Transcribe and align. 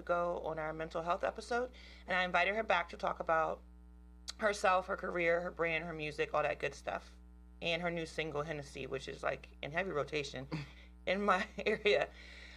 ago 0.00 0.42
on 0.44 0.58
our 0.58 0.72
mental 0.72 1.02
health 1.02 1.22
episode, 1.22 1.70
and 2.08 2.18
I 2.18 2.24
invited 2.24 2.56
her 2.56 2.64
back 2.64 2.88
to 2.88 2.96
talk 2.96 3.20
about 3.20 3.60
herself, 4.38 4.88
her 4.88 4.96
career, 4.96 5.40
her 5.40 5.52
brand, 5.52 5.84
her 5.84 5.92
music, 5.92 6.30
all 6.34 6.42
that 6.42 6.58
good 6.58 6.74
stuff, 6.74 7.12
and 7.62 7.80
her 7.80 7.90
new 7.90 8.06
single 8.06 8.42
Hennessy, 8.42 8.88
which 8.88 9.06
is 9.06 9.22
like 9.22 9.46
in 9.62 9.70
heavy 9.70 9.92
rotation 9.92 10.48
in 11.06 11.22
my 11.22 11.44
area. 11.66 12.08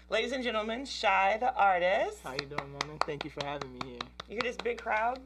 Ladies 0.10 0.32
and 0.32 0.44
gentlemen, 0.44 0.86
Shy 0.86 1.38
the 1.40 1.54
artist. 1.56 2.20
How 2.24 2.34
you 2.34 2.48
doing, 2.48 2.72
Mona? 2.72 2.98
Thank 3.06 3.24
you 3.24 3.30
for 3.30 3.46
having 3.46 3.72
me 3.74 3.80
here. 3.86 4.00
You 4.28 4.34
hear 4.36 4.42
this 4.42 4.58
big 4.58 4.82
crowd? 4.82 5.20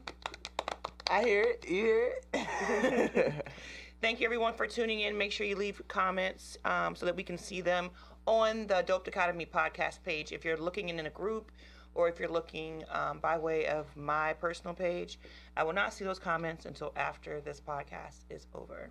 I 1.10 1.22
hear 1.22 1.42
it. 1.42 1.64
You 1.66 1.84
hear 1.84 2.12
it? 2.34 3.46
Thank 4.00 4.20
you 4.20 4.26
everyone 4.26 4.54
for 4.54 4.66
tuning 4.66 5.00
in. 5.00 5.18
Make 5.18 5.32
sure 5.32 5.46
you 5.46 5.56
leave 5.56 5.82
comments 5.88 6.56
um, 6.64 6.94
so 6.94 7.04
that 7.06 7.16
we 7.16 7.24
can 7.24 7.36
see 7.36 7.60
them 7.60 7.90
on 8.26 8.66
the 8.66 8.84
Dope 8.86 9.04
Dichotomy 9.04 9.46
podcast 9.46 10.02
page. 10.04 10.32
If 10.32 10.44
you're 10.44 10.56
looking 10.56 10.88
in 10.88 11.00
a 11.00 11.10
group 11.10 11.50
or 11.98 12.08
if 12.08 12.20
you're 12.20 12.30
looking 12.30 12.84
um, 12.92 13.18
by 13.18 13.36
way 13.36 13.66
of 13.66 13.84
my 13.96 14.32
personal 14.34 14.72
page, 14.72 15.18
I 15.56 15.64
will 15.64 15.72
not 15.72 15.92
see 15.92 16.04
those 16.04 16.20
comments 16.20 16.64
until 16.64 16.92
after 16.94 17.40
this 17.40 17.60
podcast 17.60 18.20
is 18.30 18.46
over. 18.54 18.90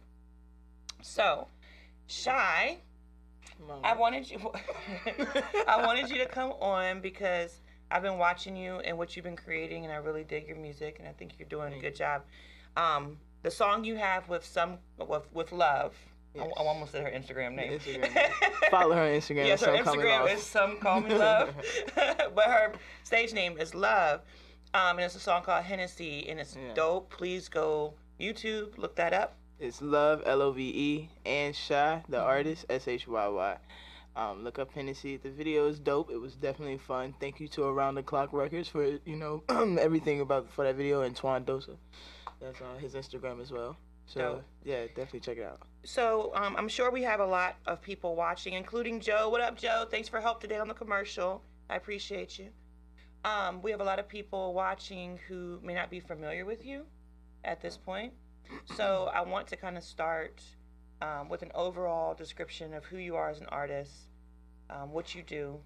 So, 1.02 1.48
Shy, 2.08 2.80
I 3.82 3.96
wanted 3.96 4.30
you. 4.30 4.52
I 5.68 5.86
wanted 5.86 6.10
you 6.10 6.18
to 6.18 6.26
come 6.26 6.52
on 6.60 7.00
because 7.00 7.62
I've 7.90 8.04
been 8.04 8.18
watching 8.18 8.58
you 8.58 8.80
and 8.80 8.98
what 8.98 9.16
you've 9.16 9.24
been 9.24 9.38
creating, 9.38 9.86
and 9.86 9.94
I 9.94 9.98
really 9.98 10.26
dig 10.26 10.46
your 10.46 10.58
music, 10.58 10.98
and 11.00 11.08
I 11.08 11.14
think 11.14 11.40
you're 11.40 11.48
doing 11.48 11.74
a 11.74 11.80
good 11.80 11.96
job. 11.96 12.24
Um, 12.76 13.18
the 13.42 13.52
song 13.52 13.86
you 13.86 13.96
have 13.96 14.28
with 14.28 14.44
some 14.44 14.80
with, 14.98 15.34
with 15.34 15.54
love. 15.54 15.96
I, 16.40 16.44
I 16.46 16.66
almost 16.66 16.92
said 16.92 17.04
her 17.04 17.10
Instagram 17.12 17.56
name. 17.56 17.80
Instagram. 17.80 18.30
Follow 18.72 18.96
her 18.96 19.02
on 19.04 19.10
Instagram. 19.10 19.46
yes, 19.48 19.64
her 19.64 19.72
Instagram 19.78 20.34
is 20.34 20.44
some 20.44 20.78
call 20.78 21.02
me 21.02 21.14
love, 21.16 21.54
but 21.96 22.46
her 22.46 22.74
stage 23.04 23.34
name 23.34 23.58
is 23.58 23.74
Love, 23.76 24.22
um, 24.74 24.98
and 24.98 25.02
it's 25.02 25.16
a 25.16 25.20
song 25.20 25.42
called 25.44 25.64
Hennessy, 25.64 26.28
and 26.30 26.40
it's 26.40 26.56
Yeah. 26.56 26.74
dope. 26.74 27.10
Please 27.10 27.48
go 27.50 27.94
YouTube, 28.20 28.78
look 28.78 28.96
that 28.96 29.14
up. 29.14 29.36
It's 29.60 29.82
Love, 29.82 30.22
L 30.26 30.42
O 30.42 30.52
V 30.52 30.62
E, 30.64 31.10
and 31.26 31.56
Shy, 31.56 32.04
the 32.10 32.18
Mm-hmm. 32.18 32.26
artist, 32.28 32.66
S 32.70 32.88
H 32.88 33.08
Y 33.08 33.28
Y. 33.28 33.58
Um, 34.16 34.44
look 34.44 34.58
up 34.58 34.72
Hennessy. 34.72 35.18
The 35.18 35.30
video 35.30 35.68
is 35.68 35.78
dope. 35.80 36.10
It 36.12 36.18
was 36.18 36.34
definitely 36.36 36.80
fun. 36.80 37.14
Thank 37.20 37.40
you 37.40 37.48
to 37.50 37.66
Around 37.66 37.96
the 37.96 38.04
Clock 38.04 38.34
Records 38.34 38.68
for 38.68 38.84
you 38.84 39.16
know 39.16 39.44
everything 39.80 40.22
about 40.22 40.52
for 40.52 40.64
that 40.66 40.76
video 40.76 41.02
and 41.04 41.16
Twan 41.16 41.46
Dosa. 41.46 41.76
That's 42.42 42.60
on 42.62 42.80
his 42.80 42.94
Instagram 42.94 43.42
as 43.42 43.52
well. 43.52 43.78
So 44.08 44.20
Dope. 44.20 44.44
yeah, 44.64 44.86
definitely 44.88 45.20
check 45.20 45.38
it 45.38 45.44
out. 45.44 45.60
So 45.88 46.34
um, 46.36 46.58
I'm 46.58 46.68
sure 46.68 46.92
we 46.92 47.04
have 47.04 47.22
a 47.22 47.26
lot 47.26 47.56
of 47.66 47.82
people 47.82 48.14
watching, 48.14 48.56
including 48.56 49.00
Joe. 49.00 49.30
What 49.30 49.40
up, 49.40 49.58
Joe? 49.58 49.86
Thanks 49.90 50.10
for 50.10 50.20
help 50.20 50.42
today 50.42 50.58
on 50.58 50.68
the 50.68 50.74
commercial. 50.74 51.42
I 51.70 51.78
appreciate 51.78 52.38
you. 52.38 52.50
Um, 53.24 53.62
we 53.62 53.72
have 53.72 53.80
a 53.80 53.86
lot 53.86 53.98
of 53.98 54.06
people 54.06 54.54
watching 54.54 55.18
who 55.30 55.62
may 55.64 55.74
not 55.74 55.90
be 55.90 56.02
familiar 56.02 56.44
with 56.44 56.66
you 56.66 56.84
at 57.46 57.62
this 57.62 57.78
point. 57.78 58.12
So 58.76 59.10
I 59.14 59.22
want 59.22 59.48
to 59.48 59.56
kind 59.56 59.78
of 59.78 59.84
start 59.84 60.44
um, 61.02 61.30
with 61.30 61.42
an 61.42 61.52
overall 61.56 62.14
description 62.14 62.74
of 62.74 62.84
who 62.84 62.98
you 62.98 63.16
are 63.16 63.30
as 63.30 63.40
an 63.40 63.48
artist, 63.48 63.94
um, 64.70 64.92
what 64.92 65.16
you 65.16 65.24
do, 65.24 65.58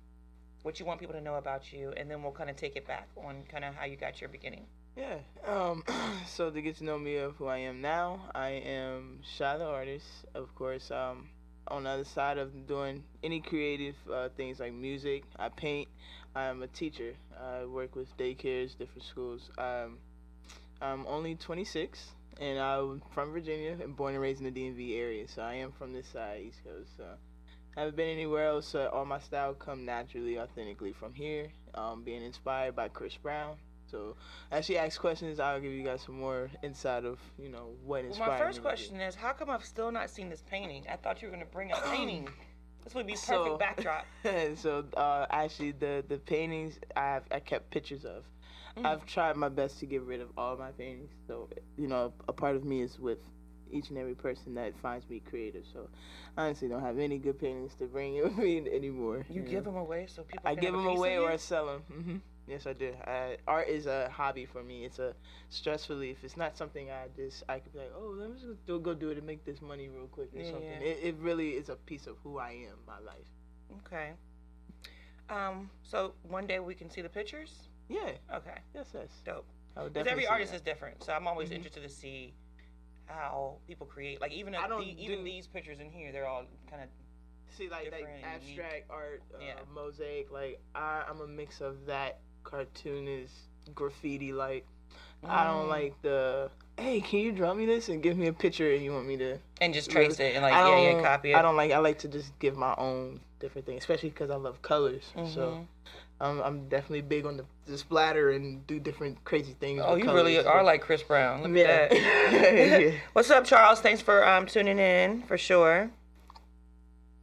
what 0.62 0.80
you 0.80 0.86
want 0.86 1.00
people 1.00 1.16
to 1.16 1.22
know 1.22 1.36
about 1.36 1.74
you, 1.74 1.96
and 1.98 2.08
then 2.08 2.22
we'll 2.22 2.32
kind 2.32 2.52
of 2.52 2.56
take 2.56 2.76
it 2.76 2.86
back 2.86 3.10
on 3.18 3.42
kind 3.52 3.66
of 3.66 3.74
how 3.74 3.86
you 3.86 3.96
got 3.96 4.22
your 4.22 4.30
beginning. 4.30 4.68
Yeah. 4.96 5.20
Um, 5.48 5.84
so 6.28 6.50
to 6.50 6.62
get 6.62 6.78
to 6.78 6.84
know 6.84 7.00
me 7.00 7.16
of 7.18 7.36
who 7.36 7.48
I 7.48 7.60
am 7.60 7.82
now, 7.82 8.30
I 8.36 8.50
am 8.50 9.22
Shy 9.24 9.58
the 9.58 9.66
artist, 9.66 10.06
of 10.36 10.54
course. 10.56 10.92
Um, 10.92 11.30
on 11.68 11.84
the 11.84 11.90
other 11.90 12.04
side 12.04 12.38
of 12.38 12.68
doing 12.68 13.04
any 13.24 13.40
creative 13.40 13.96
uh, 14.12 14.30
things 14.36 14.60
like 14.60 14.74
music, 14.74 15.24
I 15.40 15.50
paint. 15.50 15.88
I 16.36 16.46
am 16.46 16.62
a 16.64 16.68
teacher. 16.68 17.14
I 17.40 17.66
work 17.66 17.96
with 17.96 18.16
daycares, 18.18 18.78
different 18.78 19.04
schools. 19.04 19.50
Um, 19.58 20.00
I'm 20.82 21.06
only 21.08 21.36
26, 21.36 22.12
and 22.40 22.60
I'm 22.60 23.02
from 23.14 23.32
Virginia 23.32 23.78
and 23.82 23.96
born 23.96 24.14
and 24.14 24.22
raised 24.22 24.42
in 24.42 24.52
the 24.52 24.60
DMV 24.60 24.98
area. 24.98 25.28
So 25.28 25.42
I 25.42 25.56
am 25.56 25.72
from 25.72 25.94
this 25.94 26.08
side, 26.08 26.42
East 26.42 26.64
Coast. 26.66 26.90
So 26.98 27.06
I 27.78 27.80
haven't 27.82 27.96
been 27.96 28.10
anywhere 28.10 28.48
else. 28.48 28.68
So 28.68 28.90
all 28.90 29.06
my 29.06 29.20
style 29.20 29.54
come 29.54 29.86
naturally, 29.86 30.40
authentically 30.40 30.94
from 30.94 31.14
here. 31.14 31.48
Um, 31.76 32.04
being 32.04 32.24
inspired 32.24 32.76
by 32.76 32.90
Chris 32.90 33.16
Brown. 33.16 33.56
So 33.92 34.16
as 34.52 34.66
she 34.66 34.78
asks 34.78 34.98
questions, 34.98 35.40
I'll 35.40 35.60
give 35.60 35.74
you 35.74 35.84
guys 35.84 36.02
some 36.02 36.18
more 36.20 36.50
insight 36.64 37.06
of 37.06 37.20
you 37.38 37.50
know 37.50 37.70
what 37.84 38.06
inspired. 38.06 38.30
Well, 38.30 38.40
my 38.40 38.46
first 38.46 38.62
question 38.62 39.00
is, 39.02 39.14
how 39.16 39.34
come 39.34 39.50
I've 39.50 39.66
still 39.66 39.92
not 39.92 40.10
seen 40.10 40.30
this 40.30 40.44
painting? 40.50 40.86
I 40.92 40.96
thought 40.96 41.22
you 41.22 41.28
were 41.28 41.34
going 41.34 41.46
to 41.46 41.52
bring 41.52 41.72
up 41.72 41.84
painting. 41.92 42.30
This 42.84 42.96
would 42.96 43.06
be 43.06 43.14
perfect 43.14 43.28
So- 43.28 43.58
backdrop. 43.58 44.06
so 44.56 44.86
uh, 44.96 45.26
actually, 45.30 45.74
the 45.74 46.04
the 46.08 46.18
paintings 46.18 46.80
I 46.96 47.02
have 47.02 47.24
I 47.32 47.40
kept 47.40 47.70
pictures 47.70 48.06
of. 48.06 48.24
Mm. 48.78 48.86
I've 48.86 49.06
tried 49.06 49.36
my 49.36 49.50
best 49.50 49.80
to 49.80 49.86
get 49.86 50.02
rid 50.04 50.22
of 50.22 50.30
all 50.38 50.56
my 50.56 50.72
paintings. 50.72 51.12
So 51.28 51.50
you 51.78 51.88
know, 51.88 52.14
a 52.28 52.34
part 52.34 52.56
of 52.56 52.64
me 52.64 52.82
is 52.82 52.98
with 53.00 53.20
each 53.72 53.90
and 53.90 53.98
every 53.98 54.16
person 54.16 54.54
that 54.56 54.78
finds 54.82 55.10
me 55.10 55.22
creative. 55.30 55.64
So 55.72 55.90
I 56.38 56.46
honestly 56.46 56.68
don't 56.68 56.82
have 56.82 57.00
any 57.00 57.18
good 57.18 57.40
paintings 57.40 57.74
to 57.76 57.86
bring 57.86 58.16
with 58.24 58.38
me 58.38 58.58
anymore. 58.72 59.26
You 59.30 59.42
give 59.42 59.64
them 59.64 59.76
away 59.76 60.08
so 60.08 60.24
people. 60.24 60.44
I 60.46 60.56
give 60.56 60.74
a 60.74 60.78
them 60.78 60.88
away 60.88 61.18
or? 61.18 61.30
I 61.30 61.38
sell 61.38 61.66
them. 61.68 61.82
hmm 61.82 62.18
Yes, 62.52 62.68
I 62.68 62.74
do. 62.74 62.94
I, 63.08 63.38
art 63.48 63.70
is 63.70 63.86
a 63.88 64.10
hobby 64.10 64.46
for 64.46 64.62
me. 64.64 64.84
It's 64.86 65.00
a 65.00 65.14
stress 65.50 65.90
relief. 65.90 66.18
It's 66.24 66.36
not 66.38 66.58
something 66.58 66.92
I 66.92 67.08
just 67.16 67.44
I 67.48 67.60
could 67.60 67.72
be 67.74 67.80
like, 67.80 67.94
oh, 67.96 68.14
let 68.18 68.30
me 68.30 68.36
just 68.42 68.66
do, 68.66 68.80
go 68.80 68.94
do 68.94 69.10
it 69.10 69.18
and 69.18 69.26
make 69.26 69.46
this 69.46 69.62
money 69.62 69.90
real 69.90 70.08
quick 70.08 70.30
or 70.36 70.42
Yeah, 70.42 70.52
something. 70.52 70.70
yeah. 70.70 70.88
It, 70.92 71.00
it 71.04 71.16
really 71.20 71.52
is 71.52 71.70
a 71.70 71.76
piece 71.76 72.08
of 72.08 72.18
who 72.24 72.40
I 72.40 72.52
am, 72.70 72.78
my 72.86 73.00
life. 73.00 73.28
Okay. 73.88 74.12
Um. 75.30 75.70
So 75.84 76.14
one 76.28 76.46
day 76.48 76.60
we 76.60 76.76
can 76.76 76.90
see 76.90 77.02
the 77.02 77.10
pictures. 77.10 77.70
Yeah. 77.90 78.12
Okay. 78.34 78.58
Yes, 78.76 78.88
yes. 78.94 79.10
Dope. 79.26 79.46
Because 79.76 80.08
every 80.08 80.28
artist 80.28 80.52
that. 80.52 80.58
is 80.58 80.62
different, 80.62 81.02
so 81.04 81.14
I'm 81.14 81.28
always 81.28 81.50
Mhm. 81.50 81.56
interested 81.56 81.84
to 81.84 81.90
see 81.90 82.34
how 83.06 83.58
people 83.68 83.88
create. 83.88 84.20
Like 84.20 84.34
even 84.34 84.54
the, 84.54 84.60
even 84.98 85.20
do- 85.20 85.24
these 85.24 85.48
pictures 85.48 85.80
in 85.80 85.90
here, 85.90 86.12
they're 86.12 86.28
all 86.28 86.46
kind 86.70 86.84
of. 86.84 86.90
see 87.58 87.70
like 87.70 87.92
like 87.92 88.04
and 88.04 88.10
unique. 88.12 88.26
abstract 88.26 88.90
art, 88.90 89.24
uh, 89.34 89.38
Yeah. 89.42 89.54
mosaic. 89.74 90.32
Like 90.32 90.62
I, 90.76 91.04
I'm 91.10 91.22
a 91.22 91.28
mix 91.28 91.62
of 91.62 91.86
that 91.86 92.20
cartoonist 92.44 93.34
graffiti. 93.76 94.34
Like 94.34 94.66
I 95.28 95.44
don't 95.46 95.66
Mm. 95.66 95.70
like 95.70 96.02
the. 96.02 96.50
Hey, 96.78 97.00
can 97.02 97.20
you 97.20 97.32
draw 97.32 97.54
me 97.54 97.66
this 97.66 97.90
and 97.90 98.02
give 98.02 98.18
me 98.18 98.28
a 98.28 98.34
picture 98.34 98.72
and 98.74 98.84
you 98.84 98.92
want 98.92 99.06
me 99.08 99.18
to 99.18 99.38
And 99.60 99.74
just 99.74 99.92
trace 99.92 100.20
it 100.20 100.34
and 100.36 100.42
like 100.42 100.54
yeah, 100.54 100.78
yeah, 100.78 101.02
copy 101.02 101.32
it. 101.34 101.36
I 101.36 101.42
don't 101.42 101.56
like. 101.56 101.72
I 101.72 101.78
like 101.78 102.00
to 102.00 102.08
just 102.08 102.38
give 102.40 102.56
my 102.58 102.74
own 102.78 103.20
different 103.40 103.68
things, 103.68 103.84
especially 103.84 104.10
because 104.10 104.30
I 104.32 104.36
love 104.36 104.62
colors. 104.62 105.04
So 105.16 105.20
Mhm. 105.22 105.68
I'm, 106.20 106.40
I'm 106.42 106.70
definitely 106.70 107.02
big 107.02 107.26
on 107.26 107.38
the, 107.38 107.46
the 107.66 107.78
splatter 107.78 108.30
and 108.32 108.66
do 108.68 108.80
different 108.80 109.24
crazy 109.26 109.56
things. 109.60 109.82
Oh, 109.84 109.96
you 109.96 110.06
really 110.12 110.38
are 110.44 110.64
like 110.64 110.82
Chris 110.82 111.02
Brown. 111.02 111.42
Look 111.44 111.52
Yeah. 111.54 111.64
at 111.64 111.90
that. 111.90 112.00
Yeah. 112.32 112.92
What's 113.14 113.30
up, 113.32 113.44
Charles? 113.46 113.82
Thanks 113.82 114.02
for 114.02 114.28
um, 114.28 114.46
tuning 114.46 114.78
in 114.80 115.24
for 115.24 115.38
sure. 115.38 115.90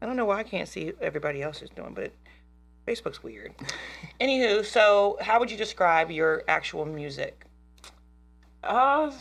I 0.03 0.07
don't 0.07 0.17
know 0.17 0.25
why 0.25 0.39
I 0.39 0.43
can't 0.45 0.69
see 0.69 0.93
everybody 1.01 1.43
else 1.43 1.63
is 1.63 1.71
doing, 1.71 1.95
but 1.95 2.13
Facebook's 2.89 3.23
weird. 3.23 3.55
Anywho, 4.21 4.65
so 4.65 5.19
how 5.21 5.39
would 5.39 5.51
you 5.51 5.57
describe 5.57 6.11
your 6.11 6.43
actual 6.49 6.87
music? 6.87 7.45
Uh, 8.65 9.13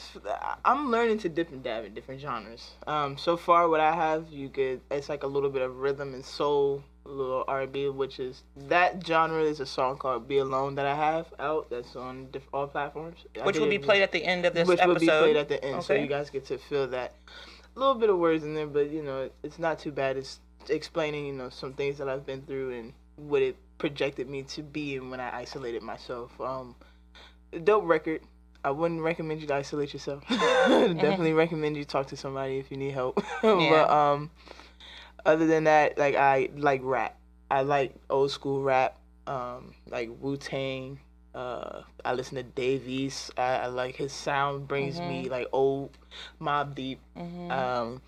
I'm 0.65 0.89
learning 0.89 1.19
to 1.19 1.29
dip 1.29 1.51
and 1.51 1.61
dab 1.63 1.85
in 1.85 1.93
different 1.93 2.19
genres. 2.21 2.71
Um, 2.87 3.17
so 3.17 3.37
far, 3.37 3.69
what 3.69 3.79
I 3.79 3.93
have, 3.93 4.27
you 4.29 4.49
could 4.49 4.81
it's 4.89 5.09
like 5.09 5.23
a 5.23 5.27
little 5.27 5.49
bit 5.49 5.61
of 5.61 5.77
rhythm 5.77 6.13
and 6.13 6.25
soul, 6.25 6.83
a 7.05 7.09
little 7.09 7.43
R&B, 7.47 7.89
which 7.89 8.19
is 8.19 8.43
that 8.55 9.05
genre 9.05 9.43
is 9.43 9.59
a 9.59 9.65
song 9.65 9.97
called 9.97 10.27
"Be 10.27 10.39
Alone" 10.39 10.75
that 10.75 10.85
I 10.85 10.95
have 10.95 11.27
out. 11.37 11.69
That's 11.69 11.95
on 11.95 12.29
diff- 12.31 12.49
all 12.51 12.67
platforms. 12.67 13.19
Which 13.43 13.59
will 13.59 13.69
be 13.69 13.77
played 13.77 14.01
at 14.01 14.11
the 14.11 14.23
end 14.23 14.45
of 14.45 14.53
this 14.53 14.67
which 14.67 14.79
episode. 14.79 14.93
will 14.93 14.99
be 14.99 15.07
played 15.07 15.35
at 15.35 15.49
the 15.49 15.63
end, 15.63 15.83
so 15.83 15.93
you 15.93 16.07
guys 16.07 16.29
get 16.29 16.45
to 16.45 16.57
feel 16.57 16.87
that. 16.87 17.13
A 17.75 17.79
little 17.79 17.95
bit 17.95 18.09
of 18.09 18.17
words 18.17 18.43
in 18.43 18.55
there, 18.55 18.65
but 18.65 18.89
you 18.89 19.03
know, 19.03 19.29
it's 19.43 19.59
not 19.59 19.77
too 19.77 19.91
bad. 19.91 20.17
It's 20.17 20.39
explaining, 20.67 21.27
you 21.27 21.33
know, 21.33 21.49
some 21.49 21.73
things 21.73 21.99
that 21.99 22.09
I've 22.09 22.25
been 22.25 22.41
through 22.41 22.71
and 22.73 22.93
what 23.17 23.41
it 23.41 23.57
projected 23.77 24.29
me 24.29 24.43
to 24.43 24.63
be 24.63 24.95
and 24.95 25.11
when 25.11 25.19
I 25.19 25.35
isolated 25.37 25.83
myself. 25.83 26.39
Um, 26.39 26.75
dope 27.63 27.83
record. 27.85 28.21
I 28.63 28.71
wouldn't 28.71 29.01
recommend 29.01 29.41
you 29.41 29.47
to 29.47 29.55
isolate 29.55 29.93
yourself. 29.93 30.23
Definitely 30.29 31.33
recommend 31.33 31.77
you 31.77 31.85
talk 31.85 32.07
to 32.07 32.17
somebody 32.17 32.57
if 32.57 32.71
you 32.71 32.77
need 32.77 32.91
help. 32.91 33.23
Yeah. 33.43 33.69
but 33.69 33.89
um, 33.89 34.31
other 35.25 35.45
than 35.47 35.65
that, 35.65 35.97
like 35.97 36.15
I 36.15 36.49
like 36.55 36.81
rap. 36.83 37.17
I 37.49 37.61
like 37.61 37.93
old 38.09 38.31
school 38.31 38.61
rap. 38.61 38.97
Um, 39.25 39.73
like 39.89 40.09
Wu 40.19 40.37
Tang. 40.37 40.99
Uh, 41.35 41.83
I 42.03 42.13
listen 42.13 42.35
to 42.35 42.43
Dave 42.43 42.87
East. 42.87 43.31
I, 43.37 43.57
I 43.57 43.65
like 43.67 43.95
his 43.95 44.11
sound 44.11 44.67
brings 44.67 44.99
me 44.99 45.29
like 45.29 45.47
old 45.53 45.91
Mobb 46.41 46.73
Deep. 46.75 46.99
Mhm. 47.15 47.51
Um, 47.51 48.01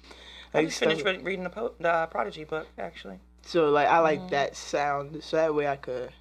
I 0.54 0.66
just 0.66 0.80
finished 0.80 1.06
re- 1.06 1.20
reading 1.20 1.44
the, 1.44 1.50
po- 1.52 1.74
the 1.80 1.92
uh, 1.94 2.06
Prodigy 2.08 2.44
book, 2.44 2.68
actually. 2.80 3.20
So 3.44 3.70
like 3.70 3.88
I 3.88 4.00
like 4.00 4.22
Mhm. 4.22 4.30
that 4.30 4.56
sound. 4.56 5.24
So 5.24 5.38
that 5.38 5.54
way 5.56 5.68
I 5.68 5.76
could 5.76 6.12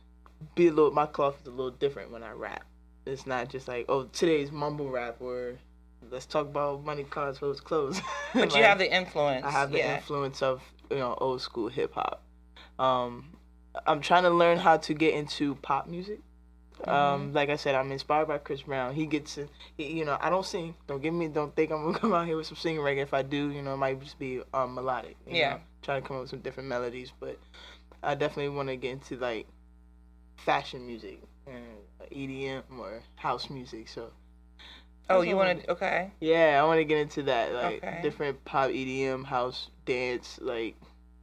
be 0.54 0.68
a 0.68 0.72
little. 0.72 0.90
My 0.90 1.06
cloth 1.06 1.40
is 1.42 1.46
a 1.46 1.50
little 1.50 1.70
different 1.70 2.10
when 2.10 2.22
I 2.22 2.32
rap. 2.32 2.64
It's 3.06 3.26
not 3.26 3.48
just 3.48 3.68
like 3.68 3.86
oh 3.88 4.04
today's 4.04 4.52
mumble 4.52 4.90
rap 4.90 5.16
or 5.20 5.54
let's 6.10 6.26
talk 6.26 6.46
about 6.46 6.84
money, 6.84 7.04
cars, 7.04 7.38
clothes, 7.38 7.60
clothes. 7.60 8.00
But 8.34 8.54
you 8.54 8.62
have 8.62 8.78
the 8.78 8.92
influence. 8.94 9.44
I 9.44 9.50
have 9.50 9.70
the 9.72 9.78
yeah. 9.78 9.96
influence 9.96 10.42
of 10.42 10.62
you 10.90 10.98
know 10.98 11.16
old 11.20 11.40
school 11.40 11.68
hip 11.68 11.94
hop. 11.94 12.22
Um, 12.78 13.36
I'm 13.86 14.00
trying 14.00 14.22
to 14.24 14.30
learn 14.30 14.58
how 14.58 14.76
to 14.78 14.94
get 14.94 15.14
into 15.14 15.54
pop 15.56 15.86
music. 15.88 16.20
Um, 16.86 17.32
like 17.32 17.48
I 17.50 17.56
said, 17.56 17.75
I'm 17.75 17.90
inspired 17.90 18.28
by 18.28 18.38
Chris 18.38 18.62
Brown. 18.62 18.94
He 18.94 19.06
gets, 19.06 19.38
he, 19.76 19.86
you 19.98 20.04
know, 20.04 20.16
I 20.20 20.30
don't 20.30 20.44
sing. 20.46 20.75
Don't 20.86 21.02
give 21.02 21.12
me, 21.14 21.28
don't 21.28 21.54
think 21.54 21.70
I'm 21.72 21.84
gonna 21.84 21.98
come 22.00 22.14
out 22.14 22.26
here 22.26 22.36
with 22.36 22.46
some 22.46 22.56
singing 22.56 22.80
reggae. 22.80 23.02
If 23.02 23.14
I 23.14 23.22
do, 23.22 23.50
you 23.50 23.62
know, 23.62 23.75
it 23.75 23.78
might 23.78 24.00
just 24.02 24.19
be 24.19 24.40
um, 24.54 24.75
melodic. 24.75 25.16
you 25.26 25.36
Yeah. 25.36 25.50
know, 25.54 25.60
trying 25.82 26.02
to 26.02 26.08
come 26.08 26.16
up 26.16 26.22
with 26.22 26.30
some 26.30 26.40
different 26.40 26.69
melodies, 26.69 27.12
but 27.19 27.38
I 28.02 28.14
definitely 28.14 28.54
want 28.54 28.69
to 28.69 28.76
get 28.76 28.92
into 28.92 29.16
like 29.16 29.46
fashion 30.36 30.86
music 30.86 31.20
and 31.46 31.64
EDM 32.12 32.62
or 32.78 33.02
house 33.16 33.50
music. 33.50 33.88
So 33.88 34.12
Oh, 35.10 35.22
you 35.22 35.36
want 35.36 35.62
to? 35.62 35.70
Okay. 35.72 36.10
yeah, 36.20 36.60
I 36.60 36.66
want 36.66 36.78
to 36.78 36.84
get 36.84 36.98
into 36.98 37.22
that, 37.25 37.52
like 37.54 37.82
Okay. 37.82 38.00
different 38.02 38.44
pop, 38.44 38.70
EDM, 38.70 39.25
house, 39.25 39.70
dance. 39.86 40.38
Like 40.40 40.76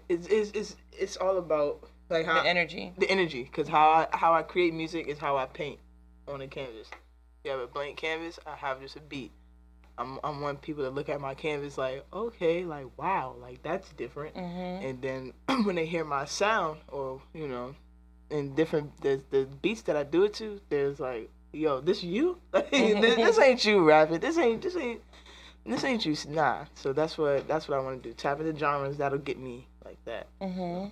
it's 0.09 0.27
it's 0.27 0.51
it's 0.51 0.75
it's 0.91 1.17
all 1.17 1.37
about 1.37 1.89
like 2.09 2.25
how 2.25 2.41
The 2.43 2.49
energy. 2.49 2.93
the 2.97 3.09
energy 3.09 3.43
because 3.43 3.67
how 3.67 3.89
I, 3.89 4.07
how 4.17 4.33
I 4.33 4.41
create 4.43 4.73
music 4.73 5.07
is 5.07 5.17
how 5.17 5.37
I 5.37 5.45
paint 5.45 5.79
on 6.27 6.41
a 6.41 6.47
canvas. 6.47 6.89
You 7.43 7.51
have 7.51 7.59
a 7.59 7.67
blank 7.67 7.97
canvas, 7.97 8.39
I 8.45 8.55
have 8.55 8.81
just 8.81 8.95
a 8.95 9.01
beat. 9.01 9.31
I'm 9.97 10.19
I'm 10.23 10.41
want 10.41 10.61
people 10.61 10.83
to 10.83 10.89
look 10.89 11.07
at 11.09 11.21
my 11.21 11.33
canvas 11.33 11.77
like, 11.77 12.03
okay, 12.11 12.65
like 12.65 12.87
wow, 12.97 13.35
like 13.39 13.61
that's 13.63 13.89
different. 13.93 14.35
Mhm. 14.35 14.89
And 14.89 15.01
then 15.01 15.33
when 15.65 15.75
they 15.75 15.85
hear 15.85 16.03
my 16.03 16.25
sound 16.25 16.79
or 16.89 17.21
you 17.33 17.47
know, 17.47 17.75
and 18.29 18.55
different 18.55 18.99
the 19.01 19.21
the 19.31 19.45
beats 19.61 19.83
that 19.83 19.95
I 19.95 20.03
do 20.03 20.23
it 20.25 20.33
to, 20.35 20.59
there's 20.69 20.99
like, 20.99 21.29
yo, 21.53 21.79
this 21.79 22.03
you? 22.03 22.39
Like, 22.51 22.69
this, 22.71 23.15
this 23.15 23.39
ain't 23.39 23.63
you 23.63 23.83
rapping. 23.83 24.19
This 24.19 24.37
ain't 24.37 24.61
this 24.61 24.75
ain't 24.75 25.01
this 25.65 25.83
ain't 25.83 26.05
you. 26.05 26.15
Nah. 26.27 26.65
So 26.75 26.91
that's 26.91 27.17
what 27.17 27.47
that's 27.47 27.67
what 27.69 27.77
I 27.77 27.81
want 27.81 28.03
to 28.03 28.09
do. 28.09 28.13
Tap 28.13 28.39
into 28.41 28.57
genres 28.57 28.97
that'll 28.97 29.17
get 29.19 29.39
me 29.39 29.67
like 29.85 30.03
that. 30.05 30.27
Mhm. 30.41 30.91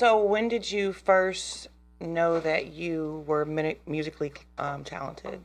when 0.00 0.48
did 0.48 0.70
you 0.70 0.92
first 0.92 1.68
know 2.00 2.40
that 2.40 2.66
you 2.72 3.24
were 3.26 3.44
mini- 3.44 3.78
musically 3.86 4.32
um, 4.58 4.84
talented? 4.84 5.40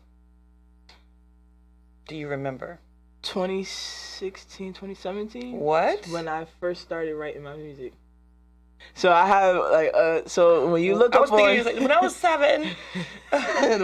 Do 2.07 2.15
you 2.15 2.27
remember? 2.27 2.79
2016, 3.23 4.73
2017. 4.73 5.59
What? 5.59 6.05
when 6.07 6.27
I 6.27 6.45
first 6.59 6.81
started 6.81 7.15
writing 7.15 7.43
my 7.43 7.55
music. 7.55 7.93
So 8.95 9.11
I 9.11 9.27
have 9.27 9.55
like 9.71 9.91
uh 9.93 10.21
so 10.25 10.67
when 10.71 10.81
you 10.81 10.95
look 10.95 11.15
I 11.15 11.19
was 11.19 11.29
up 11.29 11.37
thinking, 11.37 11.59
on 11.61 11.67
it 11.67 11.73
like, 11.75 11.79
when 11.81 11.91
I 11.91 11.99
was 12.01 12.15
seven, 12.15 12.61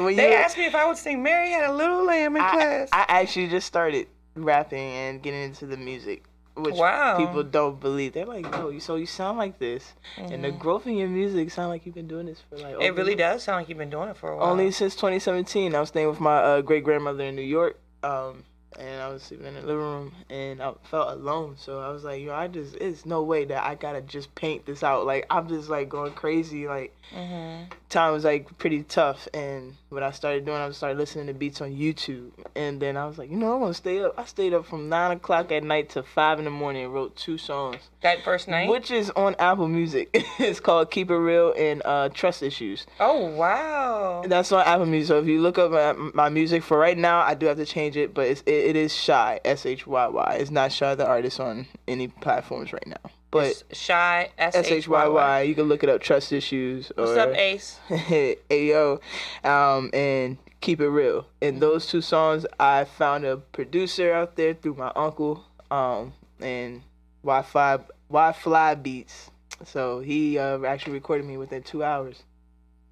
when 0.03 0.15
they 0.15 0.29
you- 0.31 0.35
asked 0.35 0.57
me 0.57 0.65
if 0.65 0.73
I 0.73 0.87
would 0.87 0.97
sing 0.97 1.21
"Mary 1.21 1.51
Had 1.51 1.69
a 1.69 1.73
Little 1.73 2.03
Lamb" 2.03 2.35
in 2.35 2.41
I, 2.41 2.49
class. 2.51 2.89
I 2.91 3.05
actually 3.07 3.47
just 3.47 3.67
started 3.67 4.07
rapping 4.35 4.79
and 4.79 5.21
getting 5.21 5.43
into 5.43 5.67
the 5.67 5.77
music, 5.77 6.23
which 6.57 6.75
Wow. 6.75 7.17
people 7.17 7.43
don't 7.43 7.79
believe. 7.79 8.13
They're 8.13 8.25
like, 8.25 8.49
"No, 8.51 8.69
you 8.69 8.79
so 8.79 8.95
you 8.95 9.05
sound 9.05 9.37
like 9.37 9.59
this," 9.59 9.93
and 10.17 10.43
the 10.43 10.51
growth 10.51 10.87
in 10.87 10.95
your 10.97 11.07
music 11.07 11.51
sound 11.51 11.69
like 11.69 11.85
you've 11.85 11.95
been 11.95 12.07
doing 12.07 12.25
this 12.25 12.41
for 12.49 12.57
like. 12.57 12.73
Mm-hmm. 12.73 12.81
it 12.81 12.95
really 12.95 13.15
does 13.15 13.43
sound 13.43 13.57
like 13.61 13.69
you've 13.69 13.77
been 13.77 13.89
doing 13.89 14.09
it 14.09 14.17
for 14.17 14.31
a 14.31 14.37
while. 14.37 14.49
Only 14.51 14.71
since 14.71 14.95
2017, 14.95 15.75
I 15.75 15.79
was 15.79 15.89
staying 15.89 16.07
with 16.07 16.19
my 16.19 16.37
uh, 16.37 16.61
great 16.61 16.83
grandmother 16.83 17.23
in 17.23 17.35
New 17.35 17.41
York, 17.41 17.79
um, 18.03 18.43
and 18.77 19.01
I 19.01 19.09
was 19.09 19.23
sleeping 19.23 19.47
in 19.47 19.53
the 19.55 19.61
living 19.61 19.77
room, 19.81 20.13
and 20.29 20.61
I 20.61 20.73
felt 20.89 21.11
alone. 21.17 21.55
So 21.57 21.79
I 21.79 21.89
was 21.89 22.03
like, 22.03 22.21
yo, 22.21 22.33
I 22.33 22.47
just, 22.47 22.75
it's 22.75 23.05
no 23.05 23.23
way 23.23 23.45
that 23.45 23.63
I 23.63 23.75
gotta 23.75 24.01
just 24.01 24.33
paint 24.35 24.65
this 24.65 24.83
out. 24.83 25.05
Like 25.05 25.25
I'm 25.29 25.47
just 25.47 25.69
like 25.69 25.89
going 25.89 26.13
crazy. 26.13 26.67
Like 26.67 26.95
hmm 27.13 27.63
time 27.89 28.11
was 28.13 28.25
like 28.25 28.57
pretty 28.57 28.83
tough, 28.83 29.27
and 29.33 29.75
what 29.89 30.03
I 30.03 30.11
started 30.11 30.45
doing, 30.45 30.57
I 30.57 30.69
started 30.71 30.97
listening 30.97 31.27
to 31.27 31.33
beats 31.33 31.61
on 31.61 31.71
YouTube, 31.71 32.31
and 32.55 32.81
then 32.81 32.97
I 32.97 33.05
was 33.05 33.17
like, 33.17 33.29
you 33.31 33.37
know, 33.37 33.53
I 33.53 33.55
want 33.57 33.73
to 33.73 33.77
stay 33.77 34.03
up. 34.03 34.15
I 34.17 34.25
stayed 34.25 34.53
up 34.53 34.65
from 34.65 34.89
nine 34.89 35.11
o'clock 35.11 35.51
at 35.51 35.63
night 35.63 35.89
to 35.91 36.03
five 36.03 36.39
in 36.39 36.45
the 36.45 36.51
morning 36.51 36.83
and 36.85 36.93
wrote 36.93 37.15
two 37.15 37.37
songs, 37.37 37.77
That 38.01 38.23
first 38.23 38.47
night. 38.49 38.69
which 38.69 38.91
is 38.91 39.09
on 39.11 39.35
Apple 39.39 39.67
Music. 39.69 40.09
it's 40.39 40.59
called 40.59 40.91
Keep 40.91 41.09
It 41.09 41.15
Real 41.17 41.53
and 41.57 41.81
uh, 41.85 42.09
Trust 42.09 42.43
Issues. 42.43 42.85
oh 42.99 43.27
wow. 43.27 44.23
That's 44.27 44.51
on 44.51 44.65
Apple 44.65 44.87
Music. 44.87 45.07
So 45.07 45.19
if 45.19 45.25
you 45.27 45.41
look 45.41 45.57
up 45.57 45.71
my, 45.71 45.93
my 46.13 46.29
music 46.29 46.63
for 46.63 46.77
right 46.77 46.97
now, 46.97 47.21
I 47.21 47.33
do 47.33 47.45
have 47.45 47.57
to 47.57 47.65
change 47.65 47.95
it, 47.95 48.13
but 48.13 48.27
it's, 48.27 48.41
it, 48.41 48.51
it 48.51 48.75
is 48.75 48.93
Shy 48.93 49.39
S 49.45 49.65
H 49.65 49.87
Y 49.87 50.07
Y. 50.07 50.37
It's 50.39 50.51
not 50.51 50.71
Shy 50.73 50.95
the 50.95 51.05
artist 51.07 51.39
on 51.39 51.65
any 51.87 52.09
platforms 52.09 52.73
right 52.73 52.87
now. 52.87 53.11
But 53.29 53.47
It's 53.47 53.63
shy. 53.77 54.29
S 54.37 54.55
H 54.55 54.87
Y 54.87 55.07
Y. 55.07 55.41
you 55.41 55.55
can 55.55 55.65
look 55.65 55.83
it 55.83 55.89
up. 55.89 56.01
Trust 56.01 56.31
issues. 56.31 56.91
Or, 56.97 57.05
What's 57.05 57.17
up, 57.17 57.35
Ace? 57.35 57.79
Ayo, 57.89 59.01
um, 59.43 59.89
and 59.93 60.37
keep 60.61 60.79
it 60.79 60.87
real. 60.87 61.27
In 61.41 61.59
those 61.59 61.87
two 61.87 62.01
songs, 62.01 62.45
I 62.59 62.85
found 62.85 63.25
a 63.25 63.37
producer 63.37 64.13
out 64.13 64.35
there 64.37 64.53
through 64.53 64.75
my 64.75 64.91
uncle, 64.95 65.43
um, 65.69 66.13
and 66.39 66.81
Wi-Fi 67.23 67.79
Wi-Fly 68.09 68.75
Beats. 68.75 69.31
So 69.65 69.99
he 69.99 70.37
uh, 70.37 70.63
actually 70.63 70.93
recorded 70.93 71.25
me 71.25 71.37
within 71.37 71.63
two 71.63 71.83
hours. 71.83 72.23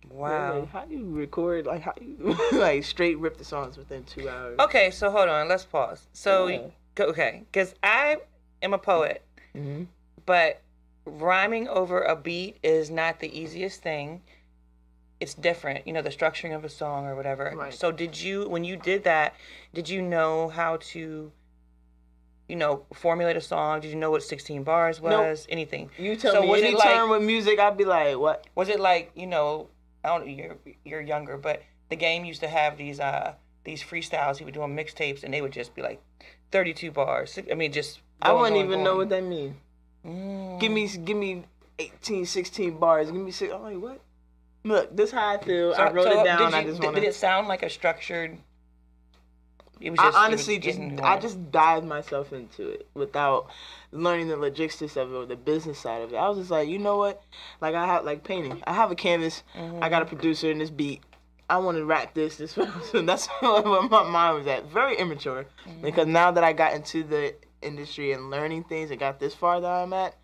Wow. 0.09 0.59
Like, 0.59 0.69
how 0.69 0.85
do 0.85 0.95
you 0.95 1.05
record? 1.11 1.65
Like 1.65 1.81
how 1.81 1.93
you 2.01 2.35
like 2.59 2.83
straight 2.83 3.17
rip 3.19 3.37
the 3.37 3.43
songs 3.45 3.77
within 3.77 4.03
two 4.03 4.27
hours? 4.29 4.59
Okay, 4.59 4.91
so 4.91 5.09
hold 5.11 5.29
on. 5.29 5.47
Let's 5.47 5.63
pause. 5.65 6.07
So, 6.13 6.47
Yeah. 6.47 6.59
okay, 6.99 7.43
because 7.51 7.73
I 7.83 8.17
am 8.61 8.73
a 8.73 8.77
poet, 8.77 9.23
hmm 9.53 9.83
but 10.25 10.61
rhyming 11.05 11.67
over 11.67 12.01
a 12.01 12.15
beat 12.15 12.57
is 12.63 12.89
not 12.89 13.19
the 13.19 13.37
easiest 13.39 13.81
thing. 13.81 14.21
It's 15.19 15.33
different, 15.33 15.87
you 15.87 15.93
know, 15.93 16.01
the 16.01 16.09
structuring 16.09 16.55
of 16.55 16.65
a 16.65 16.69
song 16.69 17.05
or 17.05 17.15
whatever. 17.15 17.53
Right. 17.55 17.73
So, 17.73 17.91
did 17.91 18.19
you, 18.19 18.49
when 18.49 18.63
you 18.63 18.75
did 18.75 19.05
that, 19.05 19.35
did 19.73 19.87
you 19.87 20.01
know 20.01 20.49
how 20.49 20.77
to, 20.91 21.31
you 22.49 22.55
know, 22.55 22.85
formulate 22.93 23.37
a 23.37 23.41
song? 23.41 23.79
Did 23.79 23.89
you 23.91 23.95
know 23.95 24.11
what 24.11 24.23
16 24.23 24.63
bars 24.63 24.99
was? 24.99 25.47
Anything? 25.49 25.89
You 25.97 26.15
tell 26.15 26.33
So 26.33 26.41
me 26.41 26.49
was 26.49 26.61
any 26.61 26.71
it 26.71 26.77
like- 26.77 26.89
term 26.93 27.09
with 27.09 27.23
music, 27.23 27.59
I'd 27.59 27.77
be 27.77 27.85
like, 27.85 28.17
what? 28.17 28.45
Was 28.55 28.67
it 28.69 28.79
like, 28.79 29.11
you 29.15 29.25
know, 29.27 29.69
I 30.03 30.09
don't 30.09 30.29
you're 30.29 30.57
you're 30.83 31.01
younger, 31.01 31.37
but 31.37 31.63
the 31.89 31.95
game 31.95 32.25
used 32.25 32.41
to 32.41 32.47
have 32.47 32.77
these 32.77 32.99
uh 32.99 33.33
these 33.63 33.81
freestyles. 33.81 34.37
He 34.37 34.43
would 34.45 34.53
do 34.53 34.61
on 34.61 34.75
mixtapes, 34.75 35.23
and 35.23 35.33
they 35.33 35.41
would 35.41 35.51
just 35.51 35.73
be 35.73 35.81
like 35.81 35.99
32 36.51 36.91
bars. 36.91 37.39
I 37.49 37.55
mean, 37.55 37.71
just. 37.71 38.01
I 38.21 38.31
wouldn't 38.31 38.53
going, 38.53 38.65
even 38.67 38.83
know 38.83 38.97
what 38.97 39.09
that 39.09 39.23
means. 39.23 39.55
Mm. 40.05 40.59
Give 40.59 40.71
me, 40.71 40.87
give 40.87 41.17
me 41.17 41.43
18, 41.79 42.25
16 42.25 42.77
bars. 42.77 43.11
Give 43.11 43.21
me 43.21 43.31
six. 43.31 43.53
I'm 43.53 43.63
like, 43.63 43.77
what? 43.77 44.01
Look, 44.63 44.95
this 44.95 45.11
how 45.11 45.29
I 45.29 45.37
feel. 45.37 45.73
I 45.77 45.91
wrote 45.91 46.05
so 46.05 46.21
it 46.21 46.23
down. 46.23 46.39
Did, 46.39 46.51
you, 46.51 46.57
I 46.57 46.63
just 46.63 46.83
want 46.83 46.95
did 46.95 47.03
it 47.03 47.13
sound 47.15 47.47
like 47.47 47.63
a 47.63 47.69
structured? 47.69 48.37
It 49.79 49.91
was 49.91 49.99
I 49.99 50.03
just, 50.03 50.15
was 50.15 50.25
honestly 50.25 50.57
just 50.57 50.79
I 51.03 51.19
just 51.19 51.51
dived 51.51 51.85
myself 51.85 52.31
into 52.33 52.69
it 52.69 52.87
without 52.93 53.47
learning 53.91 54.29
the 54.29 54.37
logistics 54.37 54.95
of 54.95 55.11
it 55.11 55.15
or 55.15 55.25
the 55.25 55.35
business 55.35 55.77
side 55.79 56.01
of 56.01 56.13
it. 56.13 56.15
I 56.15 56.27
was 56.29 56.37
just 56.37 56.49
like, 56.49 56.67
you 56.69 56.79
know 56.79 56.97
what? 56.97 57.21
Like 57.61 57.75
I 57.75 57.85
have 57.85 58.05
like 58.05 58.23
painting. 58.23 58.63
I 58.65 58.73
have 58.73 58.89
a 58.89 58.95
canvas. 58.95 59.43
Mm-hmm. 59.55 59.83
I 59.83 59.89
got 59.89 60.01
a 60.01 60.05
producer 60.05 60.49
in 60.49 60.59
this 60.59 60.69
beat. 60.69 61.03
I 61.47 61.57
want 61.57 61.77
to 61.77 61.85
rap 61.85 62.13
this. 62.15 62.37
This 62.37 62.53
so 62.53 62.65
that's 63.03 63.27
where 63.41 63.61
my 63.63 64.03
mind 64.03 64.37
was 64.37 64.47
at. 64.47 64.65
Very 64.71 64.97
immature 64.97 65.45
Mm-hmm. 65.67 65.81
because 65.81 66.07
now 66.07 66.31
that 66.31 66.43
I 66.43 66.53
got 66.53 66.73
into 66.73 67.03
the 67.03 67.35
industry 67.65 68.11
and 68.11 68.29
learning 68.29 68.63
things 68.65 68.91
and 68.91 68.99
got 68.99 69.19
this 69.19 69.33
far 69.33 69.59
that 69.61 69.67
I'm 69.69 69.93
at. 69.93 70.15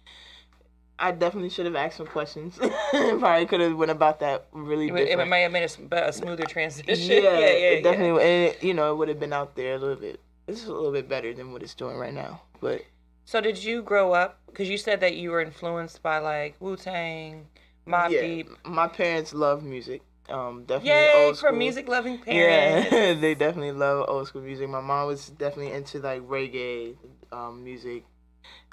I 1.00 1.12
definitely 1.12 1.50
should 1.50 1.66
have 1.66 1.76
asked 1.76 1.98
some 1.98 2.06
questions. 2.06 2.60
Probably 2.92 3.46
could 3.48 3.60
have 3.60 3.76
went 3.76 3.90
about 3.90 4.20
that 4.20 4.46
really 4.52 4.88
It, 4.90 4.92
would- 4.94 5.08
it 5.08 5.28
may 5.28 5.42
have 5.42 5.52
made 5.52 5.64
a 5.92 6.08
a 6.10 6.14
smoother 6.14 6.46
transition. 6.46 6.94
Yeah, 7.24 7.40
yeah, 7.40 7.40
yeah, 7.40 7.56
it 7.56 7.84
definitely. 7.84 8.22
And 8.22 8.56
it, 8.56 8.64
you 8.64 8.74
know, 8.76 8.92
it 8.94 8.98
would 8.98 9.08
have 9.10 9.20
been 9.20 9.34
out 9.34 9.56
there 9.56 9.76
a 9.76 9.78
little 9.80 9.96
bit. 9.96 10.20
It's 10.48 10.66
a 10.66 10.72
little 10.72 10.92
bit 10.92 11.10
better 11.10 11.34
than 11.34 11.52
what 11.54 11.64
it's 11.64 11.74
doing 11.74 11.98
right 11.98 12.14
now. 12.14 12.42
But 12.60 12.84
So 13.26 13.42
did 13.42 13.64
you 13.64 13.82
grow 13.82 14.14
up? 14.14 14.40
Because 14.48 14.70
you 14.70 14.78
said 14.78 15.00
that 15.00 15.16
you 15.16 15.32
were 15.32 15.42
influenced 15.42 16.04
by 16.04 16.20
like 16.20 16.56
Wu 16.60 16.76
Tang, 16.76 17.48
Mobb 17.88 18.12
yeah, 18.12 18.22
Deep. 18.22 18.50
my 18.66 18.88
parents 18.88 19.34
love 19.34 19.64
music. 19.64 20.02
Um, 20.30 20.64
definitely 20.66 20.92
Yay 20.92 21.28
old 21.28 21.38
for 21.40 21.52
music 21.52 21.88
loving 21.88 22.18
parents. 22.26 22.92
Yeah, 22.92 23.14
they 23.20 23.36
definitely 23.36 23.74
love 23.74 24.06
old 24.08 24.28
school 24.28 24.42
music. 24.42 24.70
My 24.70 24.82
mom 24.82 25.08
was 25.08 25.30
definitely 25.30 25.74
into 25.74 26.00
like 26.00 26.22
reggae 26.22 26.96
um, 27.32 27.64
music. 27.64 28.06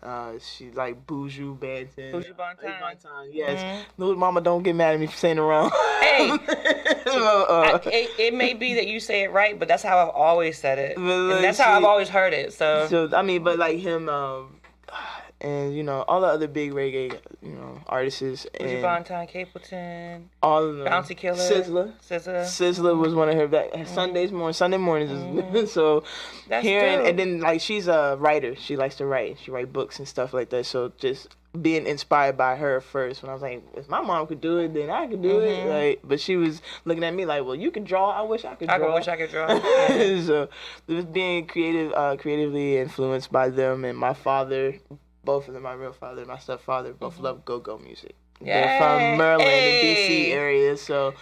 Uh, 0.02 0.34
she 0.38 0.70
like 0.70 1.04
Buju 1.06 1.58
Banton. 1.58 2.12
Buju 2.12 2.34
Banton. 2.36 2.80
Banton, 2.80 3.28
Yes. 3.32 3.60
Mhm. 3.62 3.84
Little 3.98 4.16
mama, 4.16 4.40
don't 4.40 4.62
get 4.62 4.74
mad 4.76 4.94
at 4.94 5.00
me 5.00 5.06
for 5.06 5.16
saying 5.16 5.38
it 5.38 5.40
wrong. 5.40 5.70
Hey. 6.00 6.38
So, 7.08 7.44
uh, 7.44 7.78
I, 7.84 7.88
it, 7.88 8.10
it 8.18 8.34
may 8.34 8.52
be 8.52 8.74
that 8.74 8.86
you 8.86 9.00
say 9.00 9.22
it 9.22 9.32
right, 9.32 9.58
but 9.58 9.66
that's 9.66 9.82
how 9.82 9.98
I've 9.98 10.14
always 10.14 10.58
said 10.58 10.78
it, 10.78 10.98
like, 10.98 11.40
that's 11.42 11.58
how 11.58 11.72
I've 11.72 11.84
always 11.84 12.08
heard 12.08 12.34
it. 12.34 12.52
So, 12.52 12.86
So 12.88 13.08
I 13.16 13.22
mean, 13.22 13.42
but 13.42 13.58
like 13.58 13.78
him, 13.78 14.08
um, 14.10 14.60
and 15.40 15.74
you 15.76 15.82
know 15.82 16.02
all 16.08 16.20
the 16.20 16.26
other 16.26 16.48
big 16.48 16.72
reggae, 16.72 17.16
you 17.42 17.52
know, 17.52 17.80
artists, 17.86 18.22
and 18.58 18.82
Banton, 18.84 19.30
Capleton, 19.30 20.24
all 20.42 20.64
of 20.64 20.76
them. 20.76 20.84
Bounty 20.86 21.14
Killer, 21.14 21.36
Sizzla. 21.36 21.92
SZA. 22.00 22.42
Sizzla 22.44 22.96
was 22.98 23.14
one 23.14 23.28
of 23.28 23.36
her 23.36 23.46
back 23.48 23.86
Sundays 23.86 24.32
morning 24.32 24.52
Sunday 24.54 24.78
mornings 24.78 25.10
so 25.72 26.00
Mm-hmm. 26.00 26.50
That's 26.50 26.66
hearing 26.66 26.98
dope. 26.98 27.06
and 27.08 27.18
then 27.18 27.40
like 27.40 27.60
she's 27.60 27.88
a 27.88 28.16
writer 28.18 28.56
she 28.56 28.76
likes 28.76 28.96
to 28.96 29.06
write 29.06 29.38
she 29.42 29.50
write 29.50 29.72
books 29.72 29.98
and 29.98 30.08
stuff 30.08 30.32
like 30.32 30.48
that 30.50 30.64
so 30.66 30.92
just 30.98 31.36
being 31.60 31.86
inspired 31.86 32.36
by 32.36 32.56
her 32.56 32.80
first 32.80 33.22
when 33.22 33.30
I 33.30 33.32
was 33.34 33.42
like 33.42 33.62
if 33.76 33.88
my 33.88 34.00
mom 34.00 34.26
could 34.26 34.40
do 34.40 34.58
it 34.58 34.72
then 34.74 34.88
I 34.90 35.06
could 35.06 35.22
do 35.22 35.40
it 35.40 35.66
like 35.66 36.00
but 36.04 36.20
she 36.20 36.36
was 36.36 36.62
looking 36.84 37.04
at 37.04 37.14
me 37.14 37.26
like 37.26 37.44
well 37.44 37.54
you 37.54 37.70
can 37.70 37.84
draw 37.84 38.10
I 38.10 38.22
wish 38.22 38.44
I 38.44 38.54
could 38.54 38.68
Mm-hmm. 38.68 38.82
I 38.82 38.86
draw 38.86 38.94
wish 38.94 39.08
I 39.08 39.16
could 39.16 39.30
draw. 39.30 39.46
So 40.26 40.48
just 40.88 41.12
being 41.12 41.46
creative 41.46 41.92
uh 41.92 42.16
creatively 42.16 42.78
influenced 42.78 43.30
by 43.30 43.48
them 43.50 43.84
and 43.84 43.96
my 43.98 44.14
father 44.14 44.78
both 45.30 45.46
of 45.48 45.52
them 45.54 45.62
my 45.64 45.74
real 45.84 45.92
father 45.92 46.20
and 46.24 46.30
my 46.34 46.38
stepfather 46.38 46.92
both 47.04 47.16
love 47.20 47.44
go-go 47.44 47.74
music 47.88 48.14
they're 48.40 48.78
from 48.78 49.16
Maryland, 49.16 49.62
the 49.66 49.74
DC 49.84 50.30
area, 50.42 50.76
so 50.76 51.12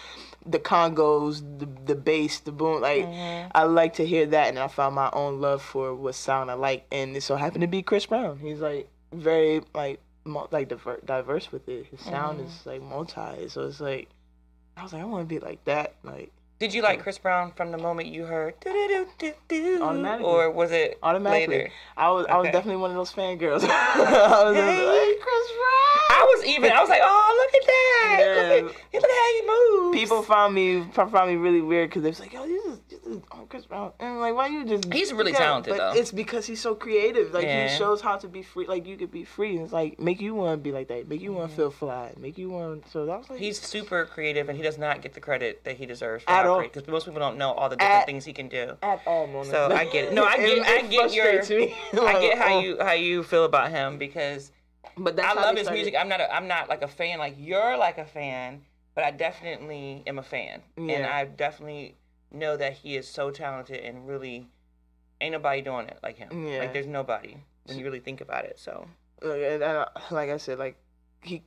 the 0.55 0.59
congos, 0.59 1.37
the 1.61 1.67
the 1.91 1.95
bass, 2.09 2.35
the 2.41 2.53
boom. 2.53 2.83
Like 2.83 3.05
Mhm. 3.07 3.51
I 3.55 3.63
like 3.81 3.95
to 3.95 4.05
hear 4.13 4.27
that, 4.27 4.47
and 4.51 4.59
I 4.59 4.69
found 4.69 4.95
my 5.05 5.09
own 5.23 5.41
love 5.41 5.63
for 5.73 5.87
what 6.03 6.15
sound 6.15 6.51
I 6.51 6.55
like, 6.69 6.85
and 6.93 7.17
it 7.17 7.23
so 7.23 7.35
happened 7.37 7.63
to 7.63 7.73
be 7.77 7.81
Chris 7.83 8.05
Brown. 8.13 8.39
He's 8.39 8.61
like 8.61 8.85
very 9.13 9.63
like 9.75 9.99
mul- 10.25 10.49
like 10.57 10.69
diver- 10.69 11.01
diverse 11.13 11.51
with 11.51 11.67
it. 11.71 11.87
His 11.91 12.03
sound 12.03 12.35
Mhm. 12.41 12.47
is 12.47 12.67
like 12.67 12.83
multi, 12.83 13.49
so 13.49 13.63
it's 13.69 13.81
like 13.81 14.07
I 14.77 14.83
was 14.83 14.93
like 14.93 15.01
I 15.03 15.07
want 15.07 15.23
to 15.27 15.35
be 15.35 15.41
like 15.49 15.65
that. 15.65 15.95
Like 16.05 16.31
Did 16.59 16.73
you 16.73 16.81
like 16.83 17.03
Chris 17.03 17.19
Brown 17.19 17.53
from 17.53 17.71
the 17.71 17.77
moment 17.79 18.09
you 18.09 18.25
heard 18.25 18.55
Automatically. 18.65 20.25
or 20.25 20.51
was 20.51 20.73
it 20.73 20.99
automatically, 21.03 21.57
later? 21.57 21.71
I 21.97 22.11
was 22.11 22.27
I 22.27 22.37
was 22.39 22.47
definitely 22.47 22.77
one 22.77 22.91
of 22.91 22.97
those 22.97 23.13
fangirls. 23.13 23.63
I 23.69 24.45
was 24.45 24.57
Hey. 24.57 24.87
like 24.87 25.21
Chris 25.21 25.49
Brown. 25.53 26.03
I 26.09 26.35
was 26.35 26.47
even. 26.47 26.73
I 26.73 26.81
was 26.81 26.89
like, 26.89 27.01
oh, 27.03 27.47
look 27.53 27.63
at 27.63 27.67
that! 27.67 28.17
Yeah. 28.21 28.65
Look, 28.65 28.75
at, 28.95 28.95
look 28.95 29.05
at 29.05 29.11
how 29.11 29.33
he 29.35 29.43
moves. 29.83 29.99
People 29.99 30.23
found 30.23 30.55
me 30.55 30.83
found 30.93 31.29
me 31.31 31.37
really 31.37 31.61
weird 31.61 31.91
because 31.91 32.03
they 32.03 32.09
was 32.09 32.21
like, 32.21 32.33
"Yo, 32.33 32.45
you 32.45 32.63
just, 32.65 32.81
you 33.05 33.15
just 33.15 33.27
oh, 33.33 33.47
Chris 33.49 33.67
Brown," 33.67 33.93
and 34.01 34.11
I'm 34.15 34.21
like, 34.21 34.35
"Why 34.35 34.47
you 34.47 34.65
just?" 34.65 34.91
He's 34.93 35.13
really 35.13 35.33
Yeah, 35.33 35.39
talented, 35.39 35.77
but 35.77 35.93
though. 35.95 36.01
It's 36.01 36.13
because 36.13 36.47
he's 36.47 36.61
so 36.61 36.75
creative. 36.75 37.33
Like 37.35 37.45
Yeah. 37.45 37.69
he 37.69 37.77
shows 37.77 38.01
how 38.01 38.17
to 38.17 38.29
be 38.29 38.43
free. 38.43 38.67
Like 38.67 38.87
you 38.87 38.97
could 38.97 39.11
be 39.11 39.25
free. 39.25 39.57
And 39.57 39.65
it's 39.65 39.73
like 39.75 40.01
make 40.01 40.21
you 40.21 40.35
want 40.35 40.53
to 40.59 40.63
be 40.63 40.73
like 40.73 40.89
that. 40.89 41.07
Make 41.09 41.21
you 41.21 41.33
want 41.33 41.51
to 41.51 41.57
feel 41.57 41.71
fly. 41.71 42.13
Make 42.19 42.39
you 42.39 42.49
want. 42.49 42.85
To. 42.87 42.91
So 42.91 43.07
that 43.07 43.19
was 43.19 43.29
like 43.31 43.39
He's 43.39 43.61
super 43.61 44.07
creative, 44.07 44.49
and 44.49 44.57
he 44.57 44.63
does 44.65 44.79
not 44.79 45.03
get 45.03 45.13
the 45.13 45.21
credit 45.21 45.65
that 45.65 45.77
he 45.77 45.85
deserves 45.87 46.25
for 46.25 46.31
Because 46.63 46.87
most 46.89 47.05
people 47.07 47.21
don't 47.21 47.37
know 47.39 47.53
all 47.53 47.69
the 47.69 47.77
different 47.77 48.01
At- 48.01 48.07
things 48.07 48.25
he 48.25 48.33
can 48.33 48.49
do. 48.49 48.77
at 48.83 49.01
all 49.07 49.27
moments. 49.27 49.51
So 49.51 49.71
I 49.73 49.85
get 49.85 50.07
it. 50.07 50.13
No, 50.15 50.25
I 50.33 50.37
get- 50.37 50.67
I 50.67 50.83
get 50.83 51.13
your-. 51.15 52.07
I 52.09 52.21
get 52.21 52.39
how 52.39 52.55
oh. 52.57 52.61
you 52.61 52.79
how 52.81 52.93
you 52.93 53.23
feel 53.23 53.45
about 53.45 53.71
him 53.71 53.99
because 53.99 54.53
But 54.97 55.17
that's 55.17 55.37
I 55.37 55.41
love 55.41 55.55
his 55.57 55.65
started- 55.67 55.79
music. 55.79 55.95
I'm 55.99 56.09
not 56.09 56.21
a, 56.21 56.35
I'm 56.35 56.49
not 56.49 56.69
like 56.69 56.83
a 56.83 56.89
fan 56.89 57.19
like 57.19 57.35
you're 57.39 57.77
like 57.77 57.99
a 57.99 58.05
fan, 58.07 58.63
but 58.95 59.05
I 59.05 59.11
definitely 59.11 60.03
am 60.07 60.19
a 60.19 60.23
fan, 60.23 60.63
and 60.77 61.05
I 61.07 61.25
definitely 61.27 61.97
know 62.33 62.57
that 62.57 62.73
he 62.75 62.97
is 62.97 63.07
so 63.09 63.31
talented 63.31 63.85
and 63.85 64.07
really 64.09 64.49
ain't 65.21 65.33
nobody 65.33 65.63
doing 65.63 65.87
it 65.89 65.99
like 66.03 66.17
him. 66.19 66.47
Yeah. 66.47 66.59
Like 66.61 66.73
there's 66.73 66.87
nobody 66.87 67.37
when 67.65 67.79
you 67.79 67.85
really 67.85 68.01
think 68.01 68.21
about 68.21 68.45
it. 68.45 68.59
So 68.59 68.87
Like, 69.23 69.63
I- 69.63 69.87
like 70.11 70.31
I 70.31 70.37
said, 70.37 70.59
like 70.59 70.77
he 71.23 71.43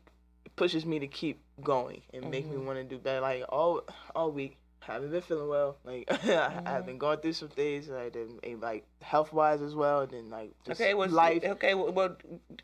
pushes 0.56 0.86
me 0.86 1.00
to 1.00 1.08
keep 1.08 1.40
going 1.64 2.02
and 2.14 2.30
make 2.32 2.46
me 2.48 2.56
Mhm. 2.58 2.66
want 2.66 2.78
to 2.80 2.84
do 2.84 2.98
better. 2.98 3.20
Like 3.22 3.44
all 3.50 3.82
all 4.16 4.32
week, 4.32 4.58
haven't 4.80 5.12
been 5.12 5.22
feeling 5.22 5.50
well. 5.50 5.78
Like 5.84 6.08
Mm-hmm. 6.30 6.68
I've 6.68 6.86
been 6.86 6.98
going 6.98 7.20
through 7.20 7.34
some 7.34 7.50
things, 7.50 7.90
like 7.90 8.14
then, 8.14 8.40
eh, 8.44 8.56
like 8.60 8.86
health 9.02 9.34
wise 9.34 9.62
as 9.62 9.76
well. 9.76 10.02
And 10.02 10.12
then 10.12 10.30
like 10.30 10.52
just 10.66 10.80
okay, 10.80 10.94
was 10.94 11.12
life. 11.12 11.44
okay. 11.44 11.74
Well, 11.74 11.92
well, 11.92 12.16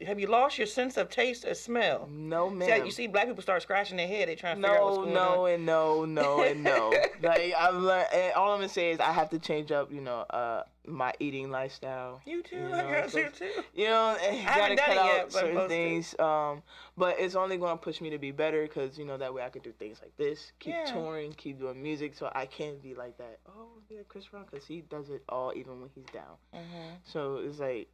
have 0.05 0.19
you 0.19 0.27
lost 0.27 0.57
your 0.57 0.67
sense 0.67 0.97
of 0.97 1.09
taste 1.09 1.45
or 1.45 1.53
smell? 1.53 2.07
No 2.11 2.49
man. 2.49 2.85
you 2.85 2.91
see, 2.91 3.07
black 3.07 3.27
people 3.27 3.41
start 3.41 3.61
scratching 3.61 3.97
their 3.97 4.07
head. 4.07 4.29
They 4.29 4.35
trying 4.35 4.61
to 4.61 4.67
figure 4.67 4.77
out 4.77 4.85
what's 4.85 4.97
no, 4.97 5.03
going 5.03 5.13
no, 5.13 5.45
on. 5.45 5.51
and 5.51 5.65
no, 5.65 6.05
no, 6.05 6.41
and 6.43 6.63
no. 6.63 6.93
like 7.23 7.53
I've 7.57 7.75
learned. 7.75 8.07
All 8.35 8.51
I'm 8.51 8.59
gonna 8.59 8.69
say 8.69 8.91
is 8.91 8.99
I 8.99 9.11
have 9.11 9.29
to 9.31 9.39
change 9.39 9.71
up. 9.71 9.91
You 9.91 10.01
know, 10.01 10.21
uh, 10.29 10.63
my 10.87 11.13
eating 11.19 11.49
lifestyle. 11.51 12.21
You 12.25 12.41
too. 12.43 12.55
You 12.57 12.65
I 12.73 12.81
know, 12.81 12.91
got 13.01 13.09
so- 13.11 13.19
you 13.19 13.29
too. 13.29 13.49
You 13.73 13.87
know, 13.87 14.17
and 14.23 14.37
you 14.37 14.43
gotta 14.45 14.75
cut 14.75 14.89
it 14.91 14.97
out 14.97 15.05
yet, 15.05 15.31
certain 15.31 15.55
to. 15.57 15.67
things. 15.67 16.15
Um, 16.19 16.61
but 16.97 17.19
it's 17.19 17.35
only 17.35 17.57
gonna 17.57 17.77
push 17.77 18.01
me 18.01 18.09
to 18.11 18.17
be 18.17 18.31
better 18.31 18.63
because 18.63 18.97
you 18.97 19.05
know 19.05 19.17
that 19.17 19.33
way 19.33 19.43
I 19.43 19.49
could 19.49 19.63
do 19.63 19.71
things 19.71 19.99
like 20.01 20.15
this, 20.17 20.51
keep 20.59 20.73
Yeah. 20.75 20.85
touring, 20.93 21.33
keep 21.33 21.59
doing 21.59 21.81
music, 21.81 22.15
so 22.15 22.31
I 22.33 22.45
can 22.45 22.77
be 22.79 22.93
like 22.93 23.17
that. 23.17 23.39
Oh, 23.47 23.69
yeah, 23.89 23.99
Chris 24.07 24.25
Brown, 24.27 24.45
because 24.49 24.65
he 24.65 24.81
does 24.81 25.09
it 25.09 25.23
all 25.29 25.53
even 25.55 25.81
when 25.81 25.89
he's 25.93 26.05
down. 26.13 26.37
hmm 26.53 26.95
So 27.03 27.37
it's 27.37 27.59
like 27.59 27.89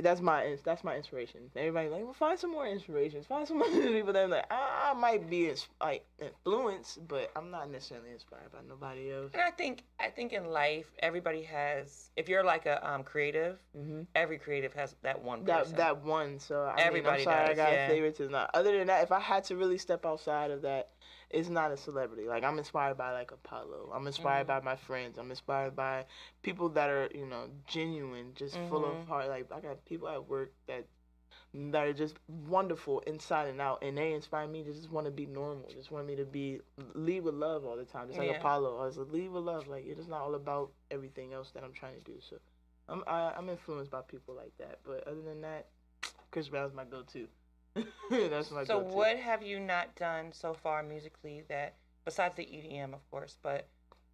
that's 0.00 0.20
my 0.20 0.56
that's 0.64 0.84
my 0.84 0.96
inspiration. 0.96 1.40
Everybody 1.56 1.88
like, 1.88 2.04
well, 2.04 2.12
find 2.12 2.38
some 2.38 2.50
more 2.50 2.66
inspirations. 2.66 3.26
Find 3.26 3.46
some 3.46 3.62
other 3.62 3.88
people 3.88 4.12
that 4.12 4.24
I'm 4.24 4.30
like, 4.30 4.50
I, 4.50 4.90
I 4.90 4.94
might 4.94 5.28
be 5.28 5.48
ins- 5.48 5.68
like 5.80 6.04
influenced, 6.20 7.06
but 7.08 7.30
I'm 7.36 7.50
not 7.50 7.70
necessarily 7.70 8.10
inspired 8.10 8.50
by 8.52 8.58
nobody 8.68 9.12
else. 9.12 9.30
And 9.32 9.42
I 9.42 9.50
think 9.50 9.84
I 9.98 10.08
think 10.08 10.32
in 10.32 10.46
life, 10.50 10.86
everybody 11.00 11.42
has. 11.42 12.10
If 12.16 12.28
you're 12.28 12.44
like 12.44 12.66
a 12.66 12.88
um, 12.88 13.02
creative, 13.04 13.58
hmm 13.76 14.02
every 14.14 14.38
creative 14.38 14.72
has 14.74 14.94
that 15.02 15.22
one 15.22 15.44
person. 15.44 15.72
that 15.72 15.76
that 15.76 16.04
one. 16.04 16.38
So 16.38 16.62
I 16.62 16.80
Everybody 16.80 17.24
mean, 17.24 17.28
I'm 17.28 17.34
sorry 17.34 17.48
does, 17.48 17.58
I 17.58 17.62
got 17.64 17.72
yeah. 17.72 17.88
favoritism. 17.88 18.32
Now, 18.32 18.48
Other 18.54 18.76
than 18.76 18.86
that, 18.88 19.02
if 19.02 19.12
I 19.12 19.20
had 19.20 19.44
to 19.44 19.56
really 19.56 19.78
step 19.78 20.04
outside 20.06 20.50
of 20.50 20.62
that, 20.62 20.90
it's 21.30 21.48
not 21.48 21.70
a 21.70 21.76
celebrity. 21.76 22.26
Like 22.26 22.42
I'm 22.44 22.58
inspired 22.58 22.96
by 22.96 23.12
like 23.12 23.30
Apollo. 23.30 23.92
I'm 23.94 24.06
inspired 24.06 24.44
Mhm. 24.44 24.48
by 24.48 24.60
my 24.60 24.76
friends. 24.76 25.18
I'm 25.18 25.30
inspired 25.30 25.76
by 25.76 26.06
people 26.42 26.68
that 26.70 26.90
are 26.90 27.08
you 27.14 27.26
know 27.26 27.48
genuine, 27.66 28.34
just 28.34 28.56
full 28.68 28.82
Mhm. 28.82 29.00
of 29.02 29.06
heart. 29.08 29.28
Like 29.28 29.50
I 29.52 29.60
got 29.60 29.84
people 29.84 30.08
at 30.08 30.28
work 30.28 30.52
that 30.66 30.86
that 31.52 31.86
are 31.86 31.92
just 31.92 32.16
wonderful 32.28 33.00
inside 33.00 33.48
and 33.48 33.60
out, 33.60 33.82
and 33.82 33.96
they 33.98 34.12
inspire 34.12 34.46
me 34.46 34.62
to 34.62 34.72
just 34.72 34.90
want 34.90 35.04
to 35.06 35.10
be 35.10 35.26
normal. 35.26 35.68
Just 35.68 35.90
want 35.90 36.06
me 36.06 36.14
to 36.16 36.24
be 36.24 36.60
lead 36.94 37.20
with 37.24 37.34
love 37.34 37.64
all 37.64 37.76
the 37.76 37.84
time. 37.84 38.06
Just 38.08 38.18
like 38.18 38.28
Yeah. 38.30 38.38
Apollo, 38.38 38.78
I 38.78 38.84
was 38.84 38.98
like 38.98 39.10
lead 39.12 39.30
with 39.30 39.44
love. 39.44 39.66
Like 39.68 39.84
it 39.86 39.98
is 39.98 40.06
not 40.08 40.20
all 40.22 40.34
about 40.34 40.72
everything 40.90 41.32
else 41.32 41.50
that 41.52 41.64
I'm 41.64 41.72
trying 41.72 41.94
to 41.94 42.00
do. 42.12 42.20
So 42.20 42.38
I'm 42.88 43.02
I, 43.06 43.32
I'm 43.36 43.48
influenced 43.48 43.90
by 43.90 44.02
people 44.02 44.34
like 44.34 44.56
that. 44.58 44.80
But 44.84 45.06
other 45.06 45.22
than 45.22 45.40
that, 45.42 45.66
Chris 46.30 46.48
Brown's 46.48 46.72
my 46.72 46.84
go-to. 46.84 47.28
That's 48.10 48.50
my 48.50 48.64
so 48.64 48.80
go-to. 48.80 48.94
what 48.94 49.16
have 49.16 49.42
you 49.42 49.60
not 49.60 49.94
done 49.94 50.32
so 50.32 50.54
far 50.54 50.82
musically 50.82 51.44
that 51.48 51.74
besides 52.04 52.34
the 52.36 52.42
EDM, 52.42 52.92
of 52.92 53.08
course, 53.10 53.38
but 53.42 53.68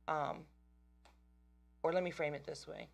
um, 0.08 0.44
or 1.82 1.92
let 1.92 2.02
me 2.02 2.10
frame 2.10 2.34
it 2.34 2.44
this 2.44 2.66
way: 2.66 2.88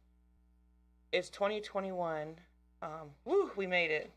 It's 1.13 1.29
2021. 1.31 2.37
Um, 2.83 3.11
woo, 3.25 3.51
we 3.57 3.67
made 3.67 3.91
it. 3.91 4.11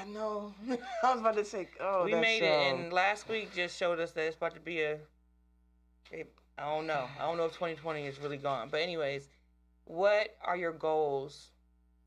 I 0.00 0.04
know. 0.04 0.54
I 1.02 1.12
was 1.12 1.20
about 1.20 1.36
to 1.36 1.44
say, 1.44 1.68
oh, 1.80 2.04
we 2.04 2.14
made 2.14 2.42
it, 2.42 2.72
um, 2.72 2.80
and 2.80 2.92
last 2.92 3.28
week 3.28 3.54
just 3.54 3.76
showed 3.76 3.98
us 3.98 4.12
that 4.12 4.24
it's 4.24 4.36
about 4.36 4.54
to 4.54 4.60
be 4.60 4.80
a. 4.82 4.98
a 6.12 6.24
I 6.58 6.74
don't 6.74 6.86
know. 6.86 7.06
I 7.18 7.26
don't 7.26 7.36
know 7.36 7.46
if 7.46 7.52
2020 7.52 8.06
is 8.06 8.20
really 8.20 8.36
gone. 8.36 8.68
But 8.70 8.80
anyways, 8.82 9.28
what 9.84 10.36
are 10.42 10.56
your 10.56 10.72
goals 10.72 11.51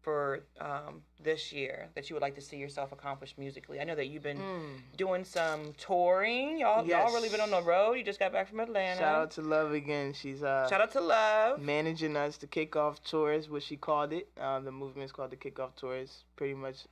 for 0.05 0.43
um, 0.61 1.01
this 1.23 1.51
year 1.51 1.89
that 1.95 2.07
you 2.07 2.15
would 2.15 2.21
like 2.21 2.35
to 2.35 2.41
see 2.41 2.57
yourself 2.57 2.91
accomplish 2.91 3.33
musically? 3.39 3.79
I 3.81 3.83
know 3.83 3.95
that 3.95 4.05
you've 4.05 4.21
been 4.21 4.37
mm. 4.37 4.77
doing 4.95 5.25
some 5.25 5.73
touring. 5.79 6.59
Y'all, 6.59 6.85
y'all 6.85 7.11
really 7.11 7.27
been 7.27 7.41
on 7.41 7.49
the 7.49 7.63
road. 7.63 7.93
You 7.93 8.03
just 8.03 8.19
got 8.19 8.31
back 8.31 8.47
from 8.47 8.59
Atlanta. 8.59 8.99
Shout 8.99 9.15
out 9.15 9.31
to 9.31 9.41
Love 9.41 9.73
again. 9.73 10.13
She's 10.13 10.43
uh 10.43 10.69
Shout 10.69 10.79
out 10.79 10.91
to 10.91 11.01
Love. 11.01 11.59
managing 11.59 12.15
us 12.15 12.37
to 12.37 12.47
kick 12.47 12.75
off 12.75 13.03
tours, 13.03 13.49
what 13.49 13.63
she 13.63 13.75
called 13.75 14.13
it. 14.13 14.29
Uh, 14.39 14.59
the 14.59 14.71
movement 14.71 15.05
is 15.05 15.11
called 15.11 15.31
the 15.31 15.35
kickoff 15.35 15.75
tours. 15.75 16.23
Pretty 16.35 16.53
much 16.53 16.85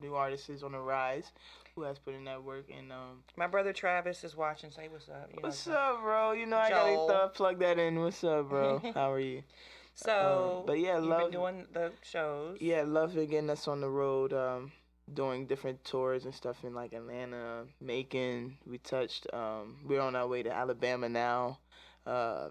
new 0.00 0.14
artists 0.14 0.48
is 0.48 0.62
on 0.62 0.72
the 0.72 0.78
rise 0.78 1.32
who 1.74 1.82
has 1.82 1.98
put 1.98 2.14
in 2.14 2.22
that 2.24 2.44
work. 2.44 2.66
And 2.76 2.92
um, 2.92 3.24
My 3.36 3.48
brother 3.48 3.72
Travis 3.72 4.22
is 4.22 4.36
watching. 4.36 4.70
Say 4.70 4.86
what's 4.88 5.08
up. 5.08 5.28
You 5.30 5.42
know, 5.42 5.48
what's 5.48 5.58
so- 5.58 5.72
up, 5.72 6.02
bro? 6.02 6.32
You 6.32 6.46
know 6.46 6.56
I 6.56 6.70
gotta 6.70 7.28
plug 7.34 7.58
that 7.58 7.80
in. 7.80 7.98
What's 7.98 8.22
up, 8.22 8.48
bro? 8.48 8.80
How 8.94 9.12
are 9.12 9.18
you? 9.18 9.42
So, 9.94 10.58
Um, 10.60 10.66
but 10.66 10.78
yeah, 10.78 10.98
Love. 10.98 11.30
been 11.30 11.40
doing 11.40 11.66
the 11.72 11.92
shows. 12.02 12.58
Yeah, 12.60 12.82
love 12.82 13.16
again. 13.16 13.46
That's 13.46 13.68
on 13.68 13.80
the 13.80 13.88
road, 13.88 14.32
um, 14.32 14.72
doing 15.12 15.46
different 15.46 15.84
tours 15.84 16.24
and 16.24 16.34
stuff 16.34 16.64
in 16.64 16.74
like 16.74 16.92
Atlanta, 16.92 17.66
Macon. 17.80 18.56
We 18.66 18.78
touched. 18.78 19.32
Um, 19.32 19.76
we're 19.84 20.00
on 20.00 20.16
our 20.16 20.26
way 20.26 20.42
to 20.42 20.52
Alabama 20.52 21.08
now. 21.08 21.58
Uh, 22.06 22.50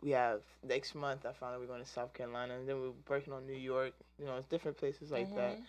we 0.00 0.10
have 0.10 0.42
next 0.62 0.94
month. 0.94 1.26
I 1.26 1.32
found 1.32 1.54
out 1.54 1.60
we're 1.60 1.66
going 1.66 1.82
to 1.82 1.88
South 1.88 2.12
Carolina, 2.14 2.54
and 2.54 2.68
then 2.68 2.80
we're 2.80 2.92
working 3.08 3.32
on 3.32 3.46
New 3.46 3.54
York. 3.54 3.92
You 4.18 4.24
know, 4.26 4.36
it's 4.36 4.48
different 4.48 4.78
places 4.78 5.10
like 5.10 5.34
that. 5.36 5.58
Mhm. 5.58 5.64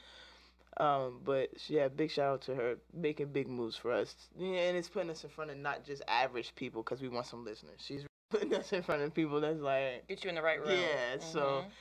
Um, 0.79 1.21
but 1.25 1.49
yeah, 1.69 1.87
big 1.87 2.11
shout 2.11 2.33
out 2.33 2.41
to 2.43 2.55
her 2.55 2.77
making 2.93 3.27
big 3.33 3.47
moves 3.49 3.75
for 3.75 3.91
us. 3.91 4.15
Yeah, 4.37 4.59
and 4.69 4.77
it's 4.77 4.87
putting 4.87 5.09
us 5.09 5.23
in 5.23 5.29
front 5.31 5.49
of 5.49 5.57
not 5.57 5.83
just 5.83 6.03
average 6.07 6.53
people 6.55 6.83
because 6.83 7.01
we 7.01 7.09
want 7.09 7.25
some 7.25 7.43
listeners. 7.43 7.79
She's 7.83 8.05
putting 8.29 8.53
us 8.55 8.71
in 8.73 8.83
front 8.83 9.01
of 9.01 9.13
people 9.13 9.41
that's 9.41 9.59
like 9.59 10.07
Get 10.07 10.23
you 10.23 10.29
in 10.29 10.35
the 10.35 10.41
right 10.41 10.59
room. 10.59 10.71
Yeah, 10.71 11.19
so- 11.19 11.63
Mhm. 11.65 11.71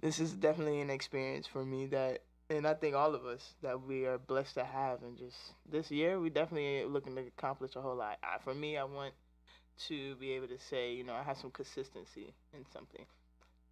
this 0.00 0.18
is 0.18 0.34
definitely 0.34 0.80
an 0.80 0.90
experience 0.90 1.46
for 1.46 1.64
me 1.64 1.86
that 1.86 2.22
and 2.48 2.64
I 2.66 2.74
think 2.74 2.94
all 2.94 3.12
of 3.14 3.24
us 3.26 3.54
that 3.62 3.80
we 3.82 4.06
are 4.06 4.18
blessed 4.18 4.54
to 4.54 4.64
have 4.64 5.02
and 5.02 5.18
just 5.18 5.36
this 5.68 5.90
year 5.90 6.20
we 6.20 6.30
definitely 6.30 6.84
looking 6.84 7.16
to 7.16 7.22
accomplish 7.22 7.74
a 7.76 7.80
whole 7.80 7.96
lot. 7.96 8.18
I, 8.22 8.38
for 8.38 8.54
me 8.54 8.76
I 8.76 8.84
want 8.84 9.14
to 9.88 10.14
be 10.16 10.32
able 10.32 10.48
to 10.48 10.58
say, 10.58 10.92
you 10.94 11.04
know, 11.04 11.14
I 11.14 11.22
have 11.22 11.36
some 11.36 11.50
consistency 11.50 12.32
in 12.54 12.64
something. 12.72 13.04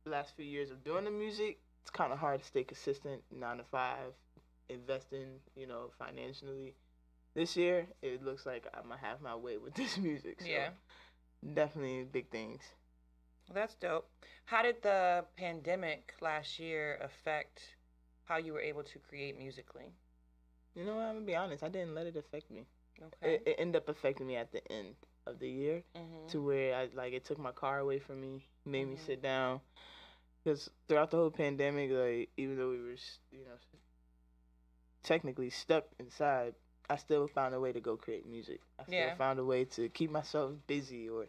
The 0.04 0.10
last 0.10 0.34
few 0.36 0.44
years 0.44 0.70
of 0.70 0.84
doing 0.84 1.04
the 1.04 1.10
music, 1.10 1.60
it's 1.82 1.90
kind 1.90 2.12
of 2.12 2.18
hard 2.18 2.40
to 2.40 2.46
stay 2.46 2.62
consistent 2.64 3.22
9 3.30 3.56
to 3.58 3.64
5, 3.64 4.12
investing, 4.68 5.40
you 5.56 5.66
know, 5.66 5.90
financially. 5.98 6.74
This 7.34 7.56
year, 7.56 7.86
it 8.02 8.22
looks 8.22 8.44
like 8.44 8.66
I'm 8.74 8.88
going 8.88 8.98
to 8.98 9.06
have 9.06 9.22
my 9.22 9.34
way 9.34 9.56
with 9.56 9.74
this 9.74 9.96
music. 10.08 10.42
So 10.42 10.48
Yeah. 10.48 10.68
Definitely 11.52 12.04
big 12.04 12.30
things. 12.30 12.62
Well, 13.48 13.54
that's 13.54 13.74
dope. 13.74 14.08
How 14.46 14.62
did 14.62 14.82
the 14.82 15.24
pandemic 15.36 16.14
last 16.20 16.58
year 16.58 16.98
affect 17.02 17.76
how 18.24 18.38
you 18.38 18.52
were 18.52 18.60
able 18.60 18.82
to 18.84 18.98
create 18.98 19.38
musically? 19.38 19.92
You 20.74 20.84
know 20.84 20.96
what? 20.96 21.02
I'm 21.02 21.14
gonna 21.14 21.26
be 21.26 21.36
honest. 21.36 21.62
I 21.62 21.68
didn't 21.68 21.94
let 21.94 22.06
it 22.06 22.16
affect 22.16 22.50
me. 22.50 22.66
Okay. 23.00 23.34
It, 23.34 23.42
it 23.46 23.56
ended 23.58 23.82
up 23.82 23.88
affecting 23.88 24.26
me 24.26 24.36
at 24.36 24.52
the 24.52 24.66
end 24.72 24.94
of 25.26 25.38
the 25.38 25.48
year 25.48 25.82
mm-hmm. 25.96 26.28
to 26.28 26.42
where 26.42 26.74
I 26.74 26.88
like 26.94 27.12
it 27.12 27.24
took 27.24 27.38
my 27.38 27.52
car 27.52 27.78
away 27.78 27.98
from 27.98 28.20
me, 28.20 28.46
made 28.64 28.88
me 28.88 28.96
Mhm. 28.96 29.06
sit 29.06 29.22
down. 29.22 29.60
Because 30.42 30.70
throughout 30.88 31.10
the 31.10 31.16
whole 31.16 31.30
pandemic, 31.30 31.90
like 31.90 32.30
even 32.36 32.56
though 32.56 32.70
we 32.70 32.78
were, 32.78 32.96
you 33.30 33.44
know, 33.44 33.56
technically 35.02 35.50
stuck 35.50 35.84
inside, 35.98 36.54
I 36.90 36.96
still 36.96 37.26
found 37.26 37.54
a 37.54 37.60
way 37.60 37.72
to 37.72 37.80
go 37.80 37.96
create 37.96 38.26
music. 38.26 38.60
I 38.78 38.84
still 38.84 38.94
Yeah. 38.96 39.14
found 39.14 39.38
a 39.38 39.44
way 39.44 39.64
to 39.66 39.88
keep 39.88 40.10
myself 40.10 40.52
busy 40.66 41.08
or 41.08 41.26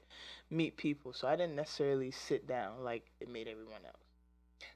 meet 0.50 0.78
people. 0.78 1.14
So 1.14 1.28
I 1.28 1.36
didn't 1.36 1.56
necessarily 1.56 2.12
sit 2.12 2.48
down 2.48 2.84
like 2.84 3.06
it 3.20 3.30
made 3.30 3.48
everyone 3.48 3.86
else. 3.86 3.96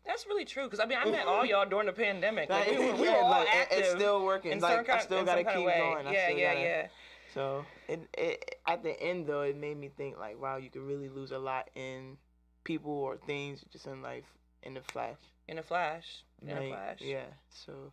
That's 0.05 0.25
really 0.27 0.45
true 0.45 0.65
because 0.65 0.79
I 0.79 0.86
mean 0.86 0.98
I 1.01 1.09
met 1.09 1.27
all 1.27 1.45
y'all 1.45 1.65
during 1.67 1.88
the 1.88 1.93
pandemic. 1.93 2.50
Like, 2.50 2.69
we, 2.69 2.77
were, 2.86 2.95
we 2.95 3.07
Yeah, 3.07 3.15
were 3.15 3.24
all 3.24 3.29
like, 3.29 3.48
active. 3.53 3.79
it's 3.79 3.91
still 3.91 4.24
working. 4.24 4.51
in 4.53 4.59
Like 4.59 4.86
kind, 4.86 5.00
I 5.00 5.03
still 5.03 5.25
gotta 5.25 5.43
keep 5.43 5.53
going. 5.53 6.07
I 6.07 6.13
yeah, 6.13 6.27
still 6.27 6.38
yeah, 6.38 6.53
gotta, 6.53 6.59
yeah. 6.65 6.88
So 7.33 7.65
it, 7.88 8.07
it 8.17 8.55
at 8.67 8.83
the 8.83 9.00
end 9.01 9.27
though, 9.27 9.41
it 9.41 9.55
made 9.57 9.77
me 9.77 9.89
think 9.95 10.17
like, 10.17 10.39
wow, 10.41 10.57
you 10.57 10.69
could 10.69 10.81
really 10.81 11.09
lose 11.09 11.31
a 11.31 11.39
lot 11.39 11.69
in 11.75 12.17
people 12.63 12.91
or 12.91 13.17
things 13.17 13.63
just 13.71 13.88
in 13.88 14.01
life 14.01 14.25
in 14.63 14.77
a 14.77 14.81
flash. 14.81 15.17
In 15.48 15.57
a 15.57 15.63
flash. 15.63 16.24
In 16.45 16.57
a 16.57 16.67
flash. 16.67 17.00
Yeah. 17.01 17.25
So 17.50 17.91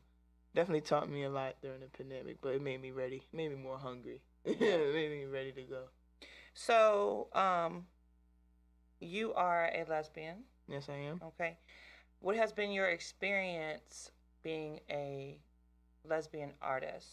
definitely 0.56 0.80
taught 0.80 1.08
me 1.08 1.22
a 1.22 1.30
lot 1.30 1.54
during 1.60 1.80
the 1.80 1.86
pandemic, 1.86 2.38
but 2.40 2.54
it 2.54 2.62
made 2.62 2.80
me 2.80 2.90
ready. 2.90 3.16
It 3.16 3.36
made 3.36 3.50
me 3.50 3.62
more 3.62 3.78
hungry. 3.78 4.22
it 4.44 4.58
made 4.58 5.10
me 5.10 5.26
ready 5.26 5.52
to 5.52 5.62
go. 5.62 5.82
So, 6.54 7.28
um, 7.34 7.84
you 8.98 9.34
are 9.34 9.66
a 9.66 9.84
lesbian. 9.88 10.38
Yes, 10.66 10.88
I 10.88 10.94
am. 10.94 11.20
Okay. 11.22 11.58
What 12.20 12.36
has 12.36 12.52
been 12.52 12.72
your 12.72 12.86
experience 12.86 14.10
being 14.42 14.80
a 14.90 15.38
lesbian 16.08 16.52
artist 16.62 17.06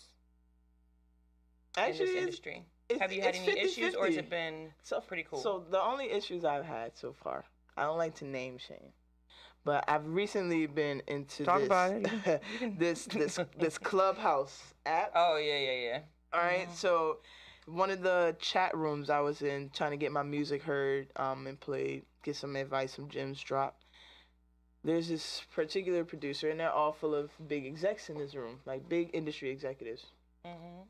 in 1.77 1.97
this 1.97 2.15
industry? 2.15 2.65
Have 2.99 3.11
you 3.11 3.21
had 3.21 3.35
any 3.35 3.59
issues, 3.59 3.93
or 3.95 4.05
has 4.05 4.15
it 4.15 4.29
been 4.29 4.69
so, 4.83 5.01
pretty 5.01 5.25
cool? 5.29 5.39
So 5.39 5.65
the 5.69 5.81
only 5.81 6.11
issues 6.11 6.45
I've 6.45 6.65
had 6.65 6.97
so 6.97 7.11
far, 7.11 7.43
I 7.75 7.83
don't 7.83 7.97
like 7.97 8.15
to 8.15 8.25
name 8.25 8.57
shame, 8.57 8.93
but 9.65 9.83
I've 9.87 10.05
recently 10.07 10.65
been 10.67 11.01
into 11.07 11.43
Talk 11.45 11.59
this, 11.59 11.65
about 11.67 11.91
it. 11.93 12.41
This 12.77 13.05
this 13.05 13.39
this 13.57 13.77
Clubhouse 13.77 14.73
app. 14.85 15.11
oh 15.15 15.37
yeah, 15.37 15.57
yeah, 15.59 15.79
yeah. 15.81 15.99
All 16.33 16.41
right, 16.41 16.67
Mhm. 16.67 16.75
so 16.75 17.19
one 17.65 17.89
of 17.91 18.01
the 18.01 18.35
chat 18.39 18.75
rooms 18.75 19.09
I 19.09 19.19
was 19.21 19.41
in, 19.41 19.69
trying 19.69 19.91
to 19.91 19.97
get 19.97 20.11
my 20.11 20.23
music 20.23 20.63
heard, 20.63 21.07
um, 21.15 21.47
and 21.47 21.59
played, 21.59 22.03
get 22.23 22.35
some 22.35 22.55
advice, 22.55 22.93
some 22.93 23.07
gems 23.09 23.41
dropped. 23.41 23.83
There's 24.83 25.07
this 25.07 25.43
particular 25.55 26.03
producer, 26.03 26.49
and 26.49 26.59
they're 26.59 26.69
all 26.71 26.91
full 26.91 27.15
of 27.15 27.31
big 27.47 27.65
execs 27.65 28.09
in 28.09 28.17
this 28.17 28.35
room, 28.35 28.59
like 28.65 28.89
big 28.89 29.11
industry 29.13 29.49
executives. 29.49 30.07
Mm-hmm. 30.45 30.81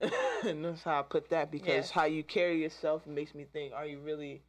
and 0.48 0.64
that's 0.64 0.82
how 0.82 0.98
I 0.98 1.02
put 1.02 1.28
that 1.30 1.50
because 1.52 1.68
Yes. 1.68 1.90
how 1.90 2.04
you 2.06 2.24
carry 2.24 2.60
yourself 2.60 3.06
makes 3.06 3.32
me 3.34 3.44
think, 3.52 3.72
are 3.72 3.86
you 3.86 4.00
really? 4.00 4.42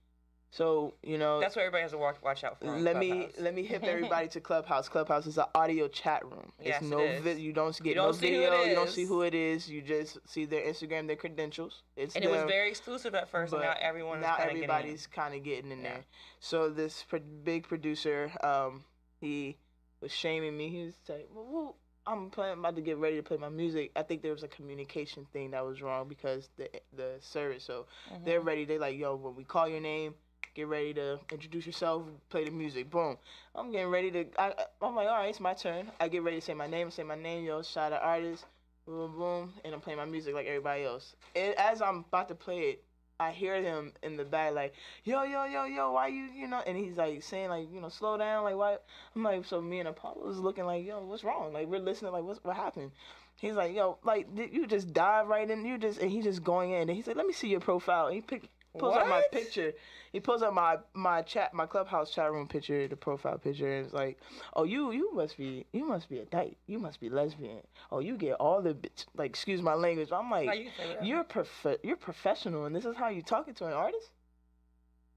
So 0.56 0.94
you 1.04 1.18
know, 1.18 1.42
That's 1.42 1.58
what 1.58 1.64
everybody 1.64 1.82
has 1.82 1.92
to 1.92 1.98
watch, 1.98 2.16
watch 2.24 2.46
out 2.46 2.60
for. 2.62 2.68
let 2.68 2.96
me 2.96 3.30
let 3.38 3.54
me 3.54 3.64
hip 3.66 3.84
everybody 3.88 4.30
to 4.30 4.40
Clubhouse. 4.40 4.88
Clubhouse 4.88 5.28
is 5.28 5.38
an 5.38 5.48
audio 5.54 5.90
chat 5.90 6.24
room. 6.24 6.54
Yes, 6.64 6.82
it's 6.82 6.90
no 6.90 7.00
is. 7.00 7.22
vi- 7.24 7.42
you 7.42 7.52
don't 7.52 7.78
get 7.84 7.96
don't 7.96 8.06
no 8.06 8.12
video. 8.14 8.64
You 8.64 8.74
don't 8.74 8.90
see 8.90 9.04
who 9.04 9.22
it 9.24 9.34
is. 9.36 9.70
You 9.70 9.82
just 9.82 10.18
see 10.26 10.46
their 10.46 10.62
Instagram, 10.66 11.08
their 11.08 11.18
credentials. 11.18 11.82
It's 11.98 12.16
And 12.16 12.24
it 12.24 12.30
was 12.32 12.44
very 12.44 12.70
exclusive 12.70 13.16
at 13.16 13.28
first, 13.30 13.52
and 13.52 13.62
but 13.64 13.68
now 13.68 13.76
everyone 13.82 14.22
now 14.22 14.38
everybody's 14.38 15.08
kind 15.08 15.36
of 15.36 15.44
getting 15.44 15.72
in 15.74 15.84
Yeah. 15.84 15.90
there. 15.90 16.04
So 16.40 16.70
this 16.70 17.04
pro- 17.04 17.20
big 17.20 17.68
producer, 17.68 18.32
um, 18.42 18.86
he 19.20 19.58
was 20.00 20.14
shaming 20.14 20.56
me. 20.56 20.70
He 20.70 20.86
was 20.86 20.94
like, 21.10 21.28
well, 21.34 21.48
well, 21.52 21.76
I'm 22.08 22.30
playing, 22.30 22.60
about 22.60 22.78
to 22.78 22.82
get 22.82 22.96
ready 22.98 23.18
to 23.18 23.24
play 23.24 23.36
my 23.36 23.50
music. 23.50 23.92
I 23.98 24.04
think 24.04 24.22
there 24.22 24.32
was 24.32 24.44
a 24.44 24.48
communication 24.48 25.28
thing 25.34 25.52
that 25.52 25.66
was 25.66 25.82
wrong 25.82 26.08
because 26.08 26.48
the 26.56 26.70
the 26.96 27.18
service. 27.20 27.66
So 27.66 27.88
Mhm. 28.10 28.24
they're 28.24 28.40
ready. 28.40 28.64
They're 28.64 28.80
like, 28.80 28.98
yo, 28.98 29.18
when 29.18 29.36
we 29.36 29.44
call 29.44 29.68
your 29.68 29.82
name, 29.82 30.16
get 30.56 30.68
ready 30.68 30.94
to 30.94 31.20
introduce 31.32 31.66
yourself, 31.66 32.04
play 32.30 32.46
the 32.46 32.52
music. 32.52 32.90
Boom. 32.90 33.18
I'm 33.54 33.72
getting 33.72 33.90
ready 33.90 34.10
to. 34.12 34.26
I, 34.40 34.54
I'm 34.82 34.96
like, 34.96 35.08
all 35.08 35.18
right, 35.18 35.30
it's 35.30 35.40
my 35.40 35.54
turn. 35.54 35.92
I 36.00 36.08
get 36.08 36.24
ready 36.24 36.40
to 36.40 36.46
say 36.46 36.54
my 36.54 36.68
name, 36.68 36.90
say 36.90 37.04
my 37.04 37.16
name, 37.16 37.44
yo, 37.44 37.62
shout 37.62 37.94
out 37.94 38.02
artist, 38.02 38.46
boom, 38.88 39.12
boom, 39.18 39.54
and 39.64 39.74
I'm 39.74 39.82
playing 39.82 40.00
my 40.00 40.06
music 40.06 40.34
like 40.34 40.48
everybody 40.48 40.84
else. 40.84 41.16
And 41.36 41.54
as 41.56 41.82
I'm 41.82 42.06
about 42.08 42.30
to 42.30 42.36
play 42.36 42.60
it, 42.70 42.84
I 43.20 43.32
hear 43.32 43.62
him 43.62 43.94
in 44.04 44.18
the 44.18 44.26
back 44.26 44.54
like, 44.54 44.74
yo, 45.04 45.24
yo, 45.24 45.46
yo, 45.46 45.66
yo, 45.66 45.94
why 45.94 46.08
you, 46.08 46.28
you 46.36 46.48
know? 46.48 46.62
And 46.66 46.78
he's 46.78 46.98
like 46.98 47.22
saying 47.24 47.50
like, 47.50 47.72
you 47.72 47.80
know, 47.80 47.90
slow 47.90 48.18
down, 48.18 48.44
like 48.44 48.56
why? 48.56 48.78
I'm 49.16 49.24
like, 49.24 49.46
so 49.46 49.62
me 49.62 49.80
and 49.80 49.90
Apollo 49.90 50.30
is 50.30 50.40
looking 50.40 50.66
like, 50.66 50.86
yo, 50.86 51.00
what's 51.06 51.24
wrong? 51.24 51.54
Like 51.54 51.68
we're 51.68 51.80
listening, 51.80 52.12
like 52.12 52.24
what's 52.24 52.44
what 52.44 52.56
happened? 52.56 52.92
He's 53.38 53.56
like, 53.56 53.76
yo, 53.76 53.98
like 54.04 54.28
you 54.36 54.68
just 54.68 54.94
dive 54.94 55.28
right 55.28 55.50
in? 55.50 55.66
You 55.66 55.78
just 55.78 56.00
and 56.00 56.12
he's 56.12 56.24
just 56.24 56.44
going 56.44 56.72
in, 56.72 56.90
and 56.90 56.92
he's 56.92 57.08
like, 57.08 57.18
let 57.18 57.26
me 57.26 57.34
see 57.34 57.48
your 57.50 57.60
profile. 57.60 58.08
And 58.08 58.16
he 58.16 58.22
pick, 58.22 58.50
pulls 58.80 58.96
up 58.96 59.08
my 59.08 59.22
picture. 59.32 59.74
He 60.12 60.20
pulls 60.20 60.42
up 60.42 60.54
my 60.54 60.78
my 60.94 61.22
chat, 61.22 61.54
my 61.54 61.66
clubhouse 61.66 62.12
chat 62.12 62.32
room 62.32 62.48
picture, 62.48 62.88
the 62.88 62.96
profile 62.96 63.38
picture, 63.38 63.70
and 63.78 63.86
it's 63.86 63.94
like, 63.94 64.20
oh, 64.54 64.64
you 64.64 64.92
you 64.92 65.14
must 65.14 65.38
be 65.38 65.66
you 65.74 65.86
must 65.86 66.10
be 66.10 66.20
a 66.20 66.26
dyke. 66.26 66.58
You 66.68 66.80
must 66.80 67.00
be 67.00 67.10
lesbian. 67.10 67.62
Oh, 67.92 68.00
you 68.00 68.16
get 68.18 68.34
all 68.34 68.62
the 68.62 68.74
bitch. 68.74 69.06
Like, 69.16 69.30
excuse 69.30 69.62
my 69.62 69.74
language. 69.74 70.10
I'm 70.12 70.30
like, 70.32 70.58
you 70.58 70.66
can 70.66 70.74
say 70.78 70.88
whatever. 70.88 71.06
you're 71.06 71.24
prof- 71.24 71.78
you're 71.84 71.98
professional, 71.98 72.66
and 72.66 72.76
this 72.76 72.86
is 72.86 72.96
how 72.96 73.10
you 73.10 73.22
talking 73.22 73.54
to 73.56 73.66
an 73.66 73.74
artist, 73.74 74.10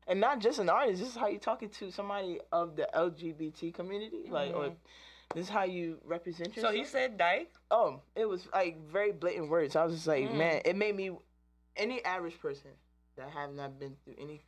and 0.07 0.21
not 0.21 0.41
just 0.41 0.59
an 0.59 0.69
artist. 0.69 1.01
This 1.01 1.11
is 1.11 1.17
how 1.17 1.29
you 1.29 1.39
talking 1.39 1.69
to 1.71 1.91
somebody 1.91 2.41
of 2.53 2.77
the 2.77 2.89
LGBT 2.95 3.73
community, 3.75 4.25
like, 4.31 4.55
or 4.55 4.71
Mhm. 4.71 4.77
this 5.35 5.45
is 5.45 5.51
how 5.51 5.65
you 5.65 5.99
represent 6.05 6.57
yourself. 6.57 6.73
So 6.75 6.79
he 6.79 6.85
said 6.85 7.17
dyke. 7.19 7.53
oh, 7.71 8.01
it 8.17 8.25
was 8.25 8.49
like 8.53 8.79
very 8.87 9.13
blatant 9.13 9.49
words. 9.51 9.77
I 9.77 9.85
was 9.85 9.95
just 9.95 10.07
like, 10.07 10.25
Mm. 10.25 10.35
man, 10.35 10.63
it 10.65 10.75
made 10.77 10.97
me. 10.97 11.17
Any 11.77 12.05
average 12.05 12.37
person 12.41 12.73
that 13.19 13.31
have 13.31 13.53
not 13.53 13.79
been 13.79 13.95
through 14.05 14.15
any 14.19 14.41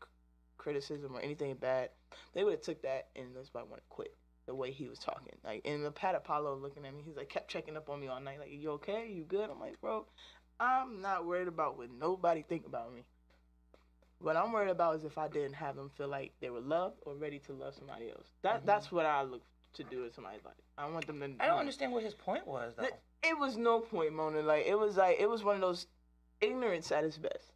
criticism 0.59 1.15
or 1.15 1.21
anything 1.21 1.55
bad, 1.55 1.91
they 2.33 2.45
would 2.45 2.53
have 2.53 2.63
took 2.63 2.83
that 2.83 3.09
and 3.15 3.35
just 3.35 3.55
like 3.55 3.69
want 3.69 3.83
to 3.83 3.89
quit 3.89 4.15
the 4.47 4.55
way 4.55 4.71
he 4.71 4.89
was 4.89 4.99
talking. 4.99 5.35
Like, 5.45 5.63
and 5.65 5.85
the 5.85 5.91
Pat 5.91 6.15
Apollo 6.15 6.57
looking 6.57 6.85
at 6.87 6.95
me, 6.95 7.03
he's 7.05 7.17
like 7.17 7.29
kept 7.29 7.51
checking 7.51 7.77
up 7.77 7.91
on 7.91 8.01
me 8.01 8.09
all 8.09 8.21
night. 8.21 8.39
Like, 8.41 8.51
you 8.51 8.71
okay? 8.73 9.09
You 9.09 9.25
good? 9.25 9.51
I'm 9.51 9.61
like, 9.61 9.81
bro, 9.81 10.07
I'm 10.59 11.01
not 11.01 11.27
worried 11.27 11.49
about 11.49 11.77
what 11.77 11.91
nobody 11.91 12.43
think 12.43 12.67
about 12.67 12.95
me. 12.95 13.05
What 14.19 14.37
I'm 14.37 14.53
worried 14.53 14.71
about 14.71 14.97
is 14.97 15.05
if 15.05 15.17
I 15.17 15.29
didn't 15.29 15.55
have 15.55 15.77
them 15.77 15.91
feel 15.97 16.09
like 16.09 16.33
they 16.41 16.51
were 16.51 16.61
loved 16.61 16.97
or 17.03 17.15
ready 17.15 17.39
to 17.41 17.53
love 17.53 17.75
somebody 17.75 18.11
else. 18.11 18.27
That 18.43 18.63
Mhm. 18.63 18.67
that's 18.67 18.93
what 18.93 19.07
I 19.07 19.23
look 19.23 19.43
to 19.75 19.85
do 19.85 20.05
in 20.05 20.13
somebody's 20.13 20.45
life. 20.45 20.55
I 20.77 20.87
want 20.91 21.07
them 21.07 21.21
to. 21.21 21.43
I 21.43 21.47
don't 21.47 21.59
understand 21.59 21.93
what 21.93 22.03
his 22.03 22.15
point 22.15 22.47
was 22.47 22.75
though. 22.77 22.89
It 23.23 23.39
was 23.39 23.57
no 23.57 23.81
point, 23.81 24.13
Mona. 24.13 24.43
Like 24.43 24.67
it 24.67 24.79
was 24.79 24.97
like 24.97 25.19
it 25.19 25.29
was 25.29 25.43
one 25.43 25.55
of 25.55 25.61
those 25.61 25.87
ignorance 26.41 26.91
at 26.93 27.05
its 27.05 27.17
best. 27.19 27.53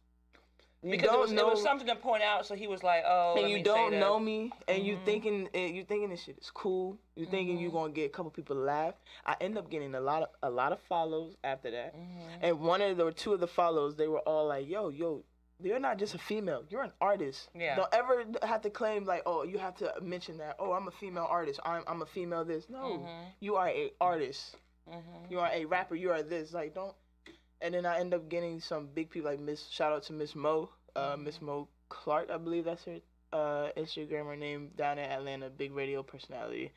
You 0.85 0.91
because 0.91 1.07
it 1.07 1.11
don't 1.13 1.19
was, 1.21 1.31
know, 1.31 1.47
it 1.47 1.53
was 1.55 1.63
something 1.63 1.87
to 1.87 1.95
point 1.95 2.21
out, 2.21 2.45
so 2.45 2.53
he 2.53 2.67
was 2.67 2.83
like, 2.83 3.03
"Oh, 3.07 3.35
and 3.37 3.49
you 3.49 3.63
don't 3.63 3.93
know 3.99 4.19
me, 4.19 4.51
and 4.67 4.83
you 4.83 4.97
Mhm. 4.97 5.05
thinking 5.05 5.49
you 5.55 5.83
thinking 5.83 6.09
this 6.09 6.21
shit 6.23 6.37
is 6.37 6.51
cool. 6.51 6.97
You 7.15 7.25
thinking 7.25 7.57
you 7.57 7.69
Mhm. 7.69 7.73
gonna 7.73 7.93
get 7.93 8.05
a 8.05 8.09
couple 8.09 8.29
people 8.29 8.55
to 8.55 8.61
laugh. 8.61 8.93
I 9.25 9.35
end 9.41 9.57
up 9.57 9.69
getting 9.71 9.95
a 9.95 9.99
lot 9.99 10.21
of 10.23 10.29
a 10.43 10.49
lot 10.49 10.71
of 10.71 10.79
follows 10.81 11.37
after 11.43 11.71
that, 11.71 11.95
Mhm. 11.95 12.37
and 12.41 12.59
one 12.61 12.81
of 12.81 12.97
the 12.97 13.05
or 13.05 13.11
two 13.11 13.33
of 13.33 13.39
the 13.39 13.47
follows, 13.47 13.95
they 13.95 14.07
were 14.07 14.19
all 14.19 14.45
like, 14.47 14.67
"Yo, 14.67 14.89
yo." 14.89 15.23
You're 15.61 15.79
not 15.79 15.97
just 15.97 16.13
a 16.13 16.17
female. 16.17 16.65
You're 16.69 16.83
an 16.83 16.91
artist. 16.99 17.49
Yeah. 17.55 17.77
Don't 17.77 17.93
ever 17.93 18.25
have 18.43 18.61
to 18.63 18.69
claim 18.69 19.05
like, 19.05 19.23
oh, 19.25 19.43
you 19.43 19.57
have 19.57 19.73
to 19.77 19.93
mention 20.01 20.37
that. 20.39 20.57
Oh, 20.59 20.73
I'm 20.73 20.89
a 20.89 20.91
female 20.91 21.27
artist. 21.29 21.61
I'm 21.63 21.81
I'm 21.87 22.01
a 22.01 22.05
female. 22.05 22.43
This. 22.43 22.69
No, 22.69 22.99
Mhm. 22.99 23.25
you 23.39 23.55
are 23.55 23.69
a 23.69 23.93
artist. 24.01 24.57
Mhm. 24.87 25.31
you 25.31 25.39
are 25.39 25.49
a 25.53 25.63
rapper, 25.65 25.95
you 25.95 26.11
are 26.11 26.21
this. 26.21 26.53
Like 26.53 26.73
don't. 26.75 26.93
And 27.61 27.73
then 27.73 27.85
I 27.85 27.99
end 27.99 28.13
up 28.13 28.27
getting 28.27 28.59
some 28.59 28.87
big 28.87 29.09
people 29.09 29.31
like 29.31 29.39
Miss. 29.39 29.69
Shout 29.69 29.93
out 29.93 30.03
to 30.03 30.13
Miss 30.13 30.35
Mo, 30.35 30.69
uh, 30.95 31.15
Miss 31.17 31.41
Mo 31.41 31.67
Clark, 31.89 32.29
I 32.31 32.37
believe 32.37 32.65
that's 32.65 32.83
her 32.85 32.99
uh 33.33 33.69
Instagrammer 33.77 34.37
name 34.37 34.69
down 34.77 34.97
in 34.97 35.09
Atlanta, 35.09 35.49
big 35.49 35.73
radio 35.73 36.01
personality. 36.03 36.71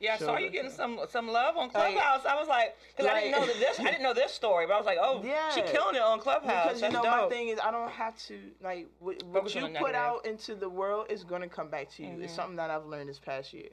Yeah, 0.00 0.14
I 0.14 0.18
So- 0.18 0.26
saw 0.26 0.36
you 0.36 0.50
getting 0.50 0.70
some 0.70 0.98
some 1.08 1.28
love 1.30 1.56
on 1.56 1.70
Like- 1.72 1.94
Clubhouse. 1.94 2.26
I 2.26 2.34
was 2.34 2.48
like, 2.48 2.76
because 2.96 3.10
I 3.10 3.20
didn't 3.20 3.30
know 3.40 3.46
that 3.46 3.56
this, 3.58 3.78
I 3.80 3.84
didn't 3.84 4.02
know 4.02 4.12
this 4.12 4.32
story, 4.32 4.66
but 4.66 4.74
I 4.74 4.76
was 4.78 4.86
like, 4.86 4.98
oh, 5.00 5.22
yeah, 5.24 5.50
she 5.50 5.62
killing 5.62 5.94
it 5.94 6.02
on 6.02 6.18
Clubhouse. 6.18 6.64
Because 6.64 6.76
you 6.76 6.80
That's 6.90 6.94
know 6.94 7.02
dope. 7.02 7.30
my 7.30 7.34
thing 7.36 7.48
is 7.48 7.58
I 7.62 7.70
don't 7.70 7.90
have 7.90 8.16
to 8.26 8.38
like 8.60 8.88
what, 8.98 9.22
what 9.24 9.54
you 9.54 9.68
put 9.78 9.94
out 9.94 10.26
into 10.26 10.54
the 10.56 10.68
world 10.68 11.06
is 11.08 11.22
gonna 11.24 11.48
come 11.48 11.68
back 11.68 11.88
to 11.92 12.02
you. 12.02 12.20
It's 12.20 12.32
Mhm. 12.32 12.36
something 12.36 12.56
that 12.56 12.68
I've 12.70 12.84
learned 12.86 13.08
this 13.08 13.20
past 13.20 13.52
year. 13.52 13.70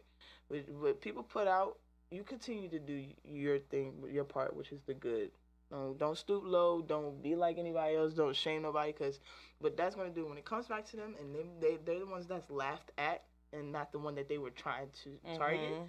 What, 0.50 0.70
what 0.70 1.02
people 1.02 1.24
put 1.24 1.48
out, 1.48 1.78
you 2.12 2.24
continue 2.24 2.70
to 2.70 2.80
do 2.80 3.06
your 3.26 3.60
thing, 3.60 4.04
your 4.10 4.24
part, 4.24 4.56
which 4.56 4.72
is 4.72 4.82
the 4.86 4.94
good. 4.94 5.32
No, 5.72 5.94
don't 6.00 6.18
stoop 6.18 6.44
low. 6.46 6.82
Don't 6.82 7.22
be 7.22 7.36
like 7.36 7.58
anybody 7.60 7.96
else. 7.96 8.14
Don't 8.14 8.36
shame 8.36 8.62
nobody. 8.64 8.92
Cause 8.94 9.20
what 9.60 9.76
that's 9.78 9.96
gonna 9.96 10.10
do 10.10 10.26
when 10.26 10.38
it 10.38 10.46
comes 10.46 10.68
back 10.68 10.86
to 10.90 10.98
them, 10.98 11.16
and 11.20 11.36
they, 11.36 11.46
they 11.60 11.78
they're 11.86 12.00
the 12.00 12.06
ones 12.06 12.26
that's 12.28 12.50
laughed 12.50 12.92
at, 12.98 13.24
and 13.54 13.72
not 13.72 13.92
the 13.92 14.00
one 14.00 14.16
that 14.16 14.28
they 14.30 14.38
were 14.38 14.50
trying 14.52 14.90
to 15.04 15.18
target. 15.38 15.60
Mhm. 15.72 15.88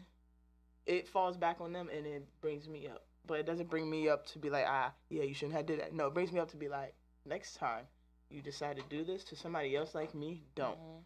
It 0.86 1.08
falls 1.08 1.36
back 1.36 1.60
on 1.60 1.72
them, 1.72 1.88
and 1.94 2.06
it 2.06 2.26
brings 2.40 2.68
me 2.68 2.88
up. 2.88 3.04
But 3.26 3.38
it 3.40 3.46
doesn't 3.46 3.70
bring 3.70 3.88
me 3.88 4.08
up 4.08 4.26
to 4.28 4.38
be 4.38 4.50
like, 4.50 4.64
ah, 4.66 4.92
yeah, 5.08 5.22
you 5.22 5.34
shouldn't 5.34 5.54
have 5.56 5.66
did 5.66 5.78
that. 5.80 5.92
No, 5.92 6.08
it 6.08 6.14
brings 6.14 6.32
me 6.32 6.40
up 6.40 6.50
to 6.50 6.56
be 6.56 6.68
like, 6.68 6.94
next 7.26 7.56
time 7.56 7.84
you 8.30 8.40
decide 8.42 8.76
to 8.76 8.82
do 8.88 9.04
this 9.04 9.22
to 9.24 9.36
somebody 9.36 9.76
else 9.76 9.94
like 9.94 10.14
me, 10.14 10.42
don't. 10.54 10.78
Mhm. 10.78 11.02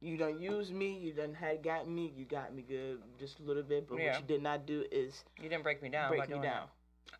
You 0.00 0.16
don't 0.16 0.40
use 0.40 0.70
me. 0.70 0.96
You 0.96 1.12
done 1.12 1.34
had 1.34 1.62
got 1.62 1.88
me. 1.88 2.06
You 2.16 2.24
got 2.24 2.54
me 2.54 2.62
good, 2.62 3.02
just 3.18 3.40
a 3.40 3.42
little 3.42 3.64
bit. 3.64 3.88
But 3.88 3.98
Yeah. 3.98 4.12
what 4.12 4.20
you 4.20 4.26
did 4.28 4.42
not 4.42 4.64
do 4.64 4.86
is 4.92 5.24
You 5.36 5.48
didn't 5.48 5.64
break 5.64 5.82
me 5.82 5.88
down. 5.88 6.08
break 6.08 6.28
me 6.28 6.34
down. 6.34 6.42
That. 6.42 6.68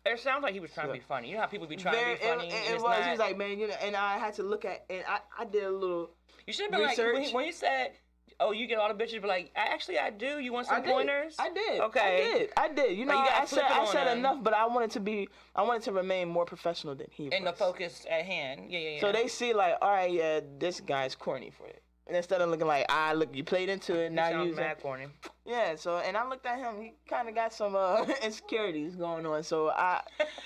It 0.05 0.19
sounds 0.19 0.43
like 0.43 0.53
he 0.53 0.59
was 0.59 0.71
trying 0.71 0.87
to 0.87 0.93
be 0.93 0.99
funny. 0.99 1.29
You 1.29 1.35
know 1.35 1.41
how 1.41 1.47
people 1.47 1.67
be 1.67 1.75
trying 1.75 1.95
Very- 1.95 2.15
to 2.15 2.21
be 2.21 2.27
funny. 2.27 2.47
It, 2.47 2.53
and 2.53 2.75
it 2.75 2.81
was. 2.81 2.83
not. 2.83 3.03
He 3.03 3.09
was 3.11 3.19
like, 3.19 3.37
man, 3.37 3.59
you 3.59 3.67
know, 3.67 3.75
and 3.81 3.95
I 3.95 4.17
had 4.17 4.33
to 4.35 4.43
look 4.43 4.65
at, 4.65 4.85
and 4.89 5.03
I, 5.07 5.19
I 5.37 5.45
did 5.45 5.63
a 5.63 5.71
little. 5.71 6.11
you 6.47 6.53
should 6.53 6.63
have 6.63 6.71
been 6.71 6.81
like 6.81 6.97
when 6.97 7.07
research. 7.07 7.27
he, 7.27 7.35
when 7.35 7.45
he 7.45 7.51
said, 7.51 7.91
oh, 8.39 8.51
you 8.51 8.67
get 8.67 8.77
all 8.79 8.93
the 8.93 9.03
bitches, 9.03 9.21
but 9.21 9.27
like, 9.27 9.51
actually, 9.55 9.99
I 9.99 10.09
do. 10.09 10.39
You 10.39 10.53
want 10.53 10.67
some 10.67 10.77
I 10.77 10.81
pointers? 10.81 11.35
I 11.37 11.49
did. 11.49 11.81
Okay. 11.81 11.99
I 11.99 12.37
did. 12.37 12.49
I 12.57 12.67
did. 12.69 12.97
You 12.97 13.05
know, 13.05 13.13
you 13.13 13.29
I 13.29 13.45
said 13.45 13.63
I 13.63 13.85
said 13.85 14.17
enough, 14.17 14.37
but 14.41 14.53
I 14.53 14.65
wanted 14.67 14.91
to 14.91 14.99
be 14.99 15.27
I 15.55 15.63
wanted 15.63 15.83
to 15.83 15.91
remain 15.91 16.29
more 16.29 16.45
professional 16.45 16.95
than 16.95 17.07
he 17.11 17.31
And 17.33 17.45
the 17.45 17.53
focus 17.53 18.05
at 18.09 18.25
hand. 18.25 18.71
Yeah, 18.71 18.79
yeah, 18.79 18.89
yeah. 18.91 19.01
So 19.01 19.11
they 19.11 19.27
see 19.27 19.53
like, 19.53 19.75
all 19.81 19.91
right, 19.91 20.11
yeah, 20.11 20.39
this 20.57 20.79
guy's 20.79 21.15
corny 21.15 21.51
for 21.51 21.67
it. 21.67 21.83
And 22.09 22.17
instead 22.17 22.41
of 22.41 22.49
looking 22.49 22.65
like, 22.65 22.87
ah, 22.89 23.13
look, 23.15 23.35
you 23.35 23.43
played 23.43 23.69
into 23.69 23.93
it, 23.95 24.11
now 24.11 24.41
you 24.41 24.55
mad 24.55 24.81
corny. 24.81 25.05
yeah. 25.45 25.75
So 25.75 25.97
and 25.97 26.17
I 26.17 26.27
looked 26.27 26.47
at 26.47 26.57
him, 26.57 26.81
he 26.81 26.93
kind 27.07 27.29
of 27.29 27.35
got 27.35 27.53
some 27.53 27.75
uh, 27.75 28.03
insecurities 28.23 28.95
going 28.95 29.27
on. 29.27 29.43
So 29.43 29.69
I, 29.69 30.01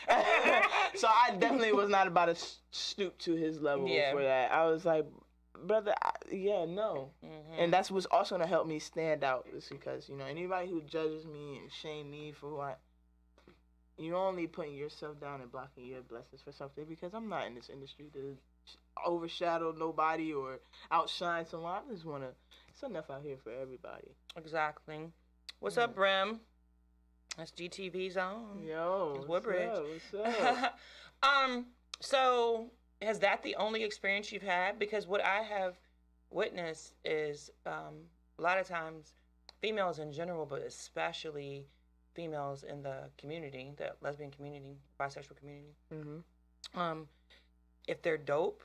so 0.95 1.08
I 1.08 1.32
definitely 1.39 1.71
was 1.71 1.89
not 1.89 2.06
about 2.08 2.36
to 2.36 2.45
stoop 2.71 3.17
to 3.19 3.34
his 3.36 3.62
level 3.62 3.88
Yeah. 3.88 4.12
for 4.12 4.21
that. 4.21 4.52
I 4.52 4.65
was 4.65 4.84
like, 4.84 5.06
brother, 5.65 5.93
I, 6.04 6.12
yeah, 6.30 6.65
no. 6.65 7.12
Mhm. 7.23 7.30
And 7.58 7.71
that's 7.71 7.89
what's 7.89 8.08
also 8.08 8.36
gonna 8.36 8.45
help 8.45 8.67
me 8.67 8.80
stand 8.80 9.23
out 9.23 9.47
is 9.56 9.65
because 9.69 10.10
you 10.10 10.17
know 10.17 10.26
anybody 10.26 10.67
who 10.69 10.82
judges 10.82 11.26
me 11.26 11.60
and 11.62 11.71
shame 11.71 12.12
me 12.12 12.34
for 12.34 12.49
who 12.49 12.60
I, 12.60 12.76
you're 13.97 14.17
only 14.17 14.47
putting 14.47 14.73
yourself 14.76 15.17
down 15.21 15.39
and 15.39 15.49
blocking 15.49 15.86
your 15.86 16.02
blessings 16.02 16.41
for 16.41 16.52
something 16.52 16.84
because 16.89 17.13
I'm 17.13 17.30
not 17.30 17.47
in 17.47 17.56
this 17.56 17.69
industry 17.69 18.10
to 18.15 18.36
overshadow 19.06 19.73
nobody 19.78 20.34
or 20.34 20.60
outshine 20.91 21.45
someone. 21.45 21.82
I 21.89 21.91
just 21.91 22.06
wanna. 22.06 22.30
It's 22.69 22.84
enough 22.84 23.10
out 23.10 23.21
here 23.23 23.38
for 23.38 23.52
everybody. 23.52 24.15
Exactly. 24.36 25.12
What's 25.60 25.78
Yeah. 25.78 25.84
up, 25.84 25.95
Brim? 25.95 26.39
That's 27.38 27.52
GTV's 27.52 28.17
on. 28.17 28.63
Yo, 28.63 29.15
It's 29.19 29.28
what's 29.28 29.47
up? 29.47 29.86
What's 29.88 30.13
up? 30.13 30.80
um, 31.23 31.67
so 31.99 32.71
is 33.02 33.19
that 33.19 33.41
the 33.43 33.56
only 33.56 33.84
experience 33.84 34.32
you've 34.32 34.41
had? 34.43 34.78
Because 34.80 35.08
what 35.08 35.21
I 35.23 35.41
have 35.41 35.78
witnessed 36.30 36.93
is 37.04 37.49
um, 37.65 38.08
a 38.38 38.41
lot 38.41 38.58
of 38.60 38.67
times 38.67 39.13
females 39.62 39.99
in 39.99 40.12
general, 40.12 40.45
but 40.45 40.62
especially 40.62 41.65
females 42.13 42.63
in 42.63 42.84
the 42.84 43.10
community, 43.17 43.73
the 43.78 43.93
lesbian 44.02 44.30
community, 44.32 44.78
bisexual 44.99 45.36
community, 45.38 45.76
hmm 45.91 46.19
um, 46.76 47.08
if 47.88 48.02
they're 48.02 48.17
dope, 48.17 48.62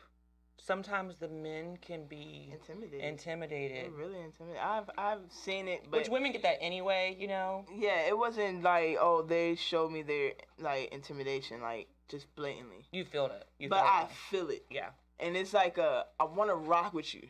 sometimes 0.56 1.16
the 1.18 1.28
men 1.28 1.78
can 1.80 2.06
be 2.06 2.50
Intimidated. 2.52 3.00
intimidated. 3.04 3.84
They're 3.86 3.90
really 3.98 4.20
intimidated. 4.20 4.62
I've 4.62 4.90
I've 4.98 5.20
seen 5.30 5.68
it, 5.68 5.84
but 5.90 6.00
Which 6.00 6.08
women 6.08 6.32
get 6.32 6.42
that 6.42 6.58
anyway, 6.60 7.16
you 7.18 7.28
know? 7.28 7.64
yeah, 7.74 8.06
it 8.06 8.16
wasn't 8.16 8.62
like 8.62 8.96
oh 9.00 9.22
they 9.22 9.54
showed 9.54 9.90
me 9.92 10.02
their 10.02 10.32
like 10.58 10.92
intimidation 10.92 11.60
like 11.60 11.88
just 12.08 12.34
blatantly. 12.36 12.86
You 12.92 13.04
feel 13.04 13.26
it. 13.26 13.44
You 13.58 13.68
but 13.68 13.80
feel 13.80 13.86
I 13.86 14.06
feel 14.30 14.48
it. 14.50 14.64
Yeah. 14.70 14.88
and 15.20 15.36
it's 15.36 15.52
like 15.52 15.78
a 15.78 16.06
I 16.18 16.24
want 16.24 16.50
to 16.50 16.54
rock 16.56 16.92
with 16.94 17.14
you, 17.14 17.28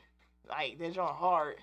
like 0.49 0.79
they're 0.79 0.91
drawing 0.91 1.15
hard, 1.15 1.57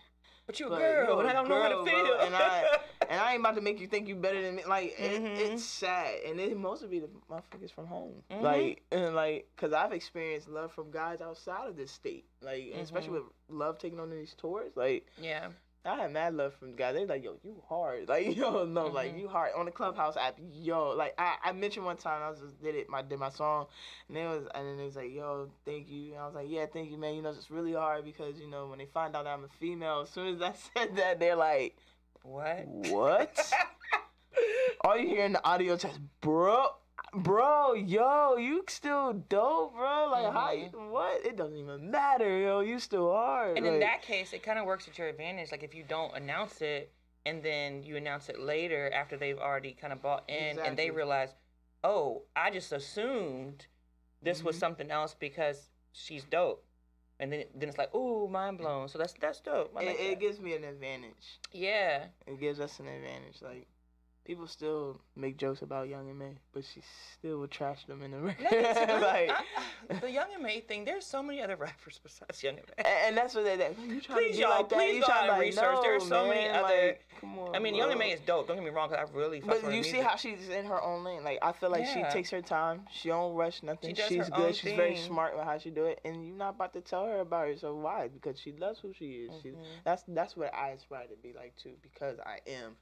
But 0.48 0.60
you 0.60 0.68
a 0.68 0.70
but 0.70 0.80
girl, 0.80 1.20
and 1.22 1.30
I 1.30 1.34
don't 1.34 1.50
know 1.50 1.62
how 1.62 1.70
girl, 1.70 1.86
to 1.86 1.92
bro, 1.92 2.04
feel. 2.06 2.18
and 2.20 2.36
I 2.36 2.78
and 3.10 3.20
I 3.20 3.32
ain't 3.34 3.40
about 3.40 3.56
to 3.56 3.62
make 3.62 3.80
you 3.80 3.88
think 3.88 4.08
you 4.08 4.16
better 4.16 4.42
than 4.42 4.56
me. 4.56 4.64
Like 4.66 4.94
it, 5.00 5.22
Mhm. 5.22 5.40
it's 5.40 5.64
sad, 5.64 6.20
and 6.26 6.40
it 6.40 6.56
mostly 6.58 6.88
be 6.88 7.00
the 7.00 7.10
motherfuckers 7.30 7.72
from 7.72 7.88
home, 7.88 8.22
Mhm. 8.32 8.42
like 8.42 8.84
and 8.92 9.16
like 9.16 9.48
because 9.56 9.74
I've 9.74 9.92
experienced 9.92 10.48
love 10.48 10.72
from 10.72 10.92
guys 10.92 11.20
outside 11.22 11.68
of 11.68 11.76
this 11.76 11.92
state, 11.92 12.26
like 12.42 12.70
and 12.74 12.82
especially 12.82 13.10
with 13.12 13.24
love 13.50 13.80
taking 13.80 14.00
on 14.00 14.10
these 14.12 14.36
tours, 14.36 14.72
like. 14.76 15.08
yeah. 15.20 15.50
I 15.86 15.96
had 16.02 16.12
mad 16.14 16.34
love 16.34 16.54
from 16.56 16.76
guys. 16.76 16.96
They 16.96 17.06
like, 17.06 17.24
yo, 17.24 17.38
you 17.44 17.62
hard. 17.70 18.10
Like, 18.10 18.36
yo, 18.36 18.66
no, 18.66 18.88
like 18.88 19.14
Mhm. 19.16 19.20
you 19.20 19.28
hard 19.28 19.52
on 19.56 19.66
the 19.66 19.72
Clubhouse 19.72 20.18
app. 20.18 20.38
Yo, 20.54 20.90
like 20.90 21.14
I, 21.18 21.36
I 21.44 21.52
mentioned 21.52 21.86
one 21.86 21.98
time 21.98 22.22
I 22.24 22.30
was 22.30 22.40
just 22.40 22.62
did 22.62 22.76
it, 22.76 22.90
my 22.90 23.02
did 23.02 23.20
my 23.20 23.30
song, 23.30 23.68
and 24.10 24.18
it 24.18 24.26
was 24.26 24.48
and 24.56 24.68
then 24.68 24.80
it 24.80 24.86
was 24.86 24.96
like, 24.96 25.14
yo, 25.14 25.50
thank 25.66 25.88
you. 25.90 26.14
And 26.14 26.22
I 26.22 26.26
was 26.26 26.36
like, 26.36 26.48
yeah, 26.50 26.66
thank 26.66 26.90
you, 26.90 26.98
man. 26.98 27.14
You 27.16 27.22
know, 27.22 27.30
it's 27.30 27.52
really 27.52 27.74
hard 27.74 28.04
because 28.04 28.40
you 28.40 28.48
know 28.50 28.68
when 28.68 28.80
they 28.80 28.86
find 28.88 29.16
out 29.16 29.26
that 29.26 29.32
I'm 29.34 29.44
a 29.44 29.50
female, 29.60 30.02
as 30.02 30.10
soon 30.10 30.36
as 30.36 30.42
I 30.42 30.54
said 30.76 30.96
that, 30.98 31.20
they're 31.20 31.36
like, 31.36 31.78
What? 32.24 32.66
what? 32.68 33.54
All 34.84 34.98
you 34.98 35.08
hear 35.08 35.26
in 35.26 35.34
the 35.34 35.44
audio 35.48 35.78
text, 35.78 36.00
bro, 36.22 36.68
bro, 37.16 37.74
yo, 37.74 38.38
you 38.38 38.64
still 38.68 39.14
dope, 39.14 39.76
bro. 39.76 40.10
Like, 40.12 40.34
how 40.34 40.52
you, 40.52 40.68
what? 40.90 41.26
It 41.26 41.36
doesn't 41.38 41.58
even 41.58 41.90
matter, 41.92 42.38
yo. 42.40 42.60
You 42.62 42.80
still 42.80 43.10
are. 43.12 43.54
And 43.54 43.66
in 43.66 43.80
that 43.80 44.02
case, 44.02 44.34
it 44.34 44.44
kind 44.44 44.60
of 44.60 44.66
works 44.66 44.88
at 44.88 44.98
your 44.98 45.08
advantage. 45.08 45.52
Like 45.52 45.64
if 45.64 45.74
you 45.74 45.84
don't 45.88 46.16
announce 46.16 46.62
it 46.62 46.92
and 47.26 47.42
then 47.42 47.84
you 47.84 47.96
announce 47.98 48.30
it 48.30 48.40
later 48.40 48.92
after 48.94 49.18
they've 49.18 49.40
already 49.40 49.74
kind 49.74 49.92
of 49.94 50.02
bought 50.02 50.24
in 50.30 50.60
and 50.60 50.78
they 50.78 50.92
realize, 50.92 51.34
oh, 51.84 52.24
I 52.36 52.52
just 52.52 52.72
assumed 52.72 53.66
this 54.22 54.44
was 54.44 54.56
Mhm. 54.56 54.60
something 54.60 54.92
else 54.92 55.16
because 55.18 55.70
she's 55.94 56.24
dope. 56.26 56.64
And 57.20 57.32
then, 57.32 57.46
then 57.56 57.70
it's 57.70 57.78
like, 57.78 57.94
ooh, 57.96 58.28
mind 58.28 58.58
blown. 58.58 58.90
So 58.90 58.98
that's 58.98 59.14
that's 59.14 59.40
dope. 59.40 59.72
I 59.78 59.84
it, 59.84 59.86
like 59.88 60.00
it 60.02 60.20
gives 60.20 60.40
me 60.42 60.54
an 60.54 60.64
advantage. 60.66 61.40
yeah. 61.54 62.06
it 62.28 62.40
gives 62.40 62.60
us 62.60 62.80
an 62.80 62.88
advantage. 62.88 63.42
Like 63.42 63.68
people 64.26 64.48
still 64.48 65.00
make 65.16 65.38
jokes 65.38 65.62
about 65.62 65.88
Young 65.88 66.10
M.A., 66.10 66.32
but 66.54 66.64
she 66.66 66.82
still 67.14 67.40
would 67.40 67.52
trash 67.52 67.86
them 67.86 68.02
in 68.02 68.12
the 68.12 68.20
ring. 68.20 68.36
Like, 68.42 69.30
I- 69.32 70.00
the 70.02 70.10
Young 70.12 70.28
M.A. 70.34 70.62
thing. 70.62 70.84
There's 70.84 71.06
so 71.06 71.22
many 71.22 71.42
other 71.42 71.56
rappers 71.68 72.00
besides 72.04 72.42
Young 72.44 72.58
and 72.58 72.66
May. 72.78 72.84
and, 72.84 72.88
and 73.10 73.18
that's 73.18 73.36
what 73.36 73.46
they. 73.46 73.54
you 73.88 74.02
trying 74.02 74.18
Please, 74.18 74.36
to 74.36 74.42
y'all, 74.42 74.50
like 74.50 74.70
that? 74.70 74.76
please 74.80 74.96
you 74.96 75.02
go 75.02 75.08
trying 75.08 75.18
out 75.18 75.26
to 75.28 75.32
and 75.34 75.38
like, 75.38 75.42
research. 75.42 75.64
No, 75.76 75.82
There's 75.84 76.08
so 76.08 76.28
many 76.28 76.50
other- 76.50 76.64
Like, 76.88 77.02
come 77.22 77.40
on. 77.40 77.56
I 77.56 77.60
mean, 77.60 77.76
Young 77.76 77.92
and 77.92 78.00
bro. 78.00 78.08
May 78.08 78.14
is 78.14 78.20
dope. 78.26 78.48
Don't 78.48 78.58
get 78.58 78.64
me 78.66 78.72
wrong, 78.72 78.90
because 78.90 79.08
I 79.14 79.18
really. 79.18 79.42
But 79.42 79.58
you 79.64 79.84
see 79.84 79.92
music. 79.94 80.02
how 80.04 80.16
she's 80.16 80.50
in 80.50 80.66
her 80.66 80.82
own 80.82 81.04
lane. 81.04 81.24
Like 81.24 81.40
I 81.42 81.52
feel 81.52 81.70
like 81.70 81.84
Yeah. 81.84 82.10
she 82.10 82.14
takes 82.14 82.30
her 82.32 82.42
time. 82.42 82.82
She 82.92 83.10
don't 83.10 83.36
rush 83.36 83.62
nothing. 83.64 83.94
She 83.96 84.02
She's 84.04 84.30
good. 84.30 84.56
She's 84.56 84.74
very 84.74 84.96
smart 84.98 85.36
with 85.36 85.46
how 85.46 85.58
she 85.60 85.70
do 85.70 85.86
it. 85.86 86.00
And 86.04 86.26
you're 86.28 86.36
not 86.36 86.56
about 86.56 86.74
to 86.74 86.82
tell 86.82 87.06
her 87.06 87.20
about 87.20 87.48
it. 87.50 87.60
So 87.60 87.76
why? 87.76 88.08
Because 88.10 88.40
she 88.40 88.54
loves 88.54 88.80
who 88.80 88.92
she 88.94 89.28
is. 89.28 89.32
She, 89.44 89.50
Mhm. 89.50 89.64
that's 89.84 90.04
that's 90.08 90.36
what 90.36 90.54
I 90.54 90.70
aspire 90.70 91.06
to 91.08 91.16
be 91.22 91.34
like 91.34 91.56
too. 91.62 91.74
Because 91.82 92.18
I 92.20 92.40
am. 92.50 92.76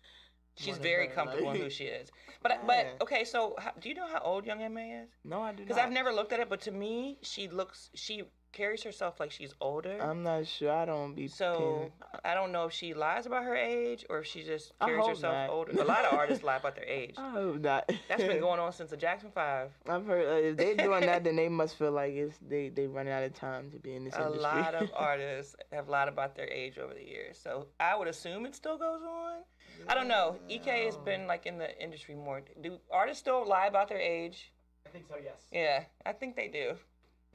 She's 0.56 0.78
very 0.78 1.08
comfortable 1.08 1.48
like- 1.48 1.56
in 1.58 1.62
who 1.64 1.70
she 1.70 1.86
is. 1.86 2.12
But 2.42 2.52
Yeah. 2.52 2.62
but 2.68 3.02
okay, 3.02 3.24
so 3.24 3.56
how, 3.58 3.72
do 3.72 3.90
you 3.90 3.96
know 3.96 4.08
how 4.08 4.20
old 4.20 4.46
Young 4.46 4.62
M.A. 4.62 5.04
is? 5.04 5.10
No, 5.24 5.42
I 5.42 5.52
do 5.54 5.64
Because. 5.64 5.78
I've 5.78 5.92
never 5.92 6.12
looked 6.12 6.34
at 6.34 6.40
it, 6.40 6.50
but 6.50 6.62
to 6.62 6.72
me, 6.72 7.18
she 7.22 7.48
looks 7.48 7.90
she 7.94 8.24
carries 8.54 8.84
herself 8.84 9.20
like 9.20 9.32
she's 9.32 9.54
older. 9.60 9.98
I'm 10.02 10.24
not 10.24 10.48
sure. 10.48 10.72
I 10.72 10.86
don't 10.86 11.14
be. 11.16 11.28
so 11.28 11.78
paying- 11.80 11.92
I 12.24 12.34
don't 12.34 12.52
know 12.52 12.66
if 12.66 12.72
she 12.74 12.94
lies 12.94 13.26
about 13.26 13.44
her 13.44 13.56
age 13.56 14.06
or 14.10 14.20
if 14.20 14.28
she 14.28 14.44
just 14.44 14.72
carries 14.80 15.06
herself 15.08 15.34
not. 15.34 15.50
older. 15.50 15.72
A 15.82 15.84
lot 15.84 16.06
of 16.06 16.14
artists 16.14 16.44
lie 16.44 16.58
about 16.58 16.76
their 16.76 16.86
age. 16.86 17.16
I 17.18 17.30
hope 17.32 17.60
not. 17.60 17.92
That's 18.08 18.24
been 18.24 18.40
going 18.48 18.60
on 18.60 18.72
since 18.72 18.92
the 18.92 18.98
Jackson 18.98 19.32
Five. 19.34 19.72
I've 19.90 20.06
heard 20.06 20.28
uh, 20.28 20.48
if 20.50 20.58
they're 20.58 20.76
doing 20.76 21.02
that, 21.02 21.24
then 21.24 21.36
they 21.36 21.50
must 21.62 21.76
feel 21.76 21.92
like 21.92 22.14
it's 22.14 22.38
they 22.48 22.70
they 22.70 22.88
running 22.88 23.12
out 23.12 23.24
of 23.24 23.34
time 23.34 23.72
to 23.72 23.78
be 23.80 23.96
in 23.96 24.06
this 24.06 24.14
A 24.16 24.22
industry. 24.28 24.40
A 24.40 24.48
lot 24.48 24.76
of 24.76 24.90
artists 24.96 25.56
have 25.72 25.90
lied 25.90 26.08
about 26.08 26.36
their 26.36 26.48
age 26.50 26.78
over 26.78 26.94
the 26.94 27.04
years. 27.06 27.38
So 27.38 27.68
I 27.80 27.96
would 27.98 28.08
assume 28.08 28.46
it 28.46 28.56
still 28.56 28.78
goes 28.78 29.02
on. 29.02 29.42
I 29.88 29.96
don't 29.96 30.08
know. 30.08 30.38
Ek 30.50 30.66
has 30.66 30.96
been 30.98 31.28
like 31.28 31.46
in 31.46 31.58
the 31.58 31.70
industry 31.82 32.16
more. 32.16 32.42
Do 32.62 32.78
artists 32.92 33.20
still 33.20 33.46
lie 33.46 33.66
about 33.66 33.90
their 33.90 33.98
age? 34.00 34.54
I 34.86 34.90
think 34.90 35.06
so, 35.10 35.16
yes. 35.22 35.42
Yeah, 35.52 35.84
I 36.06 36.14
think 36.14 36.36
they 36.36 36.48
do. 36.48 36.76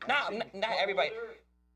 Not 0.06 0.32
not, 0.34 0.54
not 0.54 0.70
everybody. 0.78 1.10
older- 1.10 1.34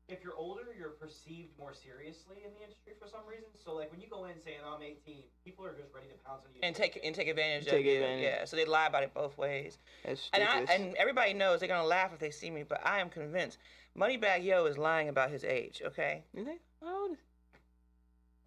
if 0.09 0.21
you're 0.21 0.35
older, 0.35 0.63
you're 0.77 0.89
perceived 0.89 1.57
more 1.57 1.73
seriously 1.73 2.35
in 2.45 2.51
the 2.53 2.61
industry 2.61 2.91
for 2.99 3.07
some 3.07 3.21
reason. 3.25 3.45
So, 3.63 3.73
like, 3.73 3.89
when 3.89 4.01
you 4.01 4.07
go 4.09 4.25
in 4.25 4.37
saying, 4.43 4.57
I'm 4.65 4.81
18, 4.81 5.23
people 5.45 5.65
are 5.65 5.71
just 5.73 5.93
ready 5.93 6.07
to 6.07 6.13
pounce 6.25 6.43
on 6.45 6.51
you. 6.53 6.59
and 6.61 6.75
take 6.75 6.99
and 7.01 7.15
take 7.15 7.29
advantage 7.29 7.65
Take 7.65 7.79
of 7.79 7.85
you. 7.85 7.93
advantage. 8.03 8.23
Yeah, 8.23 8.43
so 8.45 8.57
they 8.57 8.65
lie 8.65 8.87
about 8.87 9.03
it 9.03 9.13
both 9.13 9.37
ways. 9.37 9.77
That's 10.03 10.29
And 10.33 10.43
I 10.43 10.59
and 10.73 10.93
everybody 10.95 11.33
knows 11.33 11.61
they're 11.61 11.69
gonna 11.69 11.87
laugh 11.87 12.11
if 12.13 12.19
they 12.19 12.31
see 12.31 12.51
me, 12.51 12.63
but 12.63 12.85
I 12.85 12.99
am 12.99 13.09
convinced 13.09 13.57
Moneybagg 13.97 14.43
Yo 14.43 14.65
is 14.65 14.77
lying 14.77 15.07
about 15.07 15.31
his 15.31 15.45
age. 15.45 15.81
Okay, 15.85 16.23
You 16.33 16.43
think? 16.43 16.59
How 16.83 17.01
old? 17.07 17.17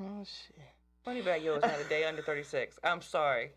Oh 0.03 0.25
shit. 0.25 0.61
Moneybagg 1.07 1.43
Yo 1.43 1.55
is 1.57 1.63
not 1.63 1.81
a 1.81 1.85
day 1.89 2.05
under 2.05 2.21
thirty 2.21 2.43
six. 2.43 2.79
I'm 2.85 3.01
sorry. 3.01 3.53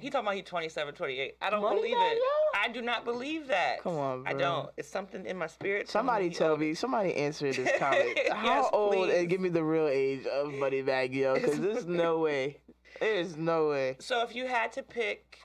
He 0.00 0.08
talking 0.10 0.26
about 0.26 0.34
he 0.36 0.42
27, 0.42 0.94
28. 0.94 1.36
I 1.42 1.50
don't 1.50 1.62
Moneybagg 1.62 1.74
believe 1.76 1.96
it. 1.96 2.16
Yo? 2.16 2.22
I 2.62 2.68
do 2.68 2.82
not 2.82 3.04
believe 3.04 3.46
that. 3.48 3.82
Come 3.82 3.96
on, 3.96 4.26
I 4.26 4.34
don't. 4.34 4.68
It's 4.76 4.88
something 4.88 5.24
in 5.24 5.38
my 5.38 5.46
spirit. 5.46 5.88
Somebody 5.88 6.28
he 6.28 6.34
tell 6.34 6.56
me. 6.56 6.74
Somebody 6.74 7.14
answer 7.14 7.50
this 7.52 7.70
comment. 7.78 8.18
How 8.30 8.44
Yes, 8.44 8.66
old? 8.72 8.92
please. 8.92 9.14
And 9.14 9.28
give 9.28 9.40
me 9.40 9.48
the 9.48 9.64
real 9.64 9.88
age 9.88 10.26
of 10.26 10.52
Buddy 10.60 10.82
Bag 10.82 11.14
Yo, 11.14 11.34
because 11.34 11.58
there's 11.58 11.86
no 11.86 12.18
way. 12.26 12.58
There's 13.00 13.36
no 13.36 13.68
way. 13.68 13.96
So 13.98 14.22
if 14.22 14.34
you 14.34 14.46
had 14.46 14.72
to 14.72 14.82
pick 14.82 15.38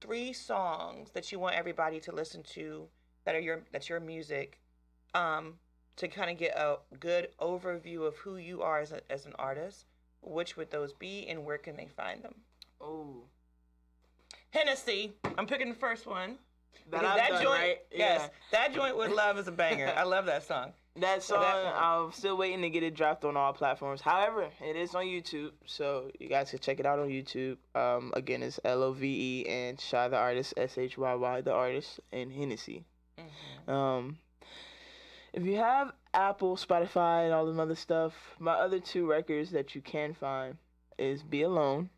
three 0.00 0.32
songs 0.32 1.10
that 1.12 1.30
you 1.30 1.38
want 1.38 1.54
everybody 1.54 2.00
to 2.00 2.12
listen 2.12 2.42
to 2.42 2.88
that 3.24 3.36
are 3.36 3.40
your 3.40 3.62
that's 3.70 3.88
your 3.88 4.00
music, 4.00 4.58
um, 5.14 5.54
to 5.96 6.08
kind 6.08 6.30
of 6.30 6.36
get 6.38 6.56
a 6.56 6.78
good 6.98 7.28
overview 7.40 8.06
of 8.06 8.16
who 8.16 8.36
you 8.38 8.62
are 8.62 8.80
as, 8.80 8.90
a, 8.92 9.00
as 9.12 9.26
an 9.26 9.34
artist, 9.38 9.86
which 10.20 10.56
would 10.56 10.70
those 10.70 10.92
be 10.92 11.26
and 11.28 11.44
where 11.44 11.58
can 11.58 11.76
they 11.76 11.86
find 11.96 12.22
them? 12.24 12.34
Oh. 12.80 13.22
Hennessy. 14.52 15.12
I'm 15.36 15.46
picking 15.46 15.68
the 15.68 15.74
first 15.74 16.06
one. 16.06 16.38
That 16.90 17.02
that 17.02 17.28
done, 17.30 17.42
joint, 17.42 17.60
right? 17.60 17.78
yes, 17.90 18.28
that 18.50 18.74
joint 18.74 18.96
with 18.96 19.10
love 19.12 19.38
is 19.38 19.48
a 19.48 19.52
banger. 19.52 19.92
I 19.96 20.02
love 20.02 20.26
that 20.26 20.42
song. 20.42 20.72
That 20.96 21.22
So 21.22 21.34
song, 21.36 21.42
that. 21.42 21.74
I'm 21.74 22.12
still 22.12 22.36
waiting 22.36 22.60
to 22.62 22.68
get 22.70 22.82
it 22.82 22.94
dropped 22.94 23.24
on 23.24 23.34
all 23.36 23.52
platforms. 23.54 24.02
However, 24.02 24.48
it 24.60 24.76
is 24.76 24.94
on 24.94 25.04
YouTube, 25.04 25.52
so 25.64 26.10
you 26.18 26.28
guys 26.28 26.50
can 26.50 26.58
check 26.58 26.80
it 26.80 26.86
out 26.86 26.98
on 26.98 27.08
YouTube. 27.08 27.56
Um, 27.74 28.12
again, 28.14 28.42
it's 28.42 28.60
L 28.64 28.82
O 28.82 28.92
V 28.92 29.06
E 29.06 29.48
and 29.48 29.80
Shy 29.80 30.08
the 30.08 30.16
artist, 30.16 30.52
S 30.56 30.76
H 30.76 30.98
Y 30.98 31.14
Y 31.14 31.40
the 31.40 31.52
artist, 31.52 32.00
and 32.12 32.30
Hennessy. 32.32 32.84
Mhm. 33.18 33.72
Um, 33.72 34.18
If 35.32 35.44
you 35.44 35.56
have 35.56 35.92
Apple, 36.12 36.56
Spotify, 36.56 37.24
and 37.24 37.32
all 37.32 37.46
them 37.46 37.58
other 37.58 37.74
stuff, 37.76 38.12
my 38.38 38.52
other 38.52 38.78
two 38.80 39.06
records 39.08 39.50
that 39.52 39.74
you 39.74 39.80
can 39.80 40.12
find 40.12 40.58
is 40.98 41.22
"Be 41.22 41.40
Alone," 41.42 41.88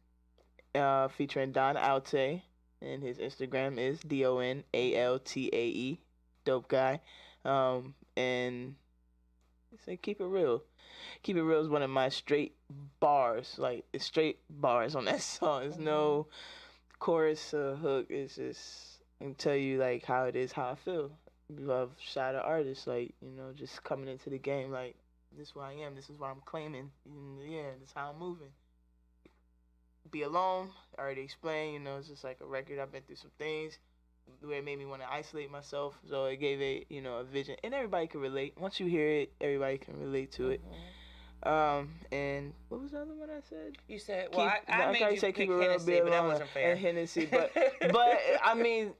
uh, 0.75 1.09
featuring 1.09 1.53
Don 1.53 1.77
Altae, 1.77 2.43
and 2.81 3.03
his 3.03 3.19
Instagram 3.19 3.79
is 3.79 4.01
D 4.01 4.25
O 4.25 4.39
N 4.39 4.65
A 4.73 4.97
L 4.97 5.19
T 5.19 5.51
A 5.53 5.67
E, 5.67 6.01
dope 6.45 6.69
guy, 6.69 7.01
um, 7.45 7.95
and 8.17 8.75
say 9.85 9.97
"Keep 9.97 10.21
It 10.21 10.27
Real." 10.27 10.63
"Keep 11.23 11.37
It 11.37 11.43
Real" 11.43 11.61
is 11.61 11.69
one 11.69 11.83
of 11.83 11.91
my 11.91 12.09
straight 12.09 12.55
bars, 13.01 13.57
like 13.59 13.85
it's 13.93 14.05
straight 14.05 14.41
bars 14.51 14.95
on 14.95 15.05
that 15.07 15.21
song. 15.23 15.63
There's 15.63 15.79
no 15.79 16.27
chorus 16.99 17.55
or 17.55 17.77
hook. 17.77 18.07
It's 18.11 18.37
just 18.37 19.03
I 19.21 19.25
can 19.25 19.35
tell 19.35 19.57
you 19.57 19.79
like 19.79 20.05
how 20.05 20.25
it 20.25 20.37
is, 20.37 20.53
how 20.53 20.71
I 20.71 20.75
feel 20.75 21.11
love 21.51 21.91
shadow 21.99 22.41
artists, 22.45 22.87
like 22.87 23.15
you 23.21 23.31
know, 23.31 23.53
just 23.55 23.83
coming 23.85 24.09
into 24.09 24.31
the 24.31 24.39
game, 24.39 24.71
like 24.71 24.97
this 25.37 25.49
is 25.49 25.53
who 25.53 25.61
I 25.61 25.73
am, 25.73 25.95
this 25.95 26.11
is 26.11 26.19
what 26.19 26.31
I'm 26.31 26.43
claiming, 26.45 26.91
and 27.07 27.41
yeah, 27.51 27.71
this 27.81 27.89
is 27.89 27.95
how 27.95 28.11
I'm 28.13 28.19
moving. 28.19 28.49
Be 30.11 30.23
alone, 30.23 30.71
I 30.99 31.03
already 31.03 31.23
explained, 31.23 31.75
you 31.75 31.81
know, 31.81 31.97
it's 31.99 32.09
just 32.09 32.25
like 32.25 32.38
a 32.40 32.47
record. 32.47 32.79
I've 32.79 32.93
been 32.93 33.03
through 33.03 33.17
some 33.17 33.31
things 33.38 33.79
where 34.43 34.59
it 34.59 34.64
made 34.64 34.79
me 34.79 34.87
want 34.87 35.03
to 35.03 35.11
isolate 35.12 35.51
myself, 35.51 35.99
so 36.09 36.27
it 36.27 36.37
gave 36.37 36.61
a 36.61 36.85
you 36.88 37.03
know 37.03 37.17
a 37.19 37.25
vision, 37.25 37.57
and 37.64 37.75
everybody 37.75 38.07
can 38.07 38.21
relate. 38.21 38.55
Once 38.59 38.79
you 38.81 38.87
hear 38.87 39.09
it, 39.09 39.33
everybody 39.40 39.79
can 39.79 39.99
relate 39.99 40.33
to 40.33 40.51
it. 40.51 40.61
Um, 41.43 41.90
and 42.11 42.55
what 42.69 42.81
was 42.81 42.93
the 42.93 43.01
other 43.01 43.14
one 43.14 43.29
I 43.29 43.40
said? 43.49 43.77
You 43.87 43.99
said, 43.99 44.29
well, 44.33 44.51
Keep- 44.51 44.75
I, 44.75 44.83
I 44.83 44.87
no, 44.87 44.93
made 44.93 44.99
thought 45.01 45.12
you 45.12 45.19
said 45.19 45.35
pick 45.35 45.49
keep 45.49 45.61
Hennessy, 45.61 45.93
be 45.93 46.01
but 46.01 46.11
that 46.11 46.25
wasn't 46.25 46.49
fair. 46.51 46.71
And 46.73 46.81
Hennessy, 46.81 47.27
but 47.31 47.53
but 47.93 48.19
I 48.43 48.55
mean, 48.55 48.93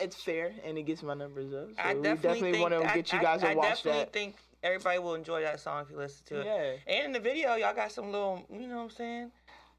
it's 0.00 0.16
fair, 0.22 0.52
and 0.64 0.76
it 0.76 0.82
gets 0.82 1.02
my 1.02 1.14
numbers 1.14 1.52
up. 1.54 1.68
So 1.76 1.82
I 1.82 1.94
we 1.94 2.02
definitely, 2.02 2.52
definitely 2.52 2.60
want 2.60 2.74
to 2.74 2.90
I- 2.90 2.94
get 2.94 3.12
you 3.12 3.20
guys 3.20 3.42
I, 3.42 3.52
to 3.52 3.56
watch 3.58 3.82
that. 3.84 3.90
I 3.90 3.92
definitely 3.92 4.00
that. 4.00 4.12
think 4.12 4.36
everybody 4.62 4.98
will 4.98 5.14
enjoy 5.14 5.40
that 5.42 5.60
song 5.60 5.82
if 5.84 5.90
you 5.90 5.96
listen 5.96 6.26
to 6.26 6.40
it. 6.40 6.46
Yeah. 6.46 6.94
And 6.94 7.06
in 7.06 7.12
the 7.12 7.20
video, 7.20 7.54
y'all 7.54 7.74
got 7.74 7.92
some 7.92 8.10
little, 8.12 8.44
you 8.52 8.66
know 8.66 8.76
what 8.76 8.82
I'm 8.82 8.90
saying? 8.90 9.30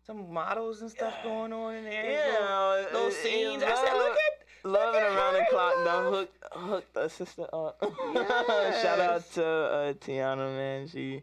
Some 0.09 0.33
models 0.33 0.81
and 0.81 0.89
stuff 0.89 1.13
going 1.21 1.53
on 1.53 1.75
in 1.75 1.83
there. 1.83 2.11
Yeah, 2.11 2.71
Little, 2.89 2.93
little 2.93 3.07
uh, 3.09 3.11
scenes. 3.11 3.61
uh, 3.61 3.67
I 3.67 3.75
said, 3.75 3.93
look 3.93 4.17
at. 4.17 4.65
Love 4.71 4.95
and 4.95 5.05
at 5.05 5.11
around 5.15 5.33
the 5.35 5.45
clock, 5.51 5.73
love. 5.85 5.85
no 5.85 6.09
hook, 6.11 6.29
hook 6.51 6.93
the 6.93 7.07
sister 7.09 7.45
up. 7.53 7.77
Shout 8.81 8.99
out 8.99 9.31
to 9.33 9.45
uh, 9.45 9.93
Tiana, 9.93 10.51
man. 10.57 10.87
She, 10.87 11.21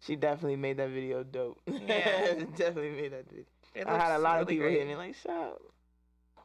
she 0.00 0.16
definitely 0.16 0.56
made 0.56 0.78
that 0.78 0.90
video 0.90 1.22
dope. 1.22 1.60
Yeah. 1.68 2.34
definitely 2.56 2.90
made 2.90 3.12
that 3.12 3.28
video. 3.28 3.44
It 3.76 3.86
I 3.86 3.96
had 3.96 4.16
a 4.16 4.18
lot 4.18 4.42
of 4.42 4.48
people 4.48 4.64
great. 4.64 4.72
hitting 4.72 4.88
me 4.88 4.96
like, 4.96 5.14
"Shout, 5.14 5.62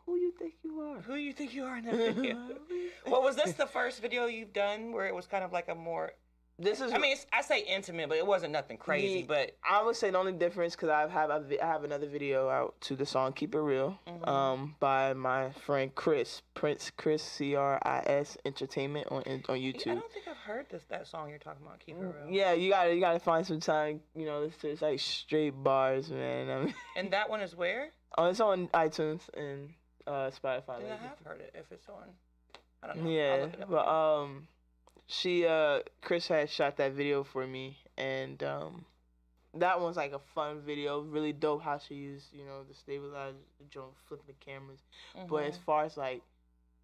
who 0.06 0.16
you 0.18 0.32
think 0.38 0.54
you 0.64 0.80
are?" 0.80 1.02
Who 1.02 1.16
you 1.16 1.34
think 1.34 1.56
you 1.56 1.64
are 1.64 1.78
in 1.78 1.86
that 1.86 1.96
video? 1.96 2.50
well, 3.08 3.24
was 3.24 3.36
this 3.36 3.54
the 3.54 3.66
first 3.66 4.00
video 4.00 4.28
you've 4.28 4.54
done 4.54 4.92
where 4.92 5.08
it 5.08 5.16
was 5.16 5.26
kind 5.26 5.44
of 5.44 5.52
like 5.52 5.70
a 5.70 5.76
more? 5.76 6.12
This 6.60 6.82
is. 6.82 6.94
I 6.94 7.00
mean, 7.00 7.13
it's, 7.13 7.26
I 7.34 7.42
say 7.42 7.62
intimate, 7.62 8.10
but 8.10 8.18
it 8.18 8.28
wasn't 8.28 8.54
nothing 8.54 8.78
crazy. 8.78 9.22
Yeah. 9.22 9.26
But 9.28 9.56
I 9.68 9.84
would 9.84 9.96
say 9.96 10.12
the 10.12 10.20
only 10.20 10.34
difference 10.34 10.76
because 10.76 10.89
I 10.89 11.08
have 11.08 11.32
I 11.32 11.42
have 11.66 11.84
another 11.84 12.08
video 12.08 12.48
out 12.48 12.80
to 12.82 12.96
the 12.96 13.06
song 13.08 13.34
"Keep 13.34 13.56
It 13.56 13.60
Real" 13.60 13.98
Mhm. 14.08 14.28
um 14.28 14.76
by 14.80 15.13
my 15.13 15.52
friend 15.52 15.94
Chris 15.96 16.44
Prince 16.54 16.92
Chris 16.96 17.24
C 17.24 17.56
R 17.56 17.80
I 17.84 18.04
S 18.06 18.38
Entertainment 18.46 19.08
on 19.10 19.24
on 19.50 19.58
YouTube. 19.58 19.92
I 19.92 19.96
don't 19.96 20.12
think 20.13 20.28
I've 20.28 20.38
heard 20.38 20.70
this 20.70 20.84
that 20.89 21.08
song 21.08 21.30
you're 21.30 21.39
talking 21.39 21.66
about. 21.66 21.80
Keep 21.80 21.98
it 21.98 22.02
real. 22.02 22.30
Yeah, 22.30 22.54
you 22.54 22.70
gotta 22.70 22.94
you 22.94 23.00
gotta 23.02 23.20
find 23.20 23.46
some 23.48 23.60
time. 23.60 24.02
You 24.16 24.26
know, 24.28 24.44
it's, 24.44 24.63
it's 24.63 24.82
like 24.84 25.00
straight 25.00 25.52
bars, 25.52 26.12
man. 26.12 26.50
I 26.50 26.66
mean, 26.66 26.74
And 26.96 27.12
that 27.13 27.30
one 27.32 27.42
is 27.42 27.56
where? 27.56 27.89
oh, 28.18 28.26
it's 28.30 28.39
on 28.39 28.68
iTunes 28.70 29.22
and 29.34 29.74
uh, 30.06 30.30
Spotify. 30.30 30.82
Then 30.82 30.92
I 30.92 31.08
have 31.08 31.18
heard 31.26 31.42
it. 31.42 31.56
If 31.56 31.72
it's 31.72 31.89
on, 31.89 32.10
I 32.84 32.88
don't 32.88 33.04
know. 33.04 33.10
Yeah, 33.10 33.38
look 33.42 33.54
it 33.54 33.62
up 33.63 33.70
but 33.72 33.88
um, 33.88 34.48
she 35.19 35.45
uh 35.45 35.80
Chris 36.02 36.28
had 36.28 36.49
shot 36.49 36.78
that 36.78 36.93
video 36.93 37.23
for 37.23 37.45
me, 37.45 37.78
and 37.97 38.41
um, 38.43 38.86
that 39.54 39.80
one's 39.80 39.97
like 39.97 40.13
a 40.13 40.19
fun 40.19 40.62
video, 40.62 41.02
really 41.02 41.34
dope. 41.34 41.62
How 41.63 41.78
she 41.78 41.95
used 41.95 42.34
you 42.34 42.45
know 42.45 42.63
the 42.67 42.73
stabilizer, 42.73 43.38
joint, 43.69 43.93
flipping 44.08 44.26
the 44.28 44.45
cameras. 44.45 44.80
But 45.30 45.43
as 45.43 45.58
Mhm. 45.58 45.62
far 45.63 45.84
as 45.86 45.97
like 45.97 46.21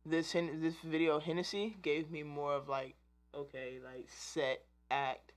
this 0.05 0.33
this 0.33 0.75
video, 0.83 1.19
Hennessy 1.19 1.77
gave 1.81 2.11
me 2.11 2.23
more 2.23 2.53
of 2.53 2.67
like 2.69 2.95
okay, 3.33 3.79
like 3.83 4.05
set 4.09 4.63
act 4.91 5.33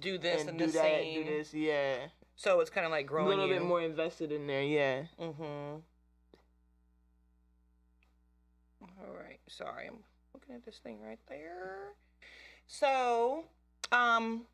do 0.00 0.18
this 0.18 0.40
and 0.40 0.50
and, 0.50 0.58
do 0.58 0.66
the 0.66 0.72
that, 0.72 0.82
same. 0.82 1.24
do 1.24 1.30
this, 1.30 1.54
yeah. 1.54 2.06
So 2.36 2.58
it's 2.60 2.70
kind 2.70 2.84
of 2.84 2.90
like 2.90 3.06
growing 3.06 3.26
A 3.26 3.30
little 3.30 3.46
you. 3.46 3.54
bit 3.54 3.62
more 3.62 3.80
invested 3.80 4.32
in 4.32 4.46
there, 4.48 4.62
yeah. 4.62 5.04
Mm-hmm. 5.20 5.78
All 9.00 9.14
right. 9.16 9.38
Sorry, 9.48 9.86
I'm 9.86 9.98
looking 10.32 10.54
at 10.54 10.64
this 10.64 10.78
thing 10.78 11.00
right 11.00 11.18
there. 11.28 11.94
So, 12.78 13.44
um, 13.92 14.46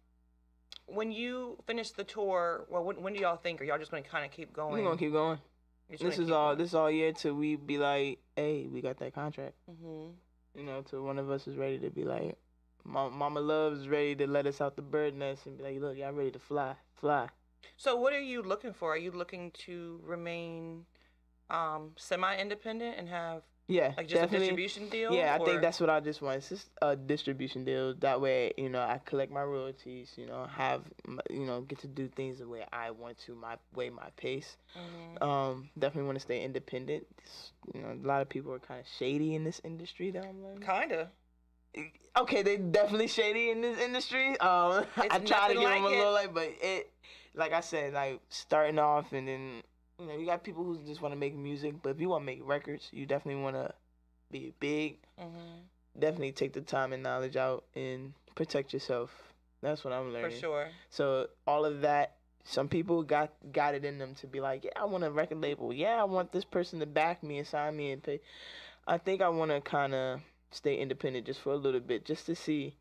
when 0.85 1.11
you 1.11 1.57
finish 1.67 1.91
the 1.93 2.05
tour, 2.05 2.67
well, 2.69 2.85
when, 2.85 3.01
when 3.01 3.15
do 3.15 3.21
y'all 3.21 3.37
think? 3.37 3.63
Are 3.63 3.65
y'all 3.65 3.79
just 3.79 3.91
going 3.91 4.03
to 4.03 4.09
kind 4.11 4.27
of 4.27 4.31
keep 4.31 4.53
going? 4.53 4.73
We're 4.75 4.85
gonna 4.85 4.99
keep 4.99 5.13
going. 5.13 5.39
This 5.89 6.19
is 6.19 6.31
all 6.31 6.49
going? 6.49 6.59
this 6.59 6.69
is 6.69 6.75
all 6.75 6.91
year 6.91 7.13
till 7.13 7.35
we 7.35 7.57
be 7.57 7.79
like, 7.79 8.19
hey, 8.37 8.67
we 8.71 8.83
got 8.83 8.99
that 8.99 9.15
contract. 9.15 9.55
Mhm. 9.71 10.13
You 10.55 10.63
know, 10.63 10.83
till 10.83 11.03
one 11.03 11.19
of 11.19 11.31
us 11.31 11.49
is 11.49 11.57
ready 11.57 11.79
to 11.79 11.89
be 11.89 12.05
like, 12.05 12.37
Mama, 12.85 13.17
Mama 13.17 13.41
Love 13.41 13.73
is 13.73 13.89
ready 13.89 14.15
to 14.17 14.27
let 14.27 14.47
us 14.47 14.61
out 14.61 14.77
the 14.77 14.83
bird 14.83 15.15
nest 15.15 15.47
and 15.47 15.57
be 15.57 15.65
like, 15.65 15.81
look, 15.81 15.97
y'all 15.97 16.13
ready 16.13 16.31
to 16.31 16.39
fly, 16.39 16.75
fly. 16.95 17.29
So, 17.79 17.97
what 17.97 18.13
are 18.13 18.21
you 18.21 18.43
looking 18.43 18.75
for? 18.75 18.93
Are 18.93 18.99
you 18.99 19.13
looking 19.13 19.51
to 19.65 19.99
remain 20.05 20.85
um, 21.49 21.93
semi-independent 21.97 22.97
and 22.99 23.09
have 23.09 23.43
Yeah, 23.71 23.95
like 23.97 24.09
just 24.09 24.21
definitely. 24.21 24.37
a 24.37 24.41
distribution 24.41 24.89
deal? 24.89 25.15
Yeah, 25.15 25.37
I 25.37 25.45
think 25.45 25.63
that's 25.63 25.79
what 25.79 25.89
I 25.89 26.01
just 26.01 26.21
want. 26.21 26.39
It's 26.39 26.49
just 26.49 26.71
a 26.83 26.97
distribution 26.97 27.65
deal. 27.65 27.95
That 27.95 28.21
way, 28.21 28.53
you 28.57 28.69
know, 28.69 28.81
I 28.81 29.01
collect 29.05 29.31
my 29.31 29.45
royalties. 29.45 30.13
You 30.17 30.27
know, 30.27 30.49
have 30.53 30.83
you 31.31 31.47
know, 31.47 31.61
get 31.61 31.79
to 31.81 31.87
do 31.87 32.09
things 32.09 32.41
the 32.41 32.49
way 32.49 32.67
I 32.73 32.91
want 32.91 33.19
to, 33.27 33.35
my 33.37 33.57
way, 33.77 33.89
my 33.89 34.09
pace. 34.17 34.57
Mhm. 34.77 35.23
Um, 35.23 35.71
definitely 35.79 36.07
want 36.07 36.17
to 36.17 36.21
stay 36.21 36.43
independent. 36.43 37.07
You 37.73 37.83
know, 37.83 37.93
a 37.93 38.07
lot 38.07 38.23
of 38.23 38.29
people 38.29 38.53
are 38.53 38.59
kind 38.59 38.81
of 38.81 38.87
shady 38.99 39.37
in 39.37 39.45
this 39.45 39.61
industry 39.63 40.11
that 40.11 40.25
I'm 40.25 40.43
learning. 40.43 40.63
Kinda. 40.63 41.13
Okay, 42.17 42.43
they 42.43 42.57
definitely 42.57 43.07
shady 43.07 43.51
in 43.51 43.61
this 43.61 43.79
industry. 43.79 44.31
Um, 44.41 44.85
I 44.97 45.21
try 45.21 45.47
to 45.47 45.55
give 45.55 45.63
them 45.63 45.85
a 45.85 45.89
it. 45.89 45.97
little 45.97 46.13
like, 46.13 46.35
but 46.35 46.51
it, 46.61 46.91
like 47.37 47.53
I 47.53 47.61
said, 47.61 47.93
like 47.93 48.21
starting 48.31 48.81
off 48.81 49.13
and 49.13 49.29
then 49.29 49.63
you 50.01 50.07
know 50.07 50.17
you 50.19 50.27
got 50.27 50.43
people 50.43 50.65
who 50.65 50.79
just 50.85 51.01
want 51.01 51.13
to 51.13 51.19
make 51.19 51.35
music, 51.35 51.75
but 51.83 51.91
if 51.91 52.01
you 52.01 52.09
want 52.09 52.23
to 52.23 52.27
make 52.27 52.41
records, 52.43 52.89
you 52.93 53.07
definitely 53.07 53.43
want 53.43 53.57
to 53.57 53.75
be 54.31 54.55
big. 54.61 54.99
Mhm. 55.19 55.63
Definitely 55.99 56.33
take 56.33 56.53
the 56.53 56.61
time 56.61 56.93
and 56.93 57.03
knowledge 57.03 57.37
out 57.37 57.65
and 57.75 58.15
protect 58.35 58.73
yourself. 58.73 59.11
That's 59.61 59.85
what 59.85 59.93
I'm 59.93 60.13
learning. 60.13 60.31
For 60.31 60.37
sure. 60.37 60.69
So 60.89 61.29
all 61.47 61.65
of 61.65 61.83
that, 61.83 62.17
some 62.45 62.69
people 62.69 63.03
got 63.03 63.33
got 63.53 63.75
it 63.75 63.85
in 63.85 63.99
them 63.99 64.15
to 64.17 64.27
be 64.27 64.41
like, 64.41 64.65
yeah, 64.65 64.71
I 64.77 64.85
want 64.87 65.05
a 65.05 65.11
record 65.11 65.41
label. 65.43 65.73
Yeah, 65.73 66.01
I 66.01 66.05
want 66.05 66.33
this 66.33 66.45
person 66.45 66.81
to 66.81 66.87
back 66.87 67.23
me 67.23 67.39
and 67.39 67.47
sign 67.47 67.77
me 67.77 67.93
and 67.93 68.03
pay. 68.03 68.21
I 68.87 68.97
think 68.99 69.21
I 69.21 69.29
want 69.29 69.51
to 69.51 69.61
kind 69.61 69.95
of 69.95 70.21
stay 70.51 70.77
independent 70.77 71.27
just 71.27 71.41
for 71.41 71.53
a 71.53 71.57
little 71.57 71.81
bit, 71.81 72.05
just 72.05 72.27
to 72.27 72.35
see, 72.35 72.75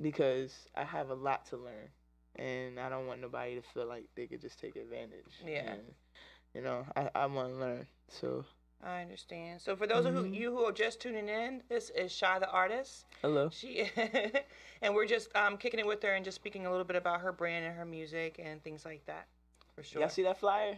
because 0.00 0.68
I 0.76 0.84
have 0.84 1.10
a 1.10 1.14
lot 1.14 1.46
to 1.46 1.56
learn, 1.56 1.88
and 2.36 2.78
I 2.78 2.88
don't 2.88 3.06
want 3.06 3.20
nobody 3.20 3.54
to 3.56 3.62
feel 3.62 3.86
like 3.86 4.04
they 4.14 4.26
could 4.26 4.40
just 4.40 4.58
take 4.58 4.76
advantage. 4.76 5.32
Yeah. 5.44 5.72
And, 5.72 5.94
you 6.54 6.60
know, 6.62 6.84
I 6.96 7.10
I 7.14 7.26
want 7.26 7.50
to 7.50 7.54
learn. 7.56 7.86
So 8.08 8.44
I 8.84 9.00
understand. 9.02 9.60
So 9.60 9.76
for 9.76 9.86
those 9.86 10.04
of 10.06 10.14
who, 10.14 10.24
Mhm. 10.24 10.34
you 10.34 10.50
who 10.56 10.64
are 10.64 10.72
just 10.72 11.00
tuning 11.00 11.28
in, 11.28 11.62
this 11.68 11.90
is 11.90 12.10
Shy 12.12 12.38
the 12.38 12.50
artist. 12.50 13.06
hello. 13.22 13.48
She 13.50 13.88
and 14.82 14.94
we're 14.94 15.06
just 15.06 15.34
um, 15.36 15.56
kicking 15.56 15.80
it 15.80 15.86
with 15.86 16.02
her 16.02 16.14
and 16.14 16.24
just 16.24 16.34
speaking 16.34 16.66
a 16.66 16.70
little 16.70 16.84
bit 16.84 16.96
about 16.96 17.20
her 17.20 17.32
brand 17.32 17.64
and 17.64 17.76
her 17.76 17.84
music 17.84 18.40
and 18.42 18.62
things 18.64 18.84
like 18.84 19.04
that. 19.06 19.26
For 19.76 19.82
sure. 19.82 20.00
Y'all 20.00 20.10
see 20.10 20.24
that 20.24 20.38
flyer? 20.38 20.76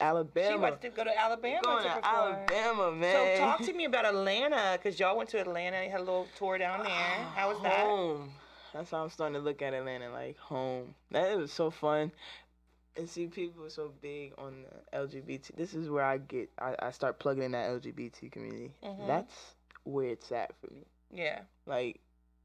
Alabama. 0.00 0.48
She 0.50 0.58
wants 0.58 0.80
to 0.82 0.88
go 0.90 1.04
to 1.04 1.18
Alabama 1.18 1.60
Going 1.62 1.82
to 1.84 1.88
to. 1.88 2.06
Alabama, 2.06 2.98
So 3.12 3.36
talk 3.38 3.62
to 3.62 3.72
me 3.76 3.84
about 3.84 4.04
Atlanta, 4.04 4.78
cause 4.82 4.98
y'all 4.98 5.16
went 5.16 5.30
to 5.30 5.40
Atlanta. 5.40 5.82
You 5.84 5.90
had 5.90 6.00
a 6.00 6.02
little 6.04 6.26
tour 6.36 6.58
down 6.58 6.82
there. 6.82 6.90
How 7.34 7.48
was 7.48 7.62
that? 7.62 7.86
Home. 7.86 8.32
That's 8.72 8.90
how 8.90 9.04
I'm 9.04 9.08
starting 9.08 9.34
to 9.34 9.40
look 9.40 9.62
at 9.62 9.72
Atlanta 9.72 10.10
like 10.10 10.36
home. 10.36 10.94
That 11.12 11.30
it 11.30 11.38
was 11.38 11.52
so 11.52 11.70
fun. 11.70 12.10
And 12.96 13.08
see 13.08 13.26
people 13.26 13.68
so 13.70 13.90
big 14.00 14.32
on 14.38 14.64
the 14.92 14.96
LGBT. 14.98 15.56
This 15.56 15.74
is 15.74 15.88
where 15.90 16.04
I 16.04 16.18
get 16.18 16.48
I, 16.60 16.76
I 16.78 16.90
start 16.92 17.18
plugging 17.18 17.42
in 17.42 17.52
that 17.52 17.68
LGBT 17.70 18.30
community. 18.30 18.72
Mhm. 18.84 19.06
That's 19.08 19.34
where 19.82 20.10
it's 20.10 20.30
at 20.30 20.54
for 20.60 20.72
me. 20.72 20.86
Yeah. 21.10 21.40
Like 21.66 22.00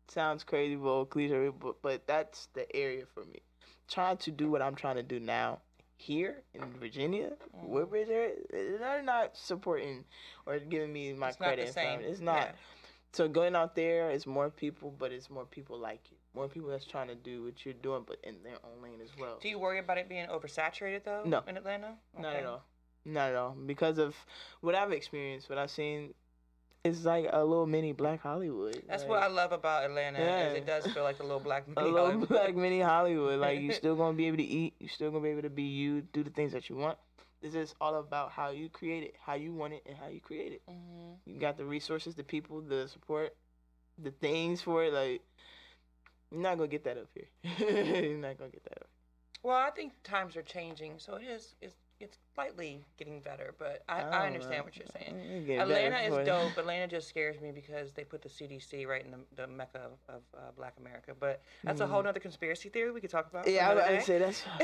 sounds 0.08 0.44
crazy, 0.44 0.76
well 0.76 1.06
cliche, 1.06 1.50
but 1.50 1.82
but 1.84 2.08
that's 2.08 2.48
the 2.54 2.66
area 2.76 3.06
for 3.14 3.24
me. 3.26 3.42
Trying 3.88 4.18
to 4.18 4.32
do 4.32 4.50
what 4.50 4.62
I'm 4.64 4.74
trying 4.76 4.96
to 4.96 5.04
do 5.04 5.20
now 5.20 5.60
here 5.98 6.42
in 6.56 6.64
Virginia, 6.80 7.34
Mhm. 7.56 7.68
Woodbridge 7.68 8.10
area, 8.10 8.36
they're 8.52 9.04
not 9.04 9.36
supporting 9.38 10.04
or 10.48 10.58
giving 10.58 10.92
me 10.94 11.14
my 11.14 11.30
It's 11.30 11.40
not 11.40 11.46
credit. 11.48 11.68
the 11.68 11.74
same. 11.74 12.00
It's 12.02 12.22
not. 12.22 12.48
Yeah. 12.48 12.52
So 13.12 13.28
going 13.28 13.56
out 13.56 13.76
there 13.76 14.10
is 14.12 14.26
more 14.26 14.50
people, 14.50 14.92
but 14.98 15.12
it's 15.12 15.30
more 15.30 15.46
people 15.46 15.78
like 15.78 16.10
you. 16.12 16.18
More 16.36 16.48
people 16.48 16.70
that's 16.70 16.86
trying 16.86 17.08
to 17.08 17.16
do 17.16 17.44
what 17.44 17.66
you're 17.66 17.74
doing, 17.74 18.04
but 18.08 18.18
in 18.24 18.36
their 18.44 18.58
own 18.64 18.84
lane 18.84 19.00
as 19.04 19.10
well. 19.20 19.40
Do 19.42 19.50
you 19.50 19.58
worry 19.58 19.80
about 19.80 19.98
it 19.98 20.08
being 20.08 20.28
oversaturated 20.28 21.04
though? 21.04 21.24
No. 21.26 21.42
In 21.48 21.58
Atlanta? 21.58 21.96
Not 22.18 22.36
at 22.36 22.46
all. 22.46 22.64
Not 23.06 23.30
at 23.30 23.36
all. 23.36 23.52
Because 23.66 23.98
of 23.98 24.16
what 24.62 24.76
I've 24.76 24.92
experienced, 24.92 25.50
what 25.50 25.58
I've 25.58 25.72
seen, 25.72 26.14
it's 26.84 27.04
like 27.04 27.28
a 27.32 27.44
little 27.44 27.66
mini 27.66 27.94
Black 27.94 28.22
Hollywood. 28.22 28.82
That's 28.88 29.04
like, 29.04 29.10
what 29.10 29.24
I 29.24 29.28
love 29.28 29.52
about 29.52 29.86
Atlanta. 29.86 30.20
Is 30.20 30.26
Yeah. 30.26 30.50
it 30.52 30.66
does 30.68 30.86
feel 30.94 31.04
like 31.04 31.20
a 31.20 31.24
little 31.24 31.40
black 31.40 31.64
a 31.68 31.70
mini 31.72 31.92
little 31.92 32.06
Hollywood. 32.06 32.30
black 32.30 32.56
mini 32.56 32.80
Hollywood. 32.80 33.40
Like 33.40 33.60
you're 33.62 33.74
still 33.84 33.96
gonna 33.96 34.16
be 34.16 34.28
able 34.28 34.38
to 34.38 34.44
eat. 34.44 34.76
you're 34.80 34.90
still 34.90 35.10
gonna 35.10 35.24
be 35.24 35.30
able 35.30 35.42
to 35.42 35.50
be 35.50 35.64
you. 35.64 36.02
Do 36.14 36.24
the 36.24 36.30
things 36.30 36.52
that 36.54 36.70
you 36.70 36.76
want. 36.76 36.98
This 37.42 37.56
is 37.56 37.74
all 37.82 37.96
about 37.96 38.32
how 38.32 38.52
you 38.52 38.70
create 38.70 39.04
it, 39.04 39.16
how 39.26 39.34
you 39.34 39.54
want 39.54 39.74
it, 39.74 39.84
and 39.88 39.98
how 39.98 40.08
you 40.10 40.20
create 40.20 40.52
it. 40.52 40.62
Mhm. 40.70 41.16
You 41.26 41.40
got 41.40 41.58
the 41.58 41.66
resources, 41.66 42.14
the 42.16 42.24
people, 42.24 42.62
the 42.62 42.88
support, 42.88 43.36
the 43.98 44.12
things 44.12 44.62
for 44.62 44.84
it. 44.84 44.94
Like 44.94 45.22
you're 46.32 46.42
not 46.42 46.58
gonna 46.58 46.68
get 46.68 46.84
that 46.84 46.98
up 46.98 47.10
here. 47.14 47.30
you're 48.04 48.18
not 48.18 48.38
gonna 48.38 48.52
get 48.52 48.64
that 48.66 48.82
up. 48.82 48.90
Well, 49.44 49.56
I 49.56 49.70
think 49.70 49.94
times 50.04 50.36
are 50.36 50.42
changing, 50.42 50.96
so 50.98 51.16
it 51.16 51.24
is. 51.24 51.56
It's 51.62 51.76
it's 52.00 52.18
slightly 52.34 52.86
getting 52.98 53.20
better, 53.20 53.54
but 53.58 53.84
I, 53.90 54.00
I, 54.00 54.02
don't 54.04 54.14
understand 54.14 54.60
know. 54.60 54.64
what 54.64 54.78
you're 54.78 54.88
saying. 54.88 55.60
Atlanta 55.60 55.98
is 55.98 56.26
dope. 56.26 56.58
Atlanta 56.58 56.88
just 56.88 57.10
scares 57.10 57.42
me 57.42 57.52
because 57.52 57.92
they 57.92 58.06
put 58.06 58.22
the 58.22 58.30
CDC 58.30 58.88
right 58.88 59.04
in 59.04 59.12
the, 59.12 59.18
the 59.36 59.48
mecca 59.48 59.80
of, 59.80 60.16
of 60.16 60.22
uh, 60.34 60.40
Black 60.56 60.76
America. 60.80 61.14
But 61.20 61.42
that's 61.64 61.82
a 61.82 61.88
whole 61.88 62.02
nother 62.02 62.22
conspiracy 62.22 62.70
theory 62.70 62.92
we 62.92 63.02
could 63.02 63.10
talk 63.10 63.28
about. 63.30 63.46
Mm. 63.46 63.56
Yeah, 63.56 63.70
I 63.70 63.74
was 63.76 63.84
to 63.84 64.02
say 64.02 64.20
that's. 64.20 64.44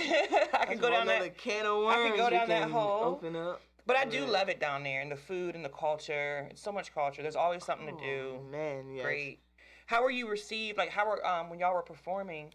I 0.53 0.65
could 0.65 0.79
go 0.79 0.89
down 0.89 1.07
that. 1.07 1.37
can 1.37 1.65
of 1.65 1.77
worms. 1.77 1.97
I 1.97 2.09
could 2.09 2.17
go 2.17 2.29
down 2.29 2.47
that 2.47 2.71
hole. 2.71 3.03
Open 3.03 3.35
up. 3.35 3.61
But 3.87 3.97
I 3.97 4.05
do 4.05 4.25
love 4.25 4.49
it 4.49 4.59
down 4.59 4.83
there, 4.83 5.01
and 5.01 5.11
the 5.11 5.15
food 5.15 5.55
and 5.55 5.63
the 5.63 5.69
culture. 5.69 6.47
It's 6.49 6.61
so 6.61 6.71
much 6.71 6.93
culture. 6.93 7.21
There's 7.21 7.35
always 7.35 7.63
something 7.63 7.85
to 7.85 8.03
do. 8.03 8.37
Oh, 8.39 8.51
man, 8.51 8.89
yes. 8.91 9.03
Great. 9.03 9.39
How 9.85 10.03
were 10.03 10.11
you 10.11 10.29
received? 10.29 10.77
Like, 10.77 10.89
how 10.89 11.07
were 11.07 11.25
um 11.25 11.49
when 11.49 11.59
y'all 11.59 11.73
were 11.73 11.81
performing? 11.81 12.53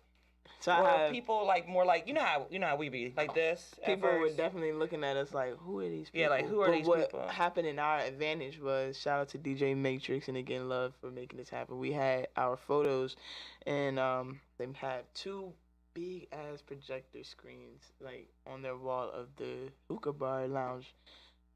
So 0.61 0.79
Were 0.79 0.89
had, 0.89 1.13
people 1.13 1.47
like 1.47 1.67
more 1.69 1.85
like 1.87 2.07
you 2.07 2.13
know 2.13 2.23
how 2.23 2.47
you 2.51 2.59
know 2.59 2.67
how 2.67 2.77
we 2.77 2.89
be 2.89 3.15
like 3.17 3.35
this? 3.35 3.75
people 3.87 4.11
were 4.11 4.29
definitely 4.31 4.73
looking 4.73 5.05
at 5.05 5.17
us 5.17 5.33
like, 5.33 5.57
who 5.59 5.81
are 5.81 5.89
these 5.89 6.11
people? 6.11 6.21
Yeah, 6.21 6.29
like, 6.29 6.47
who 6.47 6.61
are 6.61 6.67
but 6.67 6.77
these 6.77 6.87
what 6.87 7.11
people? 7.11 7.29
happened 7.29 7.67
in 7.67 7.79
our 7.79 8.01
advantage 8.01 8.61
was 8.61 8.99
shout 8.99 9.21
out 9.21 9.29
to 9.31 9.39
DJ 9.39 9.77
Matrix 9.77 10.29
and 10.29 10.37
again 10.37 10.69
love 10.69 10.93
for 11.01 11.11
making 11.11 11.39
this 11.39 11.49
happen. 11.49 11.79
We 11.79 11.93
had 11.93 12.29
our 12.37 12.57
photos, 12.57 13.17
and 13.67 13.99
um, 13.99 14.41
they 14.59 14.67
had 14.75 15.05
two 15.15 15.53
big 15.95 16.29
ass 16.33 16.61
projector 16.61 17.25
screens 17.25 17.93
like 18.01 18.29
on 18.47 18.61
their 18.63 18.77
wall 18.77 19.11
of 19.11 19.29
the 19.37 19.71
hookah 19.89 20.13
bar 20.13 20.47
lounge. 20.47 20.95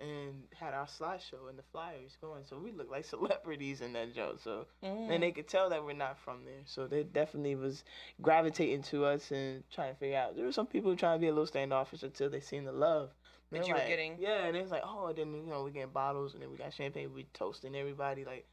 And 0.00 0.42
had 0.52 0.74
our 0.74 0.86
slideshow 0.86 1.48
and 1.48 1.56
the 1.56 1.62
flyers 1.70 2.16
going, 2.20 2.44
so 2.44 2.58
we 2.58 2.72
looked 2.72 2.90
like 2.90 3.04
celebrities 3.04 3.80
in 3.80 3.92
that 3.92 4.14
joke. 4.14 4.40
So 4.42 4.66
Mm. 4.82 5.10
and 5.10 5.22
they 5.22 5.30
could 5.32 5.48
tell 5.48 5.70
that 5.70 5.84
we're 5.84 5.92
not 5.92 6.18
from 6.18 6.44
there. 6.44 6.62
So 6.66 6.86
they 6.86 7.04
definitely 7.04 7.54
was 7.54 7.84
gravitating 8.20 8.82
to 8.84 9.04
us 9.04 9.30
and 9.30 9.62
trying 9.70 9.94
to 9.94 9.98
figure 9.98 10.18
out. 10.18 10.36
There 10.36 10.44
were 10.44 10.52
some 10.52 10.66
people 10.66 10.96
trying 10.96 11.18
to 11.18 11.20
be 11.20 11.28
a 11.28 11.32
little 11.32 11.46
standoffish 11.46 12.02
until 12.02 12.28
they 12.28 12.40
seen 12.40 12.64
the 12.64 12.72
love 12.72 13.10
That 13.50 13.58
They're 13.60 13.68
you 13.68 13.74
were 13.74 13.88
getting? 13.88 14.16
Yeah, 14.18 14.44
and 14.46 14.56
it 14.56 14.62
was 14.62 14.72
like, 14.72 14.82
oh, 14.84 15.12
then 15.12 15.32
you 15.32 15.46
know 15.46 15.62
we 15.62 15.70
getting 15.70 15.90
bottles 15.90 16.34
and 16.34 16.42
then 16.42 16.50
we 16.50 16.56
got 16.56 16.74
champagne. 16.74 17.12
We 17.14 17.24
toasting 17.32 17.76
everybody. 17.76 18.24
Like 18.24 18.46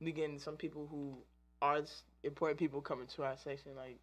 we 0.00 0.10
getting 0.12 0.38
some 0.38 0.56
people 0.56 0.88
who 0.90 1.16
are 1.60 1.82
important 2.24 2.58
people 2.58 2.80
coming 2.80 3.06
to 3.06 3.22
our 3.22 3.36
section. 3.36 3.76
Like 3.76 3.98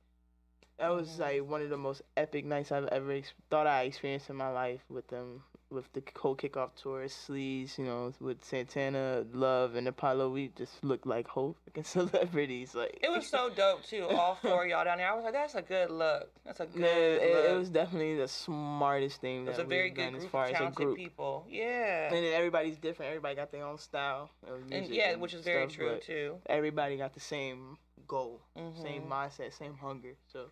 that 0.77 0.89
was 0.89 1.09
Mhm. 1.09 1.19
like 1.19 1.45
one 1.49 1.61
of 1.61 1.69
the 1.69 1.77
most 1.77 2.01
epic 2.15 2.45
nights 2.45 2.71
I've 2.71 2.87
ever 2.87 3.11
ex- 3.11 3.33
thought 3.49 3.67
I 3.67 3.83
experienced 3.83 4.29
in 4.29 4.35
my 4.35 4.49
life 4.49 4.81
with 4.89 5.07
them. 5.07 5.43
With 5.71 5.85
the 5.93 6.01
whole 6.17 6.35
kickoff 6.35 6.73
tour, 6.81 7.03
Sleaze, 7.05 7.77
you 7.77 7.85
know, 7.85 8.11
with 8.19 8.43
Santana, 8.43 9.23
Love, 9.33 9.75
and 9.75 9.87
Apollo, 9.87 10.31
we 10.31 10.47
just 10.55 10.83
looked 10.83 11.05
like 11.05 11.27
whole 11.27 11.55
fucking 11.65 11.83
celebrities. 12.23 12.73
Like 12.73 12.97
It 13.03 13.11
was 13.11 13.27
so 13.27 13.51
dope 13.51 13.83
too. 13.83 14.07
All 14.07 14.33
four 14.33 14.63
of 14.63 14.69
y'all 14.69 14.83
down 14.83 14.97
there. 14.97 15.11
I 15.11 15.13
was 15.13 15.23
like, 15.25 15.33
that's 15.33 15.53
a 15.53 15.61
good 15.61 15.91
look. 15.91 16.31
That's 16.43 16.59
a 16.59 16.65
good 16.73 16.81
Man, 16.81 16.97
it, 17.21 17.35
look. 17.35 17.45
it 17.51 17.55
was 17.55 17.69
definitely 17.69 18.17
the 18.17 18.27
smartest 18.27 19.21
thing 19.21 19.43
It 19.43 19.45
that 19.45 19.51
was 19.51 19.59
a 19.59 19.61
we've 19.61 19.69
very 19.69 19.91
done 19.91 20.13
good 20.13 20.23
as 20.23 20.25
far 20.25 20.45
of 20.45 20.55
as 20.55 20.67
a 20.69 20.71
group. 20.71 20.97
people. 20.97 21.45
Yeah. 21.47 22.05
And 22.07 22.15
then 22.15 22.33
everybody's 22.33 22.79
different. 22.79 23.09
Everybody 23.09 23.35
got 23.35 23.51
their 23.51 23.63
own 23.65 23.77
style 23.77 24.31
And 24.71 24.87
yeah, 24.87 25.11
and 25.11 25.21
which 25.21 25.35
is 25.35 25.41
very 25.43 25.69
stuff, 25.69 25.75
true 25.77 25.99
too. 26.01 26.37
Everybody 26.47 26.97
got 26.97 27.13
the 27.13 27.19
same 27.19 27.77
goal, 28.09 28.41
same 28.73 29.03
Mhm. 29.03 29.09
mindset, 29.09 29.53
same 29.53 29.75
hunger. 29.77 30.17
So 30.27 30.51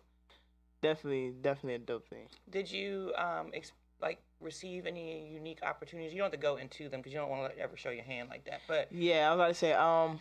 definitely, 0.80 1.32
definitely 1.42 1.74
a 1.74 1.78
dope 1.80 2.08
thing. 2.08 2.28
Did 2.48 2.70
you 2.70 3.12
um 3.16 3.50
ex- 3.52 3.72
like 4.00 4.22
receive 4.40 4.86
any 4.86 5.28
unique 5.28 5.62
opportunities? 5.62 6.12
You 6.14 6.18
don't 6.20 6.26
have 6.32 6.32
to 6.32 6.38
go 6.38 6.56
into 6.56 6.88
them 6.88 7.00
because 7.00 7.12
you 7.12 7.18
don't 7.18 7.28
want 7.28 7.52
to 7.54 7.60
ever 7.60 7.76
show 7.76 7.90
your 7.90 8.04
hand 8.04 8.30
like 8.30 8.44
that. 8.44 8.62
But 8.66 8.90
Yeah, 8.90 9.26
I 9.28 9.34
was 9.34 9.36
about 9.36 9.48
to 9.48 9.54
say, 9.54 9.72
um, 9.74 10.20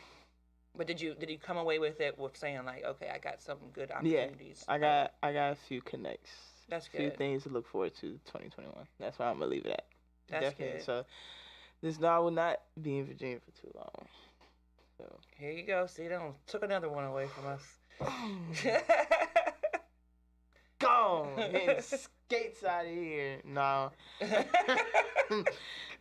but 0.75 0.87
did 0.87 0.99
you 0.99 1.15
did 1.15 1.29
you 1.29 1.37
come 1.37 1.57
away 1.57 1.79
with 1.79 2.01
it 2.01 2.19
with 2.19 2.35
saying 2.35 2.65
like, 2.65 2.83
okay, 2.83 3.09
I 3.13 3.19
got 3.19 3.41
some 3.41 3.59
good 3.71 3.91
opportunities? 3.91 4.65
Yeah? 4.67 4.73
I 4.73 4.77
got, 4.79 5.13
I 5.23 5.31
got 5.31 5.51
a 5.53 5.55
few 5.55 5.81
connects. 5.81 6.31
That's 6.69 6.89
good. 6.89 6.99
A 6.99 7.01
few 7.03 7.17
things 7.17 7.43
to 7.43 7.49
look 7.49 7.65
forward 7.67 7.95
to 7.95 8.19
2021. 8.25 8.73
That's 8.99 9.17
why 9.17 9.27
I'm 9.27 9.39
gonna 9.39 9.49
leave 9.49 9.65
it 9.65 9.71
at. 9.71 9.85
That's 10.27 10.49
definitely. 10.49 10.79
good. 10.79 10.85
So 10.85 11.05
this 11.81 12.01
I 12.03 12.17
will 12.17 12.31
not 12.31 12.59
be 12.81 12.97
in 12.97 13.05
Virginia 13.05 13.39
for 13.39 13.51
too 13.61 13.71
long. 13.75 14.07
So. 14.97 15.19
Here 15.37 15.51
you 15.51 15.63
go. 15.63 15.85
See, 15.87 16.07
they 16.07 16.17
took 16.47 16.63
another 16.63 16.89
one 16.89 17.05
away 17.05 17.27
from 17.27 17.45
us. 17.47 17.61
Gone. 20.79 21.35
Getting 21.35 21.81
skates 21.81 22.63
out 22.63 22.85
of 22.85 22.91
here. 22.91 23.41
No. 23.45 23.91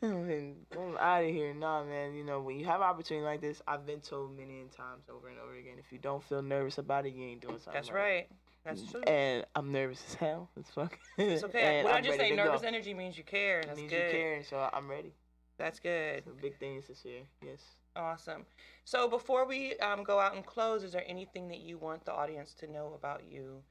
I'm 0.03 0.97
out 0.99 1.25
of 1.25 1.31
here. 1.31 1.55
Nah, 1.55 1.85
man. 1.85 2.15
You 2.15 2.25
know, 2.25 2.41
when 2.41 2.59
you 2.59 2.65
have 2.67 2.81
an 2.81 2.87
opportunity 2.87 3.25
like 3.25 3.41
this, 3.41 3.63
I've 3.67 3.87
been 3.87 4.01
told 4.01 4.37
many 4.37 4.65
times 4.77 5.05
over 5.15 5.29
and 5.29 5.39
over 5.39 5.55
again, 5.55 5.77
if 5.79 5.93
you 5.93 5.99
don't 5.99 6.23
feel 6.23 6.43
nervous 6.43 6.79
about 6.79 7.07
it, 7.07 7.15
you 7.15 7.25
ain't 7.25 7.41
doing 7.41 7.55
something 7.59 7.73
That's 7.75 7.91
right. 7.91 8.29
That's 8.65 8.83
true. 8.91 9.03
And 9.03 9.45
I'm 9.55 9.71
nervous 9.73 10.03
as 10.09 10.15
hell. 10.15 10.51
It's 10.57 10.71
fucking. 10.71 10.99
It's 11.19 11.45
okay. 11.45 11.79
and 11.79 11.85
When 11.87 11.95
I 11.95 12.01
just 12.01 12.19
say 12.19 12.35
nervous 12.35 12.63
go. 12.63 12.69
energy 12.69 12.93
means 12.95 13.17
you 13.17 13.25
care, 13.25 13.61
and 13.61 13.65
It 13.65 13.69
that's 13.69 13.79
means 13.81 13.91
good. 13.93 14.07
you 14.07 14.11
caring, 14.11 14.43
so 14.45 14.69
I'm 14.73 14.89
ready. 14.91 15.15
That's 15.57 15.79
good. 15.81 16.25
Big 16.43 16.59
things 16.59 16.89
this 16.89 17.05
year. 17.05 17.23
Yes. 17.45 17.61
Awesome. 17.97 18.45
So 18.85 19.09
before 19.09 19.47
we 19.47 19.77
um, 19.79 20.05
go 20.05 20.21
out 20.21 20.35
and 20.35 20.45
close, 20.45 20.83
is 20.85 20.93
there 20.93 21.05
anything 21.07 21.49
that 21.49 21.61
you 21.61 21.79
want 21.79 22.05
the 22.05 22.13
audience 22.13 22.53
to 22.61 22.71
know 22.71 22.93
about 22.95 23.23
you 23.29 23.63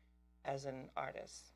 as 0.45 0.65
an 0.65 0.89
artist? 0.97 1.51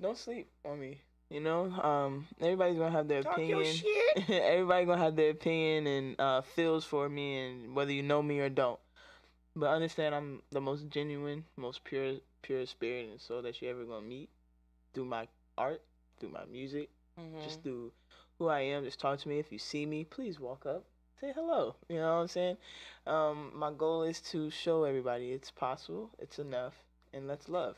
Don't 0.00 0.18
sleep 0.18 0.48
on 0.64 0.80
me. 0.80 1.00
You 1.30 1.40
know, 1.40 1.70
um, 1.82 2.26
everybody's 2.40 2.78
gonna 2.78 2.90
have 2.90 3.06
their 3.08 3.22
Talk 3.22 3.34
opinion. 3.34 3.58
your 3.58 3.64
shit. 3.64 4.30
Everybody 4.30 4.86
gonna 4.86 5.02
have 5.02 5.14
their 5.16 5.30
opinion 5.30 5.86
and 5.86 6.20
uh, 6.20 6.40
feels 6.40 6.84
for 6.84 7.08
me, 7.08 7.38
and 7.46 7.74
whether 7.76 7.92
you 7.92 8.02
know 8.02 8.22
me 8.22 8.40
or 8.40 8.48
don't. 8.48 8.80
But 9.54 9.70
understand, 9.70 10.14
I'm 10.14 10.42
the 10.50 10.60
most 10.60 10.88
genuine, 10.88 11.44
most 11.56 11.84
pure, 11.84 12.14
pure 12.42 12.64
spirit 12.66 13.08
and 13.10 13.20
soul 13.20 13.42
that 13.42 13.60
you 13.60 13.68
ever 13.68 13.84
gonna 13.84 14.06
meet 14.06 14.30
through 14.94 15.04
my 15.06 15.28
art, 15.58 15.82
through 16.18 16.30
my 16.30 16.44
music, 16.46 16.88
Mhm. 17.18 17.42
just 17.44 17.62
through 17.62 17.92
who 18.38 18.48
I 18.48 18.60
am. 18.60 18.84
Just 18.84 19.00
talk 19.00 19.18
to 19.20 19.28
me. 19.28 19.38
If 19.38 19.52
you 19.52 19.58
see 19.58 19.84
me, 19.86 20.04
please 20.04 20.40
walk 20.40 20.64
up, 20.66 20.84
say 21.20 21.32
hello. 21.34 21.74
You 21.88 21.96
know 21.96 22.16
what 22.16 22.22
I'm 22.22 22.28
saying? 22.28 22.56
Um, 23.06 23.52
my 23.54 23.72
goal 23.72 24.02
is 24.02 24.20
to 24.32 24.50
show 24.50 24.84
everybody 24.84 25.32
it's 25.32 25.50
possible, 25.50 26.10
it's 26.18 26.38
enough, 26.38 26.74
and 27.12 27.26
let's 27.26 27.48
love. 27.48 27.76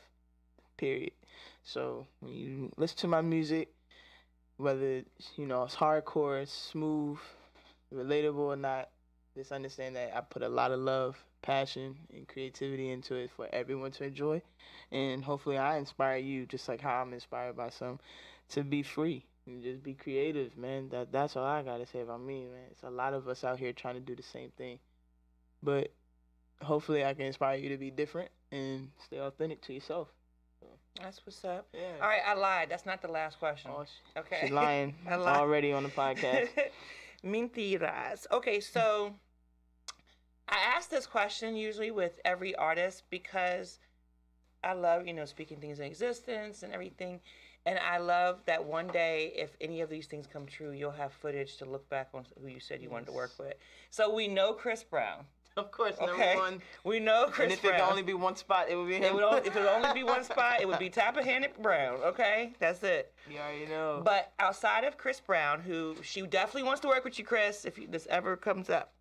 Period. 0.77 1.13
So 1.63 2.05
when 2.19 2.33
you 2.33 2.71
listen 2.77 2.97
to 2.99 3.07
my 3.07 3.21
music, 3.21 3.69
whether 4.57 5.03
you 5.37 5.47
know 5.47 5.63
it's 5.63 5.75
hardcore, 5.75 6.41
it's 6.41 6.53
smooth, 6.53 7.17
relatable 7.93 8.37
or 8.37 8.55
not, 8.55 8.89
just 9.35 9.51
understand 9.51 9.95
that 9.95 10.15
I 10.15 10.21
put 10.21 10.43
a 10.43 10.49
lot 10.49 10.71
of 10.71 10.79
love, 10.79 11.17
passion, 11.41 11.97
and 12.13 12.27
creativity 12.27 12.91
into 12.91 13.15
it 13.15 13.31
for 13.35 13.47
everyone 13.51 13.91
to 13.91 14.03
enjoy, 14.03 14.41
and 14.91 15.23
hopefully 15.23 15.57
I 15.57 15.77
inspire 15.77 16.17
you 16.17 16.45
just 16.45 16.67
like 16.67 16.81
how 16.81 17.01
I'm 17.01 17.13
inspired 17.13 17.55
by 17.55 17.69
some 17.69 17.99
to 18.49 18.63
be 18.63 18.83
free 18.83 19.25
and 19.47 19.63
just 19.63 19.83
be 19.83 19.93
creative, 19.93 20.57
man. 20.57 20.89
That 20.89 21.11
that's 21.11 21.35
all 21.35 21.45
I 21.45 21.61
gotta 21.63 21.85
say 21.85 22.01
about 22.01 22.21
me, 22.21 22.45
man. 22.45 22.65
It's 22.71 22.83
a 22.83 22.89
lot 22.89 23.13
of 23.13 23.27
us 23.27 23.43
out 23.43 23.59
here 23.59 23.73
trying 23.73 23.95
to 23.95 24.01
do 24.01 24.15
the 24.15 24.23
same 24.23 24.51
thing, 24.57 24.79
but 25.63 25.91
hopefully 26.61 27.03
I 27.03 27.13
can 27.13 27.25
inspire 27.25 27.57
you 27.57 27.69
to 27.69 27.77
be 27.77 27.89
different 27.91 28.29
and 28.51 28.89
stay 29.05 29.19
authentic 29.19 29.61
to 29.63 29.73
yourself. 29.73 30.09
That's 31.01 31.25
what's 31.25 31.43
up. 31.45 31.67
Yeah. 31.73 31.79
All 32.01 32.07
right, 32.07 32.21
I 32.25 32.33
lied. 32.33 32.69
That's 32.69 32.85
not 32.85 33.01
the 33.01 33.07
last 33.07 33.39
question. 33.39 33.71
Oh, 33.73 33.83
sh- 33.85 34.19
okay. 34.19 34.39
she's 34.41 34.51
lying 34.51 34.93
I 35.09 35.15
lied. 35.15 35.37
already 35.37 35.71
on 35.71 35.83
the 35.83 35.89
podcast. 35.89 36.49
Mentiras. 37.25 38.27
Okay, 38.31 38.59
so 38.59 39.13
I 40.49 40.57
ask 40.75 40.89
this 40.89 41.07
question 41.07 41.55
usually 41.55 41.91
with 41.91 42.19
every 42.25 42.53
artist 42.55 43.03
because 43.09 43.79
I 44.63 44.73
love, 44.73 45.07
you 45.07 45.13
know, 45.13 45.25
speaking 45.25 45.57
things 45.59 45.79
in 45.79 45.85
existence 45.85 46.61
and 46.61 46.73
everything. 46.73 47.21
And 47.65 47.77
I 47.77 47.97
love 47.99 48.39
that 48.47 48.63
one 48.65 48.87
day, 48.87 49.33
if 49.35 49.51
any 49.61 49.81
of 49.81 49.89
these 49.89 50.07
things 50.07 50.25
come 50.25 50.47
true, 50.47 50.71
you'll 50.71 50.89
have 50.91 51.13
footage 51.13 51.57
to 51.57 51.65
look 51.65 51.87
back 51.89 52.09
on 52.13 52.25
who 52.41 52.47
you 52.47 52.59
said 52.59 52.81
you 52.81 52.89
wanted 52.89 53.05
to 53.05 53.11
work 53.11 53.31
with. 53.37 53.53
So 53.91 54.11
we 54.13 54.27
know 54.27 54.53
Chris 54.53 54.83
Brown. 54.83 55.25
Of 55.57 55.69
course, 55.69 55.97
number 55.99 56.13
Okay. 56.13 56.37
one. 56.37 56.61
We 56.85 57.01
know 57.01 57.25
Chris 57.29 57.35
Brown. 57.35 57.43
and 57.43 57.51
if 57.51 57.61
Brown. 57.61 57.73
it 57.73 57.77
could 57.79 57.89
only 57.89 58.03
be 58.03 58.13
one 58.13 58.37
spot, 58.37 58.67
it 58.69 58.75
would 58.77 58.87
be 58.87 58.95
him. 58.95 59.03
It 59.03 59.13
would 59.13 59.21
only, 59.23 59.39
if 59.45 59.53
it 59.53 59.59
would 59.59 59.67
only 59.67 59.93
be 59.93 60.01
one 60.03 60.23
spot, 60.33 60.61
it 60.61 60.65
would 60.67 60.79
be 60.79 60.89
Tappahannock 60.89 61.61
Brown. 61.61 61.99
Okay, 62.03 62.53
that's 62.57 62.81
it. 62.83 63.13
You 63.29 63.37
already 63.39 63.65
know. 63.65 64.01
But 64.01 64.31
outside 64.39 64.85
of 64.85 64.97
Chris 64.97 65.19
Brown, 65.19 65.59
who 65.59 65.97
she 66.01 66.21
definitely 66.21 66.63
wants 66.63 66.79
to 66.81 66.87
work 66.87 67.03
with 67.03 67.19
you, 67.19 67.25
Chris, 67.25 67.65
if 67.65 67.77
you, 67.77 67.85
this 67.85 68.07
ever 68.09 68.37
comes 68.37 68.69
up. 68.69 68.93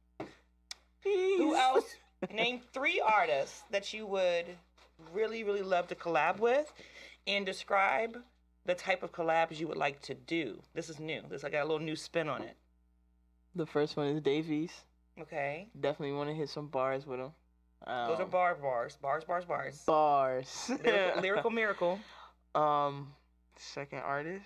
Who 1.04 1.54
else? 1.54 1.84
Name 2.34 2.60
three 2.72 3.00
artists 3.00 3.62
that 3.70 3.92
you 3.94 4.04
would 4.06 4.46
really, 5.12 5.44
really 5.44 5.62
love 5.62 5.86
to 5.86 5.94
collab 5.94 6.40
with, 6.40 6.72
and 7.28 7.46
describe 7.46 8.18
the 8.70 8.76
type 8.76 9.02
of 9.02 9.10
collabs 9.10 9.58
you 9.58 9.66
would 9.66 9.76
like 9.76 10.00
to 10.02 10.14
do. 10.14 10.60
This 10.74 10.88
is 10.88 11.00
new. 11.00 11.22
This 11.28 11.42
I 11.42 11.50
got 11.50 11.62
a 11.62 11.68
little 11.68 11.84
new 11.84 11.96
spin 11.96 12.28
on 12.28 12.42
it. 12.42 12.56
The 13.56 13.66
first 13.66 13.96
one 13.96 14.06
is 14.06 14.20
Dave 14.20 14.48
East. 14.48 14.74
Okay. 15.20 15.66
Definitely 15.80 16.14
want 16.16 16.30
to 16.30 16.34
hit 16.36 16.48
some 16.48 16.68
bars 16.68 17.04
with 17.04 17.18
him. 17.18 17.32
Um, 17.84 18.08
Those 18.10 18.20
are 18.20 18.26
bar 18.26 18.54
bars. 18.54 18.96
Bars, 19.02 19.24
bars, 19.24 19.44
bars. 19.44 19.82
Bars. 19.86 20.70
Lyrical, 20.84 21.20
lyrical 21.22 21.50
miracle. 21.50 21.98
Um, 22.54 23.08
second 23.56 23.98
artist, 24.00 24.44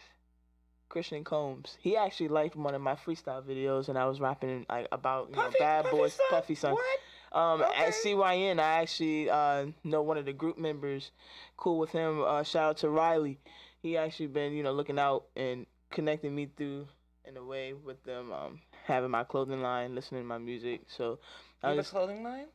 Christian 0.88 1.22
Combs. 1.22 1.76
He 1.82 1.94
actually 1.96 2.28
liked 2.28 2.56
one 2.56 2.74
of 2.74 2.80
my 2.80 2.94
freestyle 2.94 3.42
videos, 3.42 3.90
and 3.90 3.98
I 3.98 4.06
was 4.06 4.20
rapping 4.20 4.64
like 4.70 4.88
about 4.90 5.28
you 5.30 5.36
know 5.36 5.50
bad 5.58 5.84
Puffy 5.84 5.96
boys, 5.96 6.12
son? 6.14 6.26
puffy 6.30 6.54
son. 6.54 6.72
What? 6.72 7.38
Um, 7.38 7.60
Okay. 7.62 7.84
at 7.86 7.92
CYN, 7.92 8.58
I 8.58 8.80
actually 8.82 9.28
uh 9.28 9.66
know 9.82 10.00
one 10.02 10.16
of 10.16 10.24
the 10.24 10.32
group 10.32 10.56
members. 10.56 11.10
Cool 11.58 11.78
with 11.78 11.90
him. 11.90 12.22
Uh, 12.22 12.42
shout 12.42 12.70
out 12.70 12.76
to 12.78 12.88
Riley. 12.88 13.38
He 13.84 13.98
actually 13.98 14.28
been 14.28 14.54
you 14.54 14.62
know 14.62 14.72
looking 14.72 14.98
out 14.98 15.26
and 15.36 15.66
connecting 15.90 16.34
me 16.34 16.46
through 16.56 16.88
in 17.26 17.36
a 17.36 17.44
way 17.44 17.74
with 17.74 18.02
them. 18.04 18.32
Um, 18.32 18.60
having 18.84 19.10
my 19.10 19.24
clothing 19.24 19.60
line, 19.62 19.94
listening 19.94 20.22
to 20.22 20.26
my 20.26 20.38
music. 20.38 20.82
So 20.88 21.18
You 21.62 21.68
I 21.68 21.68
have 21.68 21.78
a 21.78 21.80
just, 21.80 21.90
clothing 21.90 22.22
line? 22.24 22.46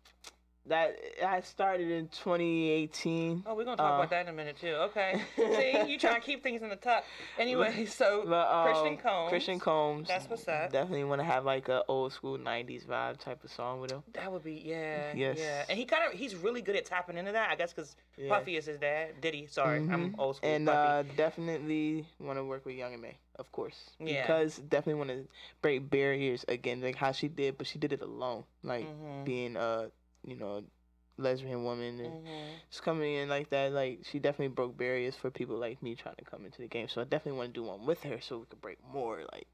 That 0.70 0.96
I 1.26 1.42
started 1.42 1.90
in 1.90 2.08
2018. 2.10 3.44
Oh, 3.48 3.56
we're 3.56 3.66
gonna 3.66 3.76
talk 3.78 3.92
Uh, 3.94 3.96
about 3.96 4.10
that 4.12 4.22
in 4.28 4.28
a 4.28 4.34
minute 4.34 4.58
too. 4.58 4.68
Okay. 4.90 5.20
See, 5.36 5.92
you 5.92 5.98
trying 5.98 6.16
to 6.16 6.22
keep 6.22 6.44
things 6.44 6.62
in 6.62 6.70
the 6.70 6.76
tuck. 6.76 7.04
Anyway, 7.40 7.86
so 7.86 8.24
But, 8.28 8.48
um, 8.52 8.66
Christian 8.68 8.98
Combs. 8.98 9.30
Christian 9.30 9.60
Combs. 9.60 10.08
That's 10.08 10.30
what's 10.30 10.48
up. 10.48 10.72
Definitely 10.72 11.06
want 11.06 11.22
to 11.22 11.26
have 11.26 11.44
like 11.44 11.70
a 11.70 11.84
old 11.88 12.14
school 12.14 12.38
'90s 12.38 12.86
vibe 12.86 13.18
type 13.18 13.44
of 13.44 13.52
song 13.52 13.82
with 13.82 13.92
him. 13.92 14.04
That 14.14 14.32
would 14.32 14.44
be 14.44 14.62
yeah, 14.64 15.14
Yes. 15.16 15.38
yeah. 15.40 15.66
And 15.70 15.78
he 15.78 15.86
kind 15.86 16.04
of 16.06 16.18
he's 16.18 16.36
really 16.36 16.62
good 16.62 16.76
at 16.76 16.86
tapping 16.86 17.18
into 17.18 17.32
that. 17.32 17.50
I 17.50 17.56
guess 17.56 17.74
because 17.74 17.96
Yeah. 18.16 18.30
Puffy 18.38 18.56
is 18.56 18.66
his 18.68 18.78
dad. 18.78 19.20
Diddy, 19.22 19.48
sorry, 19.48 19.80
I'm 19.80 20.12
Mhm. 20.12 20.16
old 20.20 20.36
school. 20.36 20.50
And 20.52 20.68
Puffy. 20.68 20.78
uh, 20.78 21.04
definitely 21.16 22.06
want 22.20 22.38
to 22.38 22.44
work 22.44 22.64
with 22.66 22.76
Young 22.76 22.94
M.A, 22.94 23.18
of 23.38 23.52
course. 23.52 23.90
Yeah. 24.00 24.22
Because 24.22 24.58
definitely 24.58 25.00
want 25.00 25.10
to 25.10 25.28
break 25.64 25.90
barriers 25.90 26.46
again, 26.48 26.82
like 26.82 26.96
how 26.96 27.12
she 27.12 27.28
did, 27.28 27.58
but 27.58 27.66
she 27.66 27.80
did 27.80 27.92
it 27.94 28.02
alone, 28.04 28.44
like 28.62 28.86
Mhm. 28.86 29.24
being 29.26 29.56
a 29.56 29.90
you 30.26 30.36
know 30.36 30.64
lesbian 31.18 31.64
woman 31.66 32.00
and 32.00 32.26
Mhm. 32.26 32.46
just 32.70 32.82
coming 32.84 33.16
in 33.16 33.28
like 33.30 33.50
that. 33.50 33.72
Like 33.74 34.00
she 34.06 34.20
definitely 34.20 34.54
broke 34.56 34.78
barriers 34.78 35.16
for 35.16 35.30
people 35.30 35.58
like 35.58 35.82
me 35.84 35.96
trying 35.96 36.16
to 36.16 36.24
come 36.24 36.46
into 36.46 36.62
the 36.62 36.68
game. 36.68 36.88
So 36.88 37.02
I 37.02 37.04
definitely 37.04 37.38
want 37.40 37.54
to 37.54 37.60
do 37.60 37.64
one 37.68 37.86
with 37.86 38.04
her 38.04 38.22
so 38.22 38.38
we 38.40 38.46
could 38.46 38.62
break 38.62 38.78
more. 38.86 39.24
Like, 39.34 39.48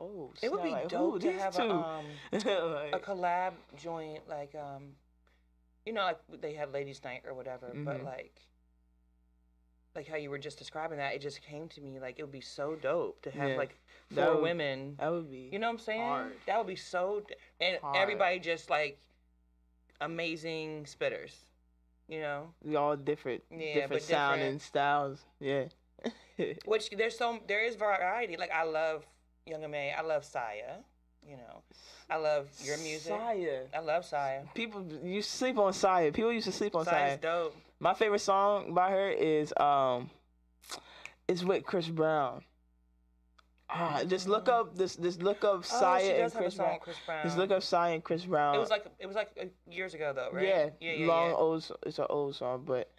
oh, 0.00 0.32
It 0.42 0.50
would 0.50 0.62
be 0.62 0.70
like, 0.70 0.88
dope 0.88 1.16
ooh, 1.16 1.18
to 1.18 1.32
have 1.32 1.54
two. 1.54 1.62
a 1.62 1.74
um 1.74 2.04
Like, 2.32 2.94
a 2.94 3.00
collab 3.00 3.52
joint 3.76 4.26
like 4.28 4.54
um, 4.54 4.94
you 5.84 5.92
know, 5.92 6.02
like 6.04 6.40
they 6.40 6.54
had 6.54 6.72
Ladies 6.72 7.02
Night 7.04 7.22
or 7.26 7.34
whatever, 7.34 7.70
but 7.74 7.98
Mhm. 8.00 8.04
like. 8.04 8.40
Like 9.96 10.06
how 10.06 10.14
you 10.16 10.30
were 10.30 10.38
just 10.38 10.56
describing 10.56 10.98
that, 10.98 11.14
it 11.14 11.20
just 11.20 11.42
came 11.42 11.68
to 11.70 11.80
me 11.80 11.98
like 11.98 12.20
it 12.20 12.22
would 12.22 12.30
be 12.30 12.40
so 12.40 12.76
dope 12.76 13.20
to 13.22 13.30
have 13.32 13.50
Yeah. 13.50 13.56
like 13.56 13.76
That 14.12 14.26
four 14.26 14.34
would- 14.36 14.42
women 14.44 14.94
that 15.00 15.08
would 15.08 15.28
be. 15.30 15.48
You 15.52 15.58
know 15.58 15.66
what 15.66 15.72
I'm 15.72 15.78
saying? 15.80 16.00
Hard. 16.00 16.36
That 16.46 16.58
would 16.58 16.68
be 16.68 16.76
so, 16.76 17.20
d- 17.26 17.34
and 17.60 17.76
Hard. 17.80 17.96
everybody 17.96 18.38
just 18.38 18.70
like 18.70 18.98
amazing 20.00 20.84
spitters. 20.84 21.32
You 22.08 22.20
know, 22.20 22.54
we 22.64 22.74
all 22.76 22.96
different, 22.96 23.42
Yeah, 23.50 23.74
different 23.74 24.02
sound 24.02 24.38
different- 24.38 24.52
and 24.52 24.62
styles. 24.62 25.24
Yeah. 25.38 25.64
which 26.64 26.90
there's 26.90 27.16
so 27.16 27.38
there 27.46 27.64
is 27.64 27.76
variety. 27.76 28.36
Like 28.36 28.50
I 28.50 28.64
love 28.64 29.04
Young 29.46 29.62
M.A. 29.64 29.92
I 29.92 30.00
love 30.00 30.24
Saya. 30.24 30.78
You 31.28 31.36
know, 31.36 31.62
I 32.08 32.16
love 32.16 32.48
your 32.64 32.78
music. 32.78 33.12
Saya. 33.12 33.64
I 33.74 33.80
love 33.80 34.04
Saya. 34.06 34.42
People 34.54 34.84
you 35.04 35.20
sleep 35.22 35.58
on 35.58 35.72
Saya. 35.72 36.10
People 36.10 36.32
used 36.32 36.46
to 36.46 36.52
sleep 36.52 36.74
on 36.74 36.84
Saya. 36.84 36.94
Saya's 36.94 37.20
dope. 37.20 37.56
My 37.78 37.94
favorite 37.94 38.20
song 38.20 38.72
by 38.74 38.90
her 38.90 39.10
is 39.10 39.52
um, 39.58 40.10
it's 41.28 41.44
with 41.44 41.64
Chris 41.64 41.88
Brown. 41.88 42.42
Ah, 43.72 44.02
just 44.04 44.28
look 44.28 44.48
up 44.48 44.76
this. 44.76 44.96
Just 44.96 45.22
look 45.22 45.44
up 45.44 45.64
oh, 45.70 45.98
she 45.98 46.10
and 46.10 46.32
Chris 46.32 46.54
Brown. 46.54 46.78
Chris 46.80 46.96
Brown. 47.06 47.24
Just 47.24 47.38
look 47.38 47.50
up 47.50 47.62
Saya 47.62 47.94
and 47.94 48.02
Chris 48.04 48.24
Brown. 48.24 48.54
It 48.54 48.58
was 48.58 48.70
like 48.70 48.86
it 48.98 49.06
was 49.06 49.16
like 49.16 49.30
uh, 49.40 49.44
years 49.70 49.94
ago 49.94 50.12
though, 50.14 50.30
right? 50.32 50.46
yeah, 50.46 50.70
yeah, 50.80 50.92
yeah. 50.92 51.06
long 51.06 51.30
yeah. 51.30 51.36
old. 51.36 51.70
It's 51.86 51.98
an 51.98 52.06
old 52.10 52.34
song, 52.34 52.64
but 52.66 52.90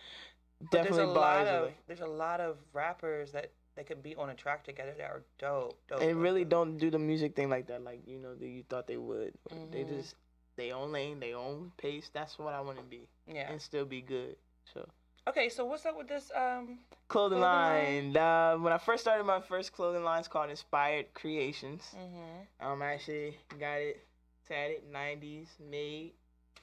But 0.59 0.71
there's 0.71 0.85
definitely 0.85 1.03
a 1.13 1.19
lot 1.19 1.47
of 1.47 1.63
away. 1.63 1.73
there's 1.87 2.01
a 2.01 2.05
lot 2.07 2.39
of 2.39 2.57
rappers 2.73 3.31
that 3.33 3.51
that 3.75 3.85
could 3.85 4.01
be 4.03 4.15
on 4.15 4.29
a 4.29 4.33
track 4.35 4.63
together 4.63 4.93
that 4.97 5.09
are 5.09 5.23
dope. 5.39 5.77
dope 5.87 6.01
And 6.01 6.21
really 6.21 6.43
dope. 6.43 6.49
don't 6.49 6.77
do 6.77 6.89
the 6.89 6.99
music 6.99 7.35
thing 7.35 7.49
like 7.49 7.67
that, 7.67 7.83
like 7.83 8.01
you 8.07 8.17
know 8.19 8.35
that 8.35 8.47
you 8.47 8.63
thought 8.69 8.87
they 8.87 8.97
would. 8.97 9.33
They 9.49 9.83
Mhm. 9.83 9.89
just 9.97 10.15
they 10.55 10.71
own 10.71 10.91
lane, 10.91 11.19
they 11.19 11.33
own 11.33 11.71
pace. 11.77 12.09
That's 12.13 12.37
what 12.39 12.53
I 12.53 12.61
want 12.61 12.77
to 12.77 12.83
be, 12.83 13.07
Yeah. 13.27 13.51
and 13.51 13.61
still 13.61 13.85
be 13.85 14.01
good. 14.01 14.35
So. 14.73 14.87
Okay, 15.27 15.49
so 15.49 15.65
what's 15.65 15.85
up 15.85 15.97
with 15.97 16.07
this? 16.07 16.31
Um. 16.35 16.79
Clothing, 17.07 17.39
Clothing 17.39 18.13
line. 18.13 18.17
Uh, 18.17 18.57
when 18.57 18.71
I 18.71 18.77
first 18.77 19.03
started 19.03 19.25
my 19.25 19.41
first 19.41 19.73
clothing 19.73 20.03
line, 20.03 20.19
it's 20.19 20.27
called 20.29 20.49
Inspired 20.49 21.13
Creations. 21.13 21.83
hmm 21.93 22.65
Um, 22.65 22.81
I 22.81 22.93
actually 22.93 23.37
got 23.59 23.79
it 23.79 24.05
tatted, 24.47 24.83
90s, 24.91 25.47
made 25.59 26.13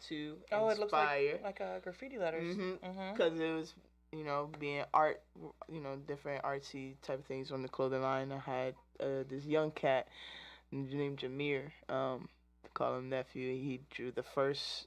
to 0.08 0.36
Oh, 0.52 0.68
it 0.70 0.78
looks 0.78 0.92
like 0.92 1.40
like 1.42 1.60
uh, 1.60 1.78
graffiti 1.80 2.18
letters. 2.18 2.56
Mhm. 2.56 2.78
Mm-hmm. 2.78 3.12
Because 3.12 3.38
it 3.38 3.52
was, 3.52 3.74
you 4.12 4.24
know, 4.24 4.50
being 4.58 4.84
art, 4.94 5.20
you 5.70 5.80
know, 5.80 5.96
different 6.06 6.42
artsy 6.44 6.94
type 7.02 7.18
of 7.18 7.26
things 7.26 7.52
on 7.52 7.62
the 7.62 7.68
clothing 7.68 8.02
line. 8.02 8.32
I 8.32 8.38
had 8.38 8.74
uh, 9.00 9.24
this 9.28 9.44
young 9.44 9.70
cat 9.70 10.08
named 10.72 11.18
Jameer, 11.18 11.70
um, 11.88 12.28
call 12.74 12.96
him 12.96 13.08
nephew. 13.10 13.52
He 13.52 13.80
drew 13.90 14.10
the 14.12 14.22
first 14.22 14.86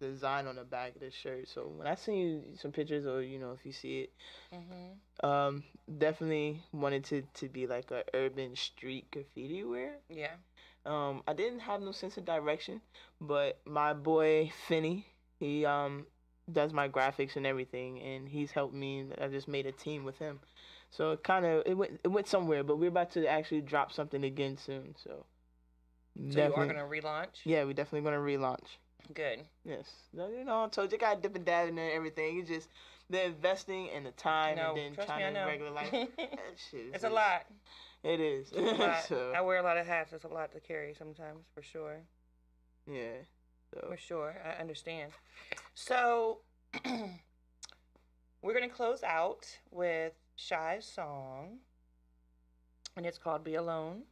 design 0.00 0.46
on 0.46 0.56
the 0.56 0.64
back 0.64 0.94
of 0.96 1.00
the 1.00 1.10
shirt. 1.10 1.48
So 1.48 1.70
when 1.76 1.86
I 1.86 1.94
send 1.94 2.18
you 2.18 2.42
some 2.56 2.72
pictures, 2.72 3.06
or 3.06 3.22
you 3.22 3.38
know, 3.38 3.52
if 3.52 3.64
you 3.66 3.72
see 3.72 4.00
it, 4.02 4.12
Mm-hmm. 4.52 5.26
um, 5.28 5.64
definitely 5.98 6.62
wanted 6.72 7.04
to 7.04 7.22
to 7.34 7.48
be 7.48 7.66
like 7.66 7.90
a 7.90 8.04
urban 8.14 8.56
street 8.56 9.10
graffiti 9.10 9.64
wear. 9.64 9.96
Yeah. 10.08 10.34
Um, 10.86 11.22
I 11.28 11.34
didn't 11.34 11.60
have 11.60 11.80
no 11.82 11.92
sense 11.92 12.16
of 12.16 12.24
direction, 12.24 12.80
but 13.20 13.58
my 13.66 13.92
boy 13.92 14.50
Finney, 14.66 15.06
he 15.38 15.64
um 15.66 16.06
does 16.50 16.72
my 16.72 16.88
graphics 16.88 17.36
and 17.36 17.46
everything, 17.46 18.00
and 18.00 18.28
he's 18.28 18.50
helped 18.52 18.74
me. 18.74 19.06
I 19.20 19.28
just 19.28 19.48
made 19.48 19.66
a 19.66 19.72
team 19.72 20.04
with 20.04 20.18
him, 20.18 20.40
so 20.90 21.12
it 21.12 21.22
kind 21.22 21.44
of 21.44 21.62
it 21.66 21.74
went 21.74 22.00
it 22.04 22.08
went 22.08 22.28
somewhere. 22.28 22.62
But 22.64 22.78
we're 22.78 22.88
about 22.88 23.10
to 23.12 23.26
actually 23.26 23.60
drop 23.62 23.92
something 23.92 24.24
again 24.24 24.56
soon, 24.56 24.94
so. 25.02 25.26
So 26.30 26.40
you 26.46 26.54
are 26.54 26.66
gonna 26.66 26.80
relaunch. 26.84 27.44
Yeah, 27.44 27.64
we're 27.64 27.72
definitely 27.74 28.08
gonna 28.08 28.22
relaunch. 28.22 28.78
Good. 29.14 29.40
Yes, 29.64 29.90
No, 30.12 30.28
you 30.28 30.44
know, 30.44 30.64
I 30.64 30.68
told 30.68 30.92
you, 30.92 30.98
I 30.98 31.00
got 31.00 31.22
dip 31.22 31.34
and 31.36 31.44
dab 31.44 31.68
in 31.68 31.76
there 31.76 31.86
and 31.86 31.94
everything. 31.94 32.38
It's 32.38 32.48
just 32.48 32.68
the 33.08 33.24
investing 33.24 33.90
and 33.90 34.06
the 34.06 34.12
time, 34.12 34.56
No, 34.56 34.68
and 34.68 34.96
then 34.96 35.06
trying 35.06 35.34
to 35.34 35.40
regular 35.40 35.70
life. 35.70 35.90
that 36.16 36.38
shit 36.70 36.80
is 36.80 36.94
It's 36.94 37.04
a 37.04 37.10
lot. 37.10 37.46
It 38.02 38.20
is. 38.20 38.50
It's 38.54 39.08
so, 39.08 39.32
I 39.34 39.40
wear 39.40 39.58
a 39.58 39.62
lot 39.62 39.76
of 39.76 39.86
hats. 39.86 40.12
It's 40.12 40.24
a 40.24 40.28
lot 40.28 40.52
to 40.52 40.60
carry 40.60 40.94
sometimes, 40.94 41.44
for 41.54 41.62
sure. 41.62 42.00
yeah. 42.86 43.16
So. 43.74 43.86
For 43.88 43.96
sure, 43.96 44.36
I 44.44 44.60
understand. 44.60 45.12
So 45.74 46.38
we're 48.42 48.54
gonna 48.54 48.68
close 48.68 49.02
out 49.04 49.46
with 49.70 50.12
Shy's 50.34 50.86
song, 50.86 51.58
and 52.96 53.06
it's 53.06 53.18
called 53.18 53.44
"Be 53.44 53.54
Alone." 53.54 54.02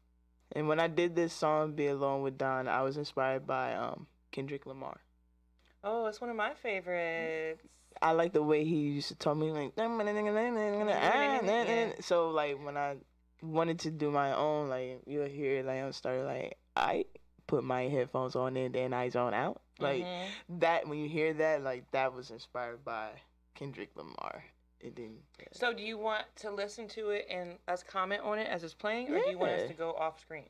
And 0.53 0.69
when 0.69 0.79
I 0.81 0.87
did 0.87 1.17
this 1.17 1.33
song, 1.33 1.73
"Be 1.73 1.89
Alone 1.89 2.23
with 2.23 2.39
Don," 2.39 2.69
I 2.69 2.83
was 2.83 2.97
inspired 2.97 3.47
by 3.47 3.75
um 3.75 4.07
Kendrick 4.31 4.67
Lamar. 4.67 5.01
Oh, 5.85 6.07
it's 6.07 6.21
one 6.21 6.31
of 6.31 6.37
my 6.37 6.55
favorites. 6.55 7.63
I 8.01 8.13
like 8.13 8.33
the 8.33 8.43
way 8.43 8.65
he 8.65 8.77
used 8.77 9.09
to 9.09 9.15
tell 9.17 9.35
me 9.35 9.51
like, 9.51 9.73
so 12.01 12.31
like 12.31 12.65
when 12.65 12.77
I 12.77 12.97
wanted 13.43 13.79
to 13.81 13.91
do 13.91 14.11
my 14.11 14.33
own, 14.35 14.69
like 14.69 15.03
you'll 15.07 15.27
hear 15.27 15.63
like 15.63 15.83
I 15.83 15.91
started 15.91 16.25
like 16.25 16.59
I 16.77 17.07
put 17.47 17.65
my 17.65 17.83
headphones 17.83 18.37
on 18.37 18.57
and 18.57 18.75
then 18.75 18.93
I 18.93 19.09
zone 19.09 19.35
out. 19.35 19.63
Like 19.81 20.05
Mhm. 20.05 20.27
that 20.61 20.87
when 20.89 20.99
you 20.99 21.09
hear 21.09 21.33
that, 21.35 21.63
like 21.63 21.91
that 21.93 22.13
was 22.13 22.31
inspired 22.31 22.85
by 22.85 23.11
Kendrick 23.55 23.91
Lamar. 23.97 24.45
It 24.81 24.95
didn't. 24.95 25.23
So, 25.53 25.73
do 25.73 25.83
you 25.83 25.99
want 25.99 26.25
to 26.37 26.53
listen 26.53 26.87
to 26.89 27.11
it 27.11 27.27
and 27.29 27.59
us 27.67 27.83
comment 27.83 28.23
on 28.23 28.39
it 28.39 28.47
as 28.47 28.63
it's 28.63 28.75
playing, 28.75 29.11
or 29.13 29.19
do 29.21 29.29
you 29.29 29.39
want 29.39 29.53
us 29.53 29.69
to 29.69 29.75
go 29.75 29.93
off 29.95 30.21
screen? 30.21 30.49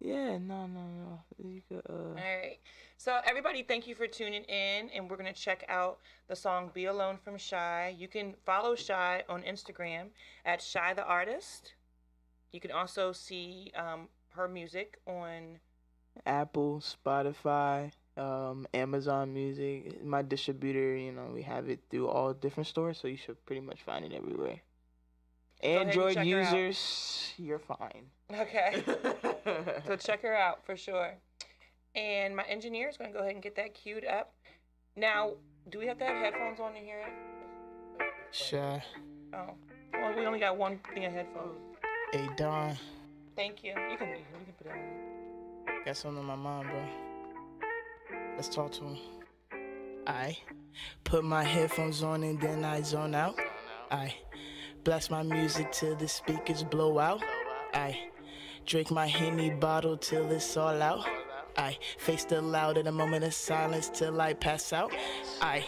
Yeah, 0.00 0.38
no, 0.38 0.66
no, 0.66 0.84
no. 0.96 1.20
You 1.44 1.60
could, 1.68 1.82
uh, 1.88 1.92
All 1.92 2.14
right. 2.14 2.58
So, 2.96 3.18
everybody, 3.26 3.62
thank 3.62 3.86
you 3.86 3.94
for 3.94 4.06
tuning 4.06 4.44
in, 4.44 4.90
and 4.90 5.10
we're 5.10 5.16
going 5.16 5.32
to 5.32 5.40
check 5.40 5.64
out 5.68 5.98
the 6.28 6.36
song 6.36 6.70
Be 6.72 6.86
Alone 6.86 7.16
from 7.22 7.36
Shy. 7.36 7.94
You 7.98 8.08
can 8.08 8.34
follow 8.44 8.74
Shy 8.74 9.22
on 9.28 9.42
Instagram 9.42 10.08
at 10.44 10.62
Shy 10.62 10.94
the 10.94 11.04
Artist. 11.04 11.74
You 12.52 12.60
can 12.60 12.70
also 12.70 13.12
see 13.12 13.72
um, 13.76 14.08
her 14.30 14.48
music 14.48 14.98
on. 15.06 15.58
Apple, 16.26 16.80
Spotify, 16.80 17.92
um, 18.16 18.66
Amazon 18.74 19.32
Music. 19.32 20.04
My 20.04 20.22
distributor, 20.22 20.96
you 20.96 21.12
know, 21.12 21.30
we 21.32 21.42
have 21.42 21.68
it 21.68 21.80
through 21.90 22.08
all 22.08 22.32
different 22.32 22.66
stores, 22.66 22.98
so 22.98 23.08
you 23.08 23.16
should 23.16 23.44
pretty 23.46 23.60
much 23.60 23.82
find 23.82 24.04
it 24.04 24.12
everywhere. 24.12 24.60
and 25.62 25.88
Android 25.88 26.16
out. 26.16 26.26
users, 26.26 27.32
you're 27.36 27.58
fine. 27.58 28.06
Okay. 28.32 28.82
so, 29.86 29.96
check 30.00 30.22
her 30.22 30.34
out 30.34 30.64
for 30.64 30.76
sure. 30.76 31.14
And 31.94 32.36
my 32.36 32.44
engineer 32.44 32.88
is 32.88 32.96
going 32.96 33.10
to 33.10 33.16
go 33.16 33.22
ahead 33.22 33.34
and 33.34 33.42
get 33.42 33.56
that 33.56 33.74
queued 33.74 34.04
up. 34.04 34.34
Now, 34.96 35.32
do 35.70 35.78
we 35.78 35.86
have 35.86 35.98
to 35.98 36.04
have 36.04 36.16
headphones 36.16 36.60
on 36.60 36.72
to 36.74 36.78
hear 36.78 36.98
it? 37.00 38.08
Sure. 38.30 38.82
Oh. 39.34 39.54
Well, 39.92 40.14
we 40.16 40.26
only 40.26 40.38
got 40.38 40.56
one 40.56 40.78
thing 40.94 41.04
of 41.04 41.12
headphones. 41.12 41.58
Hey, 42.12 42.28
Don. 42.36 42.76
Thank 43.36 43.64
you. 43.64 43.70
You 43.70 43.96
can, 43.96 44.08
you 44.08 44.24
can 44.44 44.52
put 44.56 44.66
it 44.66 44.72
on. 44.72 45.84
Got 45.84 45.96
something 45.96 46.18
on 46.18 46.26
my 46.26 46.36
mind, 46.36 46.68
bro. 46.68 46.82
Let's 48.36 48.48
talk 48.48 48.72
to 48.72 48.84
him. 48.84 48.98
I 50.06 50.36
put 51.04 51.24
my 51.24 51.44
headphones 51.44 52.02
on 52.02 52.22
and 52.22 52.40
then 52.40 52.64
I 52.64 52.82
zone 52.82 53.14
out. 53.14 53.38
I 53.90 54.14
blast 54.84 55.10
my 55.10 55.22
music 55.22 55.70
till 55.72 55.96
the 55.96 56.08
speakers 56.08 56.62
blow 56.62 56.98
out. 56.98 57.22
I 57.74 57.98
drink 58.66 58.90
my 58.90 59.06
Henny 59.06 59.50
bottle 59.50 59.96
till 59.96 60.30
it's 60.30 60.56
all 60.56 60.82
out. 60.82 61.06
I 61.56 61.76
face 61.98 62.24
the 62.24 62.40
loud 62.40 62.78
in 62.78 62.86
a 62.86 62.92
moment 62.92 63.24
of 63.24 63.34
silence 63.34 63.90
till 63.92 64.20
I 64.20 64.32
pass 64.34 64.72
out. 64.72 64.92
I 65.40 65.64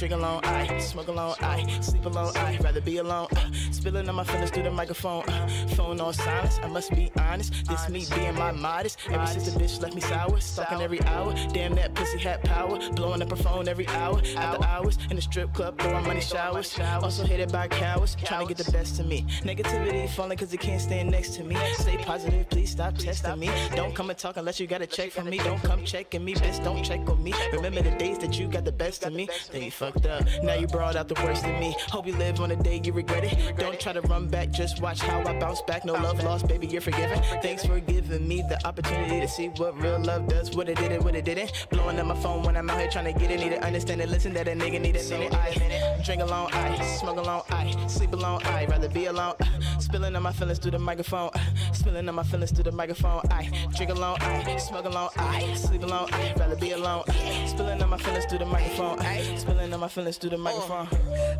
drink 0.00 0.14
alone, 0.14 0.40
I 0.44 0.78
smoke 0.78 1.08
alone, 1.08 1.34
I 1.40 1.66
sleep 1.82 2.06
alone, 2.06 2.32
I 2.34 2.56
rather 2.62 2.80
be 2.80 2.96
alone. 2.96 3.28
Uh, 3.36 3.50
spilling 3.70 4.08
on 4.08 4.14
my 4.14 4.24
feelings 4.24 4.50
through 4.50 4.62
the 4.62 4.70
microphone, 4.70 5.28
uh, 5.28 5.46
phone 5.76 6.00
on 6.00 6.14
silence. 6.14 6.58
I 6.62 6.68
must 6.68 6.90
be 6.92 7.12
honest, 7.18 7.52
this 7.68 7.86
me 7.90 8.06
being 8.16 8.34
my 8.34 8.50
modest. 8.50 8.98
Ever 9.10 9.26
since 9.26 9.52
the 9.52 9.60
bitch 9.60 9.78
left 9.82 9.94
me 9.94 10.00
sour, 10.00 10.40
stalking 10.40 10.80
every 10.80 11.02
hour. 11.02 11.34
Damn 11.52 11.74
that 11.74 11.94
pussy 11.94 12.16
had 12.16 12.42
power, 12.44 12.78
blowing 12.92 13.20
up 13.20 13.28
her 13.28 13.36
phone 13.36 13.68
every 13.68 13.86
hour. 13.88 14.22
After 14.36 14.64
hours 14.64 14.96
in 15.10 15.16
the 15.16 15.22
strip 15.22 15.52
club, 15.52 15.78
throwing 15.78 16.06
money 16.06 16.22
showers. 16.22 16.78
Also 16.80 17.26
hated 17.26 17.52
by 17.52 17.68
cowards, 17.68 18.16
trying 18.24 18.46
to 18.46 18.54
get 18.54 18.64
the 18.64 18.72
best 18.72 18.98
of 19.00 19.06
me. 19.06 19.26
Negativity 19.42 20.08
falling 20.08 20.38
cause 20.38 20.54
it 20.54 20.60
can't 20.60 20.80
stand 20.80 21.10
next 21.10 21.34
to 21.34 21.44
me. 21.44 21.58
Stay 21.74 21.98
positive, 21.98 22.48
please 22.48 22.70
stop 22.70 22.94
testing 22.96 23.38
me. 23.38 23.50
Don't 23.76 23.94
come 23.94 24.08
and 24.08 24.18
talk 24.18 24.38
unless 24.38 24.58
you 24.58 24.66
got 24.66 24.80
a 24.80 24.86
check 24.86 25.10
from 25.10 25.28
me. 25.28 25.36
Don't 25.36 25.62
come 25.62 25.84
checking 25.84 26.24
me, 26.24 26.32
bitch. 26.32 26.64
Don't 26.64 26.82
check 26.82 27.06
on 27.06 27.22
me. 27.22 27.34
Remember 27.52 27.82
the 27.82 27.94
days 27.98 28.16
that 28.20 28.38
you 28.38 28.48
got 28.48 28.64
the 28.64 28.72
best 28.72 29.04
of 29.04 29.12
me. 29.12 29.28
Then 29.52 29.62
you 29.62 29.70
fucked 29.90 30.06
up. 30.06 30.24
Now 30.42 30.54
you 30.54 30.66
brought 30.66 30.96
out 30.96 31.08
the 31.08 31.14
worst 31.22 31.44
in 31.44 31.58
me. 31.58 31.74
Hope 31.88 32.06
you 32.06 32.14
live 32.16 32.40
on 32.40 32.50
a 32.50 32.56
day 32.56 32.80
you 32.84 32.92
regret 32.92 33.24
it. 33.24 33.56
Don't 33.56 33.78
try 33.78 33.92
to 33.92 34.00
run 34.02 34.28
back, 34.28 34.50
just 34.50 34.80
watch 34.80 35.00
how 35.00 35.20
I 35.20 35.38
bounce 35.38 35.62
back. 35.62 35.84
No 35.84 35.94
love 35.94 36.22
lost, 36.22 36.46
baby, 36.48 36.66
you're 36.66 36.80
forgiven. 36.80 37.22
Thanks 37.42 37.64
for 37.64 37.80
giving 37.80 38.26
me 38.26 38.42
the 38.42 38.64
opportunity 38.66 39.20
to 39.20 39.28
see 39.28 39.48
what 39.48 39.80
real 39.80 40.00
love 40.00 40.28
does. 40.28 40.54
What 40.54 40.68
it 40.68 40.76
did 40.78 40.92
it, 40.92 41.02
what 41.02 41.14
it 41.14 41.24
didn't. 41.24 41.52
Blowing 41.70 41.98
up 41.98 42.06
my 42.06 42.16
phone 42.16 42.42
when 42.42 42.56
I'm 42.56 42.68
out 42.70 42.78
here 42.78 42.90
trying 42.90 43.12
to 43.12 43.18
get 43.18 43.30
it. 43.30 43.40
Need 43.40 43.50
to 43.50 43.64
understand 43.64 44.00
it. 44.00 44.08
Listen 44.08 44.32
that 44.34 44.48
a 44.48 44.52
nigga 44.52 44.80
need 44.80 44.96
a 44.96 45.04
minute. 45.08 45.34
I 45.34 46.00
drink 46.04 46.22
alone, 46.22 46.48
I 46.52 46.80
smoke 46.98 47.18
alone, 47.18 47.42
I 47.50 47.86
sleep 47.86 48.12
alone, 48.12 48.42
I 48.44 48.66
rather 48.66 48.88
be 48.88 49.06
alone. 49.06 49.34
Spilling 49.78 50.14
on 50.16 50.22
my 50.22 50.32
feelings 50.32 50.58
through 50.58 50.72
the 50.72 50.78
microphone. 50.78 51.30
Spilling 51.72 52.08
on 52.08 52.14
my 52.14 52.22
feelings 52.22 52.52
through 52.52 52.64
the 52.64 52.72
microphone. 52.72 53.22
I 53.30 53.50
drink 53.76 53.90
alone, 53.90 54.16
I 54.20 54.56
smoke 54.56 54.84
alone, 54.84 55.10
I 55.16 55.54
sleep 55.54 55.82
alone, 55.82 56.08
I 56.12 56.34
rather 56.38 56.56
be 56.56 56.72
alone. 56.72 57.04
Spilling 57.46 57.82
on 57.82 57.90
my 57.90 57.98
feelings 57.98 58.24
through 58.26 58.38
the 58.38 58.46
microphone. 58.46 58.98
Spilling 59.36 59.72
on 59.72 59.79
my 59.80 59.88
feelings 59.88 60.18
through 60.18 60.30
the 60.30 60.36
oh. 60.36 60.38
microphone. 60.38 60.88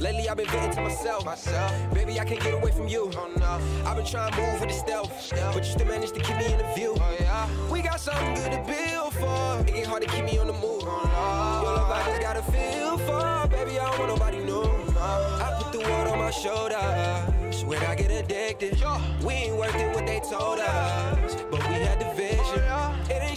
Lately 0.00 0.28
I've 0.28 0.36
been 0.36 0.46
venting 0.46 0.72
to 0.72 0.80
myself. 0.80 1.24
myself. 1.26 1.72
Baby, 1.92 2.18
I 2.18 2.24
can't 2.24 2.40
get 2.40 2.54
away 2.54 2.72
from 2.72 2.88
you. 2.88 3.10
Oh, 3.14 3.30
no. 3.38 3.88
I've 3.88 3.96
been 3.96 4.06
trying 4.06 4.32
to 4.32 4.40
move 4.40 4.60
with 4.60 4.70
the 4.70 4.74
stealth, 4.74 5.30
but 5.52 5.56
you 5.56 5.72
still 5.72 5.86
managed 5.86 6.14
to 6.14 6.20
keep 6.20 6.36
me 6.38 6.46
in 6.46 6.58
the 6.58 6.72
view. 6.74 6.96
Oh, 6.98 7.16
yeah. 7.20 7.46
We 7.70 7.82
got 7.82 8.00
something 8.00 8.34
good 8.34 8.52
to 8.52 8.62
build 8.66 9.12
for. 9.14 9.60
It 9.68 9.74
get 9.74 9.86
hard 9.86 10.02
to 10.02 10.08
keep 10.08 10.24
me 10.24 10.38
on 10.38 10.46
the 10.46 10.54
move. 10.54 10.82
Oh, 10.84 11.02
no. 11.04 11.68
Your 11.68 11.76
love 11.76 11.90
I 11.90 12.02
just 12.08 12.22
gotta 12.22 12.42
feel 12.50 12.96
for. 12.98 13.48
Baby, 13.48 13.78
I 13.78 13.90
don't 13.90 13.98
want 13.98 14.12
nobody 14.12 14.38
new. 14.38 14.62
Oh, 14.62 15.38
I 15.44 15.62
put 15.62 15.72
the 15.72 15.80
world 15.80 16.08
on 16.08 16.18
my 16.18 16.30
shoulders. 16.30 17.64
When 17.64 17.82
I 17.82 17.94
get 17.94 18.10
addicted, 18.10 18.78
Sure. 18.78 18.98
we 19.22 19.34
ain't 19.34 19.56
worth 19.56 19.74
it 19.76 19.94
what 19.94 20.06
they 20.06 20.20
told 20.20 20.60
us. 20.60 21.36
But 21.50 21.60
we 21.68 21.74
had 21.74 22.00
the 22.00 22.10
vision. 22.14 22.59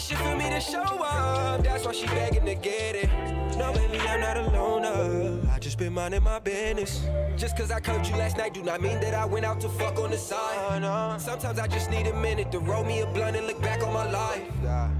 It 0.04 0.08
shit 0.08 0.18
for 0.18 0.36
me 0.36 0.49
to 0.49 0.60
show 0.60 0.82
up. 0.82 1.64
That's 1.64 1.86
why 1.86 1.93
she 1.93 2.06
begging 2.08 2.43
to 2.45 2.56
get 2.56 2.95
it. 2.95 3.10
No, 3.58 3.72
baby, 3.72 3.99
I'm 3.99 4.20
not 4.20 4.36
a 4.36 4.49
loner. 4.49 5.39
I 5.49 5.60
just 5.60 5.78
been 5.78 5.93
minding 5.93 6.24
my 6.24 6.39
business. 6.39 7.08
Just 7.38 7.56
cause 7.56 7.72
I 7.72 7.80
curved 7.80 8.08
you 8.08 8.16
last 8.18 8.38
night, 8.38 8.54
do 8.54 8.62
not 8.64 8.82
mean 8.82 8.99
that 8.99 9.14
I 9.14 9.24
went 9.26 9.45
out 9.45 9.62
to 9.62 9.70
fuck 9.70 9.97
on 9.99 10.12
the 10.12 10.18
side. 10.18 10.84
Uh, 10.84 11.18
Sometimes 11.18 11.58
I 11.58 11.68
just 11.68 11.89
need 11.89 12.08
a 12.08 12.14
minute 12.16 12.51
to 12.51 12.60
roll 12.60 12.84
me 12.84 12.99
a 12.99 13.06
blunt 13.08 13.38
and 13.38 13.47
look 13.47 13.62
back 13.62 13.82
on 13.82 13.93
my 13.93 14.10
life. 14.12 14.41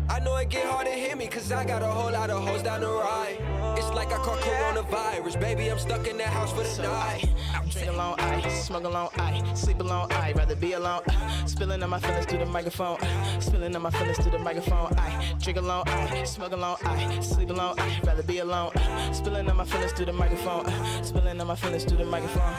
I 0.10 0.20
know 0.20 0.38
it 0.38 0.50
get 0.50 0.66
hard 0.68 0.88
to 0.88 0.94
hear 0.94 1.16
me, 1.16 1.28
cause 1.28 1.52
I 1.52 1.66
got 1.66 1.82
a 1.82 1.88
whole 1.88 2.12
lot 2.12 2.30
of 2.30 2.48
hoes 2.48 2.64
down 2.64 2.82
the 2.82 2.88
ride. 2.88 3.38
It's 3.78 3.90
like 3.90 4.14
I 4.14 4.18
caught 4.18 4.40
coronavirus, 4.40 5.40
baby. 5.42 5.70
I'm 5.70 5.80
stuck 5.80 6.08
in 6.08 6.18
that 6.18 6.28
house 6.28 6.52
for 6.52 6.60
the 6.60 6.66
So 6.66 6.84
night. 6.84 7.30
I 7.54 7.66
drink 7.66 7.90
alone, 7.90 8.16
I 8.20 8.48
smoke 8.50 8.84
alone, 8.84 9.10
I 9.16 9.54
sleep 9.54 9.80
alone, 9.80 10.08
I 10.12 10.32
rather 10.34 10.56
be 10.56 10.74
alone. 10.74 11.02
Spilling 11.46 11.82
on 11.82 11.90
my 11.90 12.00
feelings 12.00 12.26
through 12.26 12.40
the 12.40 12.46
microphone. 12.46 12.98
Spilling 13.40 13.76
on 13.76 13.82
my 13.82 13.90
feelings 13.90 14.18
through 14.18 14.32
the 14.32 14.40
microphone. 14.40 14.93
I 14.98 15.36
drink 15.42 15.58
alone, 15.58 15.84
I 15.88 16.24
smoke 16.24 16.52
alone, 16.52 16.78
I 16.86 17.20
sleep 17.22 17.50
alone, 17.50 17.76
I 17.80 18.00
rather 18.06 18.24
be 18.24 18.40
alone. 18.40 18.72
Spilling 19.14 19.50
on 19.50 19.58
my 19.58 19.66
feelings 19.66 19.92
through 19.94 20.08
the 20.08 20.14
microphone. 20.14 20.66
Spilling 21.04 21.40
on 21.40 21.48
my 21.48 21.56
feelings 21.56 21.84
through 21.86 21.98
the 21.98 22.06
microphone. 22.06 22.54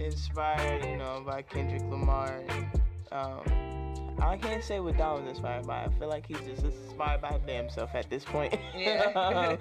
Inspired, 0.00 0.84
you 0.84 0.96
know, 0.96 1.22
by 1.26 1.42
Kendrick 1.42 1.82
Lamar. 1.90 2.42
And, 2.48 2.66
um, 3.12 3.67
I 4.20 4.36
can't 4.36 4.62
say 4.62 4.80
what 4.80 4.96
Don 4.96 5.20
was 5.20 5.30
inspired 5.30 5.66
by. 5.66 5.84
I 5.84 5.88
feel 5.98 6.08
like 6.08 6.26
he's 6.26 6.40
just 6.40 6.64
inspired 6.64 7.20
by 7.20 7.38
himself 7.46 7.90
at 7.94 8.10
this 8.10 8.24
point. 8.24 8.54
Yeah. 8.76 9.56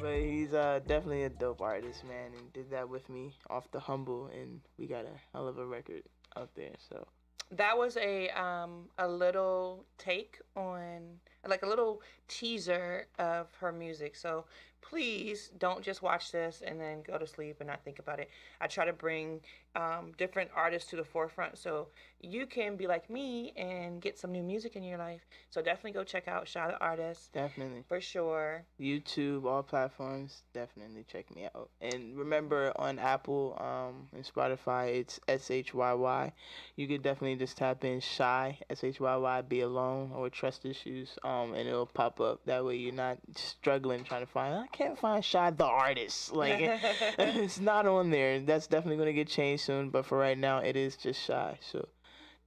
but 0.00 0.14
he's 0.16 0.54
uh, 0.54 0.80
definitely 0.86 1.24
a 1.24 1.28
dope 1.28 1.60
artist, 1.60 2.04
man, 2.04 2.32
and 2.36 2.52
did 2.52 2.70
that 2.70 2.88
with 2.88 3.08
me 3.08 3.34
off 3.48 3.70
the 3.70 3.80
humble, 3.80 4.26
and 4.32 4.60
we 4.78 4.86
got 4.86 5.04
a 5.04 5.20
hell 5.32 5.46
of 5.46 5.58
a 5.58 5.66
record 5.66 6.02
out 6.36 6.50
there. 6.54 6.72
So 6.88 7.06
that 7.52 7.76
was 7.76 7.96
a 7.96 8.28
um 8.30 8.88
a 8.98 9.08
little 9.08 9.84
take 9.98 10.38
on 10.56 11.00
like 11.46 11.62
a 11.62 11.66
little 11.66 12.00
teaser 12.28 13.06
of 13.18 13.48
her 13.56 13.72
music 13.72 14.14
so 14.14 14.44
please 14.82 15.50
don't 15.58 15.82
just 15.82 16.00
watch 16.00 16.30
this 16.30 16.62
and 16.64 16.80
then 16.80 17.02
go 17.02 17.18
to 17.18 17.26
sleep 17.26 17.56
and 17.58 17.68
not 17.68 17.82
think 17.84 17.98
about 17.98 18.20
it 18.20 18.30
i 18.60 18.66
try 18.66 18.84
to 18.84 18.92
bring 18.92 19.40
um, 19.76 20.12
different 20.18 20.50
artists 20.54 20.90
to 20.90 20.96
the 20.96 21.04
forefront 21.04 21.56
so 21.56 21.88
you 22.20 22.46
can 22.46 22.76
be 22.76 22.86
like 22.86 23.08
me 23.08 23.52
and 23.56 24.00
get 24.00 24.18
some 24.18 24.32
new 24.32 24.42
music 24.42 24.76
in 24.76 24.82
your 24.82 24.98
life 24.98 25.22
so 25.50 25.62
definitely 25.62 25.92
go 25.92 26.04
check 26.04 26.28
out 26.28 26.46
Shy 26.46 26.66
the 26.66 26.78
artist 26.80 27.32
definitely 27.32 27.84
for 27.88 28.00
sure 28.00 28.64
YouTube, 28.80 29.44
all 29.44 29.62
platforms, 29.62 30.42
definitely 30.52 31.04
check 31.10 31.34
me 31.34 31.46
out. 31.54 31.68
And 31.80 32.16
remember 32.16 32.72
on 32.76 32.98
Apple 32.98 33.56
um, 33.60 34.08
and 34.14 34.24
Spotify, 34.24 34.94
it's 35.00 35.20
S 35.28 35.50
H 35.50 35.74
Y 35.74 35.92
Y. 35.92 36.32
You 36.76 36.88
could 36.88 37.02
definitely 37.02 37.36
just 37.36 37.56
tap 37.56 37.84
in 37.84 38.00
Shy 38.00 38.58
S 38.70 38.82
H 38.82 39.00
Y 39.00 39.16
Y 39.16 39.42
Be 39.42 39.60
Alone 39.60 40.12
or 40.14 40.30
Trust 40.30 40.64
Issues, 40.64 41.18
um, 41.24 41.54
and 41.54 41.68
it'll 41.68 41.86
pop 41.86 42.20
up. 42.20 42.40
That 42.46 42.64
way 42.64 42.76
you're 42.76 42.94
not 42.94 43.18
struggling 43.36 44.04
trying 44.04 44.24
to 44.24 44.30
find. 44.32 44.54
I 44.54 44.66
can't 44.68 44.98
find 44.98 45.24
Shy 45.24 45.50
the 45.50 45.64
artist. 45.64 46.32
Like 46.32 46.60
it's 47.18 47.60
not 47.60 47.86
on 47.86 48.10
there. 48.10 48.40
That's 48.40 48.66
definitely 48.66 48.96
gonna 48.96 49.12
get 49.12 49.28
changed 49.28 49.59
soon. 49.60 49.90
But 49.90 50.04
for 50.06 50.18
right 50.18 50.38
now, 50.38 50.58
it 50.58 50.76
is 50.76 50.96
just 50.96 51.20
Shy. 51.22 51.58
So 51.60 51.88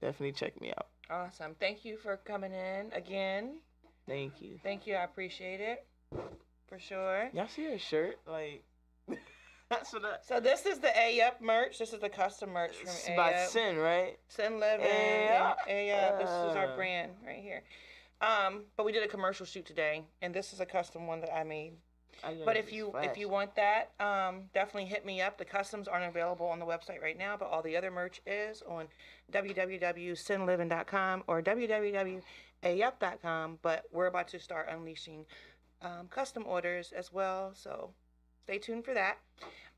definitely 0.01 0.33
check 0.33 0.59
me 0.59 0.71
out. 0.77 0.87
awesome 1.09 1.55
thank 1.59 1.85
you 1.85 1.95
for 1.97 2.17
coming 2.17 2.51
in 2.53 2.91
again 2.93 3.59
Thank 4.07 4.41
you. 4.41 4.59
thank 4.63 4.85
you 4.85 4.95
i 4.95 5.03
appreciate 5.03 5.61
it 5.61 5.85
for 6.67 6.77
sure 6.77 7.29
Y'all 7.33 7.47
see 7.47 7.65
her 7.71 7.77
shirt? 7.79 8.19
Like 8.27 8.63
that's 9.69 9.93
what 9.93 10.03
I. 10.05 10.15
So 10.27 10.39
this 10.39 10.65
is 10.65 10.79
the 10.79 10.91
A 10.99 11.21
Up 11.21 11.41
merch. 11.41 11.79
This 11.79 11.93
is 11.93 11.99
the 11.99 12.09
custom 12.09 12.49
merch 12.51 12.75
from 12.75 13.13
A 13.13 13.15
by 13.17 13.33
Up. 13.33 13.49
Sin, 13.49 13.77
right? 13.77 14.17
Sin 14.27 14.59
Living. 14.59 14.85
A 14.85 15.37
Up. 15.41 15.57
A 15.67 15.91
Up. 15.91 16.19
This 16.19 16.29
is 16.29 16.55
our 16.55 16.73
Uh. 16.73 16.75
brand 16.75 17.11
right 17.25 17.41
here. 17.41 17.63
Um, 18.21 18.63
but 18.77 18.85
we 18.85 18.91
did 18.91 19.03
a 19.03 19.07
commercial 19.07 19.45
shoot 19.45 19.65
today, 19.65 20.03
and 20.21 20.33
this 20.33 20.53
is 20.53 20.59
a 20.59 20.65
custom 20.65 21.07
one 21.07 21.19
that 21.21 21.33
I 21.33 21.43
made. 21.43 21.73
I 22.23 22.33
know 22.33 22.45
But 22.45 22.55
it's 22.57 22.67
if 22.67 22.73
you 22.73 22.93
if 23.01 23.17
you 23.17 23.27
want 23.29 23.55
that, 23.55 23.91
um, 23.99 24.43
definitely 24.53 24.85
hit 24.85 25.05
me 25.05 25.21
up. 25.21 25.37
The 25.37 25.45
customs 25.45 25.87
aren't 25.87 26.05
available 26.05 26.45
on 26.45 26.59
the 26.59 26.65
website 26.65 27.01
right 27.01 27.17
now, 27.17 27.35
but 27.37 27.49
all 27.49 27.61
the 27.61 27.75
other 27.75 27.91
merch 27.91 28.21
is 28.25 28.63
on 28.67 28.87
www.sinliving.com 29.31 31.23
or 31.27 31.41
www.aup.com. 31.41 32.21
But 33.61 33.83
we're 33.91 34.07
about 34.07 34.27
to 34.29 34.39
start 34.39 34.69
unleashing 34.69 35.25
um, 35.81 36.07
custom 36.09 36.45
orders 36.47 36.93
as 36.95 37.11
well, 37.11 37.51
so 37.53 37.91
stay 38.43 38.57
tuned 38.57 38.85
for 38.85 38.93
that. 38.93 39.17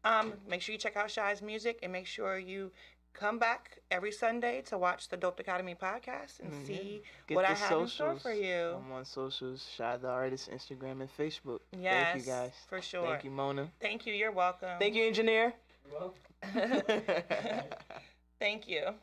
Um, 0.03 0.33
make 0.47 0.61
sure 0.61 0.73
you 0.73 0.79
check 0.79 0.95
out 0.95 1.09
Shy's 1.09 1.41
music 1.41 1.79
and 1.81 1.91
make 1.91 2.05
sure 2.05 2.37
you 2.37 2.71
come 3.15 3.39
back 3.39 3.79
every 3.89 4.11
Sunday 4.11 4.61
to 4.63 4.77
watch 4.77 5.07
the 5.09 5.17
Dope 5.17 5.37
Dichotomy 5.37 5.75
podcast 5.75 6.39
and 6.41 6.51
Mhm. 6.51 6.67
see 6.67 7.01
Get 7.27 7.35
what 7.35 7.45
I 7.45 7.53
have 7.53 7.79
in 7.79 7.87
store 7.87 8.19
for 8.19 8.31
you. 8.33 8.75
I'm 8.75 8.91
on 8.91 9.05
socials, 9.05 9.65
Shy 9.75 9.97
the 9.97 10.09
Artist, 10.09 10.49
Instagram 10.51 11.01
and 11.01 11.09
Facebook. 11.17 11.61
Yes, 11.71 12.11
Thank 12.13 12.25
you 12.25 12.31
guys. 12.31 12.53
for 12.67 12.81
sure. 12.81 13.07
Thank 13.07 13.23
you, 13.23 13.31
Mona. 13.31 13.71
Thank 13.79 14.05
you. 14.05 14.13
You're 14.13 14.31
welcome. 14.31 14.77
Thank 14.79 14.95
you, 14.95 15.05
engineer. 15.05 15.53
Well, 15.91 16.13
Thank 18.39 18.67
you. 18.67 18.93